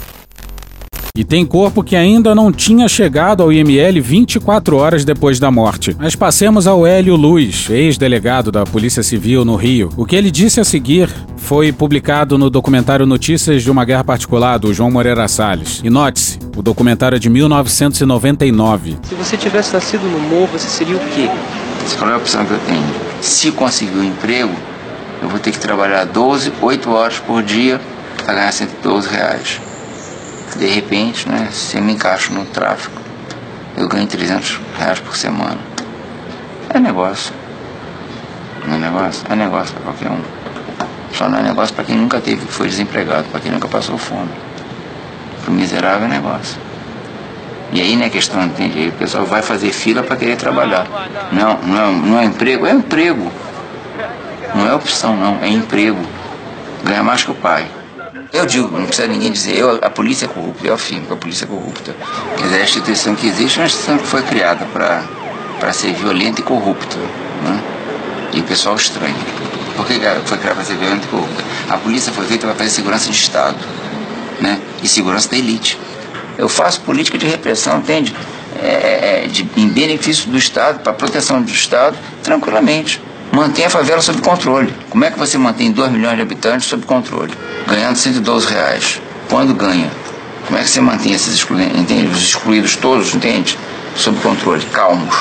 E 1.18 1.24
tem 1.24 1.44
corpo 1.44 1.82
que 1.82 1.96
ainda 1.96 2.32
não 2.32 2.52
tinha 2.52 2.86
chegado 2.86 3.42
ao 3.42 3.52
IML 3.52 4.00
24 4.00 4.76
horas 4.76 5.04
depois 5.04 5.40
da 5.40 5.50
morte. 5.50 5.96
Mas 5.98 6.14
passemos 6.14 6.68
ao 6.68 6.86
Hélio 6.86 7.16
Luz, 7.16 7.68
ex-delegado 7.68 8.52
da 8.52 8.64
Polícia 8.64 9.02
Civil 9.02 9.44
no 9.44 9.56
Rio. 9.56 9.90
O 9.96 10.06
que 10.06 10.14
ele 10.14 10.30
disse 10.30 10.60
a 10.60 10.64
seguir 10.64 11.10
foi 11.36 11.72
publicado 11.72 12.38
no 12.38 12.48
documentário 12.48 13.04
Notícias 13.04 13.64
de 13.64 13.70
uma 13.70 13.84
Guerra 13.84 14.04
Particular, 14.04 14.58
do 14.58 14.72
João 14.72 14.92
Moreira 14.92 15.26
Salles. 15.26 15.80
E 15.82 15.90
note-se, 15.90 16.38
o 16.56 16.62
documentário 16.62 17.16
é 17.16 17.18
de 17.18 17.28
1999. 17.28 18.98
Se 19.02 19.16
você 19.16 19.36
tivesse 19.36 19.74
nascido 19.74 20.04
no 20.04 20.20
morro, 20.20 20.50
você 20.52 20.68
seria 20.68 20.94
o 20.94 21.00
quê? 21.00 21.28
Qual 21.98 22.08
é 22.08 22.14
a 22.14 22.16
opção 22.18 22.46
que 22.46 22.52
eu 22.52 22.60
tenho? 22.60 22.86
Se 23.20 23.50
conseguir 23.50 23.98
um 23.98 24.04
emprego, 24.04 24.54
eu 25.20 25.28
vou 25.28 25.40
ter 25.40 25.50
que 25.50 25.58
trabalhar 25.58 26.04
12, 26.04 26.52
8 26.62 26.90
horas 26.92 27.18
por 27.18 27.42
dia 27.42 27.80
para 28.28 28.34
ganhar 28.34 28.52
112 28.52 29.08
reais. 29.08 29.58
De 30.54 30.66
repente, 30.66 31.26
né, 31.26 31.48
se 31.50 31.78
eu 31.78 31.82
me 31.82 31.94
encaixo 31.94 32.30
no 32.30 32.44
tráfico, 32.44 33.00
eu 33.74 33.88
ganho 33.88 34.06
300 34.06 34.60
reais 34.78 35.00
por 35.00 35.16
semana. 35.16 35.56
É 36.68 36.78
negócio. 36.78 37.32
Não 38.66 38.74
é 38.74 38.78
negócio? 38.78 39.24
É 39.30 39.34
negócio 39.34 39.72
para 39.72 39.84
qualquer 39.84 40.10
um. 40.10 40.20
Só 41.14 41.26
não 41.26 41.38
é 41.38 41.42
negócio 41.42 41.74
para 41.74 41.84
quem 41.84 41.96
nunca 41.96 42.20
teve, 42.20 42.44
foi 42.46 42.68
desempregado, 42.68 43.24
para 43.30 43.40
quem 43.40 43.50
nunca 43.50 43.66
passou 43.66 43.96
fome. 43.96 44.28
Para 45.42 45.50
o 45.50 45.54
miserável 45.54 46.06
é 46.06 46.10
negócio. 46.10 46.60
E 47.72 47.80
aí 47.80 47.96
não 47.96 48.04
é 48.04 48.10
questão, 48.10 48.44
entende? 48.44 48.88
O 48.88 48.92
pessoal 48.92 49.24
vai 49.24 49.40
fazer 49.40 49.72
fila 49.72 50.02
para 50.02 50.16
querer 50.16 50.36
trabalhar. 50.36 50.86
Não, 51.32 51.56
não 51.62 51.80
é, 51.80 51.90
não 51.92 52.20
é 52.20 52.24
emprego, 52.26 52.66
é 52.66 52.72
emprego. 52.72 53.32
Não 54.54 54.68
é 54.68 54.74
opção, 54.74 55.16
não, 55.16 55.38
é 55.40 55.48
emprego. 55.48 56.04
Ganha 56.84 57.02
mais 57.02 57.24
que 57.24 57.30
o 57.30 57.34
pai. 57.34 57.77
Eu 58.32 58.44
digo, 58.44 58.68
não 58.78 58.86
precisa 58.86 59.08
ninguém 59.08 59.32
dizer, 59.32 59.56
eu, 59.56 59.78
a 59.82 59.88
polícia 59.88 60.26
é 60.26 60.28
corrupta, 60.28 60.66
eu 60.66 60.74
afirmo 60.74 61.06
que 61.06 61.12
a 61.12 61.16
polícia 61.16 61.44
é 61.44 61.48
corrupta. 61.48 61.96
Quer 62.36 62.42
dizer, 62.42 62.56
a 62.56 62.62
instituição 62.62 63.14
que 63.14 63.26
existe 63.26 63.58
é 63.58 63.62
uma 63.62 63.66
instituição 63.66 63.98
que 63.98 64.06
foi 64.06 64.22
criada 64.22 64.66
para 64.66 65.72
ser 65.72 65.94
violenta 65.94 66.40
e 66.40 66.44
corrupta. 66.44 66.96
Né? 66.96 67.62
E 68.34 68.40
o 68.40 68.44
pessoal 68.44 68.76
estranha. 68.76 69.14
Por 69.76 69.86
que 69.86 69.94
foi 70.26 70.38
criada 70.38 70.56
para 70.56 70.64
ser 70.64 70.76
violenta 70.76 71.06
e 71.06 71.08
corrupta? 71.08 71.42
A 71.70 71.78
polícia 71.78 72.12
foi 72.12 72.26
feita 72.26 72.46
para 72.46 72.54
fazer 72.56 72.70
segurança 72.70 73.10
de 73.10 73.16
Estado 73.16 73.58
né? 74.40 74.60
e 74.82 74.88
segurança 74.88 75.30
da 75.30 75.36
elite. 75.36 75.78
Eu 76.36 76.48
faço 76.48 76.82
política 76.82 77.16
de 77.16 77.26
repressão, 77.26 77.78
entende? 77.78 78.14
É, 78.62 79.24
é, 79.24 79.26
de, 79.26 79.48
em 79.56 79.68
benefício 79.68 80.28
do 80.30 80.36
Estado, 80.36 80.80
para 80.80 80.92
proteção 80.92 81.40
do 81.40 81.50
Estado, 81.50 81.96
tranquilamente. 82.22 83.00
Mantém 83.32 83.66
a 83.66 83.70
favela 83.70 84.00
sob 84.00 84.20
controle. 84.20 84.72
Como 84.90 85.04
é 85.04 85.10
que 85.10 85.18
você 85.18 85.36
mantém 85.36 85.70
2 85.70 85.92
milhões 85.92 86.16
de 86.16 86.22
habitantes 86.22 86.66
sob 86.66 86.84
controle? 86.86 87.32
Ganhando 87.66 87.96
112 87.96 88.52
reais. 88.52 89.00
Quando 89.28 89.54
ganha? 89.54 89.90
Como 90.46 90.58
é 90.58 90.62
que 90.62 90.70
você 90.70 90.80
mantém 90.80 91.12
esses 91.12 91.34
excluídos, 91.34 91.78
entende? 91.78 92.06
Os 92.06 92.22
excluídos 92.22 92.76
todos, 92.76 93.14
entende? 93.14 93.58
Sob 93.94 94.18
controle, 94.20 94.64
calmos. 94.72 95.14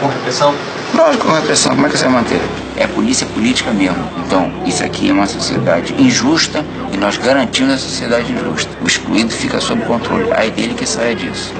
Com 0.00 0.06
repressão? 0.06 0.54
Lógico, 0.94 1.26
com 1.26 1.32
repressão. 1.34 1.74
Como 1.74 1.86
é 1.86 1.90
que 1.90 1.98
você 1.98 2.04
vai 2.04 2.14
manter? 2.14 2.40
É 2.76 2.86
polícia 2.86 3.26
política 3.26 3.70
mesmo. 3.70 4.02
Então, 4.26 4.50
isso 4.64 4.82
aqui 4.82 5.10
é 5.10 5.12
uma 5.12 5.26
sociedade 5.26 5.94
injusta 5.98 6.64
e 6.90 6.96
nós 6.96 7.18
garantimos 7.18 7.74
a 7.74 7.78
sociedade 7.78 8.32
injusta. 8.32 8.70
O 8.82 8.86
excluído 8.86 9.30
fica 9.30 9.60
sob 9.60 9.82
controle. 9.82 10.32
Aí 10.32 10.50
dele 10.50 10.74
que 10.74 10.86
sai 10.86 11.14
disso. 11.14 11.52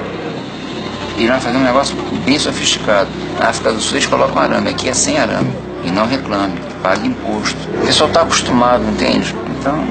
E 1.17 1.27
nós 1.27 1.43
fazemos 1.43 1.61
um 1.61 1.65
negócio 1.65 1.95
bem 2.25 2.39
sofisticado. 2.39 3.09
Na 3.39 3.49
África 3.49 3.71
do 3.71 3.79
Sul 3.79 3.97
eles 3.97 4.07
colocam 4.07 4.41
arame, 4.41 4.69
aqui 4.69 4.89
é 4.89 4.93
sem 4.93 5.19
arame. 5.19 5.53
E 5.83 5.91
não 5.91 6.07
reclame, 6.07 6.53
pague 6.81 7.07
imposto. 7.07 7.57
O 7.81 7.85
pessoal 7.85 8.09
está 8.09 8.21
acostumado, 8.21 8.83
entende? 8.83 9.35
Então, 9.59 9.83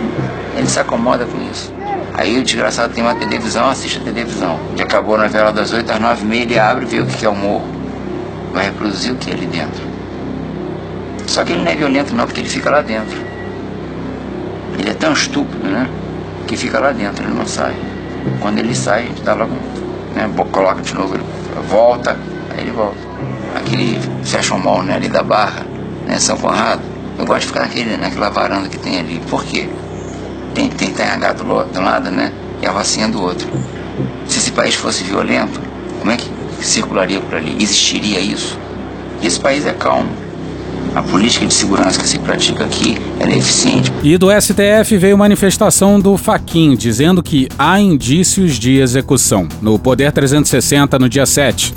ele 0.56 0.66
se 0.66 0.80
acomoda 0.80 1.26
com 1.26 1.38
isso. 1.50 1.72
Aí 2.14 2.38
o 2.38 2.42
desgraçado 2.42 2.92
tem 2.92 3.02
uma 3.02 3.14
televisão, 3.14 3.68
assiste 3.68 3.98
a 3.98 4.02
televisão. 4.02 4.58
Já 4.76 4.84
acabou 4.84 5.14
a 5.16 5.22
novela 5.22 5.52
das 5.52 5.72
8 5.72 5.90
às 5.90 6.00
9 6.00 6.22
e 6.22 6.26
meia, 6.26 6.42
ele 6.42 6.58
abre 6.58 6.84
e 6.84 6.88
vê 6.88 7.00
o 7.00 7.06
que 7.06 7.24
é 7.24 7.28
o 7.28 7.34
morro. 7.34 7.66
Vai 8.52 8.66
reproduzir 8.66 9.12
o 9.12 9.16
que 9.16 9.30
é 9.30 9.34
ali 9.34 9.46
dentro. 9.46 9.82
Só 11.26 11.42
que 11.44 11.52
ele 11.52 11.62
não 11.62 11.70
é 11.70 11.74
violento 11.74 12.14
não, 12.14 12.26
porque 12.26 12.40
ele 12.40 12.48
fica 12.48 12.70
lá 12.70 12.82
dentro. 12.82 13.18
Ele 14.78 14.90
é 14.90 14.94
tão 14.94 15.12
estúpido, 15.12 15.68
né? 15.68 15.88
Que 16.46 16.56
fica 16.56 16.78
lá 16.78 16.92
dentro, 16.92 17.24
ele 17.24 17.34
não 17.34 17.46
sai. 17.46 17.74
Quando 18.40 18.58
ele 18.58 18.74
sai, 18.74 19.10
dá 19.24 19.34
logo, 19.34 19.54
né? 20.14 20.30
Coloca 20.50 20.82
de 20.82 20.94
novo, 20.94 21.14
ele 21.14 21.24
volta, 21.68 22.16
aí 22.50 22.60
ele 22.60 22.70
volta. 22.72 22.98
Aquele 23.56 23.98
fashion 24.22 24.58
mall, 24.58 24.82
né? 24.82 24.96
Ali 24.96 25.08
da 25.08 25.22
Barra, 25.22 25.64
né? 26.06 26.18
São 26.18 26.36
Conrado. 26.36 26.82
Eu 27.18 27.26
gosto 27.26 27.42
de 27.42 27.46
ficar 27.48 27.60
naquele, 27.60 27.96
naquela 27.96 28.30
varanda 28.30 28.68
que 28.68 28.78
tem 28.78 28.98
ali. 28.98 29.20
Por 29.28 29.44
quê? 29.44 29.68
Tem, 30.54 30.68
tem 30.68 30.90
TH 30.90 31.32
do, 31.34 31.44
do 31.44 31.80
lado, 31.80 32.10
né? 32.10 32.32
E 32.60 32.66
a 32.66 32.72
vacina 32.72 33.08
do 33.08 33.22
outro. 33.22 33.48
Se 34.26 34.38
esse 34.38 34.52
país 34.52 34.74
fosse 34.74 35.04
violento, 35.04 35.60
como 36.00 36.10
é 36.10 36.16
que 36.16 36.28
circularia 36.60 37.20
por 37.20 37.36
ali? 37.36 37.56
Existiria 37.60 38.20
isso? 38.20 38.58
Esse 39.22 39.38
país 39.38 39.66
é 39.66 39.72
calmo. 39.72 40.10
A 40.94 41.02
política 41.02 41.46
de 41.46 41.54
segurança 41.54 42.00
que 42.00 42.06
se 42.06 42.18
pratica 42.18 42.64
aqui 42.64 42.98
é 43.18 43.36
eficiente. 43.36 43.90
E 44.02 44.18
do 44.18 44.28
STF 44.30 44.96
veio 44.98 45.16
manifestação 45.16 45.98
do 45.98 46.18
Faquin 46.18 46.76
dizendo 46.76 47.22
que 47.22 47.48
há 47.58 47.80
indícios 47.80 48.58
de 48.58 48.78
execução. 48.78 49.48
No 49.62 49.78
Poder 49.78 50.12
360, 50.12 50.98
no 50.98 51.08
dia 51.08 51.24
7. 51.24 51.72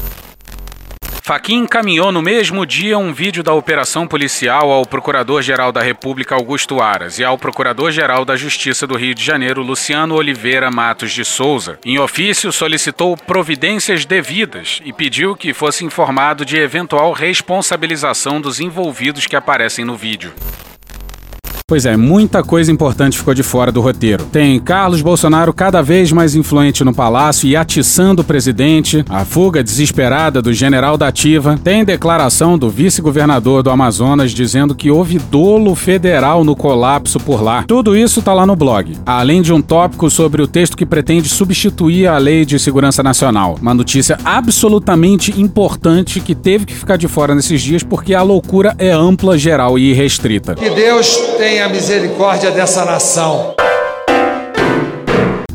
Faquin 1.25 1.63
encaminhou 1.63 2.11
no 2.11 2.21
mesmo 2.21 2.67
dia 2.67 2.99
um 2.99 3.11
vídeo 3.11 3.41
da 3.41 3.51
operação 3.51 4.05
policial 4.05 4.69
ao 4.69 4.85
Procurador-Geral 4.85 5.71
da 5.71 5.81
República 5.81 6.35
Augusto 6.35 6.79
Aras 6.79 7.17
e 7.17 7.23
ao 7.23 7.35
Procurador-Geral 7.35 8.23
da 8.23 8.35
Justiça 8.35 8.85
do 8.85 8.95
Rio 8.95 9.15
de 9.15 9.23
Janeiro 9.23 9.63
Luciano 9.63 10.13
Oliveira 10.13 10.69
Matos 10.69 11.11
de 11.11 11.25
Souza. 11.25 11.79
Em 11.83 11.97
ofício, 11.97 12.51
solicitou 12.51 13.17
providências 13.17 14.05
devidas 14.05 14.79
e 14.85 14.93
pediu 14.93 15.35
que 15.35 15.51
fosse 15.51 15.83
informado 15.83 16.45
de 16.45 16.57
eventual 16.57 17.11
responsabilização 17.11 18.39
dos 18.39 18.59
envolvidos 18.59 19.25
que 19.25 19.35
aparecem 19.35 19.83
no 19.83 19.95
vídeo. 19.95 20.31
Pois 21.67 21.83
é, 21.83 21.97
muita 21.97 22.43
coisa 22.43 22.71
importante 22.71 23.17
ficou 23.17 23.33
de 23.33 23.41
fora 23.41 23.71
do 23.71 23.81
roteiro. 23.81 24.23
Tem 24.25 24.59
Carlos 24.59 25.01
Bolsonaro 25.01 25.51
cada 25.51 25.81
vez 25.81 26.11
mais 26.11 26.35
influente 26.35 26.83
no 26.83 26.93
palácio 26.93 27.49
e 27.49 27.55
atiçando 27.55 28.21
o 28.21 28.23
presidente, 28.23 29.03
a 29.09 29.25
fuga 29.25 29.63
desesperada 29.63 30.43
do 30.43 30.53
general 30.53 30.95
da 30.95 31.07
Ativa, 31.07 31.59
tem 31.63 31.83
declaração 31.83 32.55
do 32.55 32.69
vice-governador 32.69 33.63
do 33.63 33.71
Amazonas 33.71 34.29
dizendo 34.29 34.75
que 34.75 34.91
houve 34.91 35.17
dolo 35.17 35.73
federal 35.73 36.43
no 36.43 36.55
colapso 36.55 37.19
por 37.19 37.41
lá. 37.41 37.63
Tudo 37.67 37.97
isso 37.97 38.21
tá 38.21 38.31
lá 38.31 38.45
no 38.45 38.55
blog, 38.55 38.95
além 39.03 39.41
de 39.41 39.51
um 39.51 39.59
tópico 39.59 40.07
sobre 40.07 40.43
o 40.43 40.47
texto 40.47 40.77
que 40.77 40.85
pretende 40.85 41.27
substituir 41.27 42.05
a 42.05 42.19
Lei 42.19 42.45
de 42.45 42.59
Segurança 42.59 43.01
Nacional. 43.01 43.57
Uma 43.59 43.73
notícia 43.73 44.19
absolutamente 44.23 45.41
importante 45.41 46.19
que 46.19 46.35
teve 46.35 46.67
que 46.67 46.75
ficar 46.75 46.97
de 46.97 47.07
fora 47.07 47.33
nesses 47.33 47.59
dias 47.59 47.81
porque 47.81 48.13
a 48.13 48.21
loucura 48.21 48.75
é 48.77 48.91
ampla, 48.91 49.35
geral 49.35 49.79
e 49.79 49.89
irrestrita. 49.89 50.53
Que 50.53 50.69
Deus 50.69 51.07
tenha 51.55 51.69
misericórdia 51.69 52.51
dessa 52.51 52.83
nação. 52.83 53.55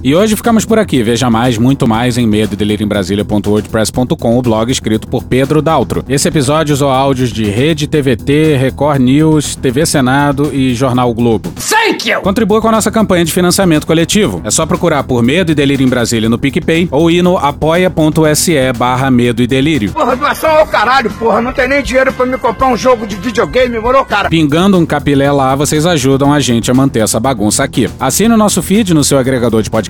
E 0.03 0.15
hoje 0.15 0.35
ficamos 0.35 0.65
por 0.65 0.79
aqui. 0.79 1.03
Veja 1.03 1.29
mais, 1.29 1.59
muito 1.59 1.87
mais 1.87 2.17
em 2.17 2.27
medo 2.27 2.57
em 2.61 2.87
Brasília.wordpress.com, 2.87 4.39
o 4.39 4.43
blog 4.43 4.73
escrito 4.73 5.07
por 5.07 5.23
Pedro 5.25 5.61
Daltro. 5.61 6.03
Esse 6.09 6.27
episódio 6.27 6.73
usou 6.73 6.91
áudios 6.91 7.31
de 7.31 7.45
Rede 7.45 7.87
TVT, 7.87 8.57
Record 8.57 9.03
News, 9.03 9.57
TV 9.57 9.85
Senado 9.85 10.51
e 10.55 10.75
Jornal 10.75 11.13
Globo. 11.13 11.53
Thank 11.69 12.09
you! 12.09 12.23
Contribua 12.23 12.63
com 12.63 12.69
a 12.69 12.73
nossa 12.73 12.91
campanha 12.91 13.27
de 13.27 13.33
financiamento 13.33 13.87
coletivo. 13.87 14.41
É 14.43 14.51
só 14.51 14.65
procurar 14.65 15.05
por 15.05 15.23
Medo 15.23 15.53
e 15.53 15.55
Delírio 15.55 15.85
em 15.85 15.89
Brasília 15.91 16.31
no 16.31 16.39
PicPay 16.39 16.89
ou 16.91 17.11
ir 17.11 17.21
no 17.21 17.37
apoia.se 17.37 18.73
barra 18.79 19.11
Medo 19.11 19.43
e 19.43 19.47
Delírio. 19.47 19.93
Porra, 19.93 20.17
doação 20.17 20.51
ao 20.51 20.67
caralho, 20.67 21.11
porra. 21.11 21.43
Não 21.43 21.53
tem 21.53 21.69
nem 21.69 21.83
dinheiro 21.83 22.11
pra 22.11 22.25
me 22.25 22.39
comprar 22.39 22.69
um 22.69 22.77
jogo 22.77 23.07
de 23.07 23.17
videogame, 23.17 23.79
morou, 23.79 24.05
cara? 24.07 24.31
Pingando 24.31 24.79
um 24.79 24.87
capilé 24.87 25.31
lá, 25.31 25.55
vocês 25.55 25.85
ajudam 25.85 26.33
a 26.33 26.41
gente 26.41 26.71
a 26.71 26.75
manter 26.75 27.01
essa 27.01 27.21
bagunça 27.21 27.63
aqui. 27.63 27.87
Assine 28.01 28.33
o 28.33 28.39
nosso 28.39 28.63
feed 28.63 28.95
no 28.95 29.05
seu 29.05 29.19
agregador 29.19 29.63
de 29.63 29.69
podcast 29.69 29.90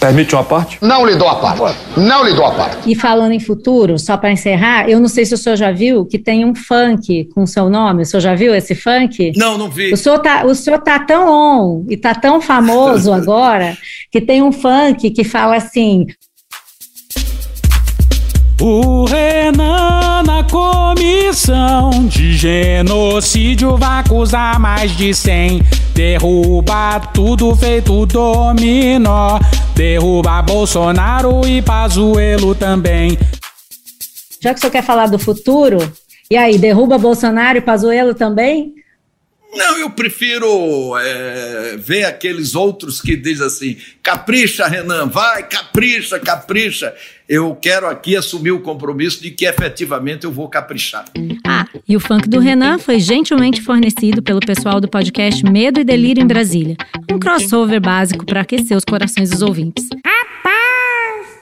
Permite 0.00 0.34
uma 0.34 0.42
parte? 0.42 0.78
Não 0.80 1.04
lhe 1.04 1.14
dou 1.14 1.28
a 1.28 1.34
parte. 1.34 1.78
Não 1.94 2.24
lhe 2.24 2.32
dou 2.32 2.46
a 2.46 2.52
parte. 2.52 2.90
E 2.90 2.94
falando 2.94 3.32
em 3.32 3.38
futuro, 3.38 3.98
só 3.98 4.16
para 4.16 4.32
encerrar, 4.32 4.88
eu 4.88 4.98
não 4.98 5.08
sei 5.08 5.26
se 5.26 5.34
o 5.34 5.36
senhor 5.36 5.56
já 5.56 5.70
viu 5.70 6.06
que 6.06 6.18
tem 6.18 6.42
um 6.42 6.54
funk 6.54 7.28
com 7.34 7.46
seu 7.46 7.68
nome. 7.68 8.02
O 8.02 8.06
senhor 8.06 8.22
já 8.22 8.34
viu 8.34 8.54
esse 8.54 8.74
funk? 8.74 9.32
Não, 9.36 9.58
não 9.58 9.68
vi. 9.68 9.92
O 9.92 9.96
senhor 9.98 10.18
tá, 10.20 10.46
o 10.46 10.54
senhor 10.54 10.78
tá 10.78 10.98
tão 11.00 11.28
on 11.28 11.84
e 11.90 11.98
tá 11.98 12.14
tão 12.14 12.40
famoso 12.40 13.12
agora 13.12 13.76
que 14.10 14.22
tem 14.22 14.42
um 14.42 14.50
funk 14.50 15.10
que 15.10 15.22
fala 15.22 15.56
assim: 15.56 16.06
O 18.58 19.04
Renan 19.04 20.22
na 20.24 20.42
comissão 20.44 21.90
de 22.06 22.32
genocídio 22.32 23.76
vai 23.76 24.00
acusar 24.00 24.58
mais 24.58 24.96
de 24.96 25.12
100. 25.12 25.60
Derruba 26.00 26.98
tudo 27.12 27.54
feito 27.54 28.06
dominó. 28.06 29.38
Derruba 29.74 30.40
Bolsonaro 30.40 31.46
e 31.46 31.60
Pazuello 31.60 32.54
também. 32.54 33.18
já 34.42 34.54
que 34.54 34.56
o 34.56 34.60
senhor 34.62 34.72
quer 34.72 34.82
falar 34.82 35.08
do 35.08 35.18
futuro, 35.18 35.76
e 36.30 36.38
aí, 36.38 36.56
derruba 36.56 36.96
Bolsonaro 36.96 37.58
e 37.58 37.60
Pazuello 37.60 38.14
também? 38.14 38.72
Não, 39.52 39.78
eu 39.78 39.90
prefiro 39.90 40.96
é, 40.98 41.76
ver 41.76 42.04
aqueles 42.04 42.54
outros 42.54 43.00
que 43.00 43.16
dizem 43.16 43.46
assim: 43.46 43.76
capricha, 44.02 44.66
Renan, 44.66 45.06
vai, 45.06 45.46
capricha, 45.48 46.18
capricha. 46.20 46.94
Eu 47.28 47.54
quero 47.54 47.86
aqui 47.86 48.16
assumir 48.16 48.50
o 48.50 48.60
compromisso 48.60 49.22
de 49.22 49.30
que 49.30 49.44
efetivamente 49.44 50.24
eu 50.24 50.32
vou 50.32 50.48
caprichar. 50.48 51.04
Ah, 51.46 51.64
e 51.88 51.96
o 51.96 52.00
funk 52.00 52.28
do 52.28 52.40
Renan 52.40 52.78
foi 52.78 52.98
gentilmente 52.98 53.62
fornecido 53.62 54.20
pelo 54.20 54.40
pessoal 54.40 54.80
do 54.80 54.88
podcast 54.88 55.44
Medo 55.44 55.78
e 55.78 55.84
Delírio 55.84 56.22
em 56.22 56.26
Brasília. 56.26 56.76
Um 57.10 57.18
crossover 57.18 57.80
básico 57.80 58.26
para 58.26 58.40
aquecer 58.40 58.76
os 58.76 58.84
corações 58.84 59.30
dos 59.30 59.42
ouvintes. 59.42 59.86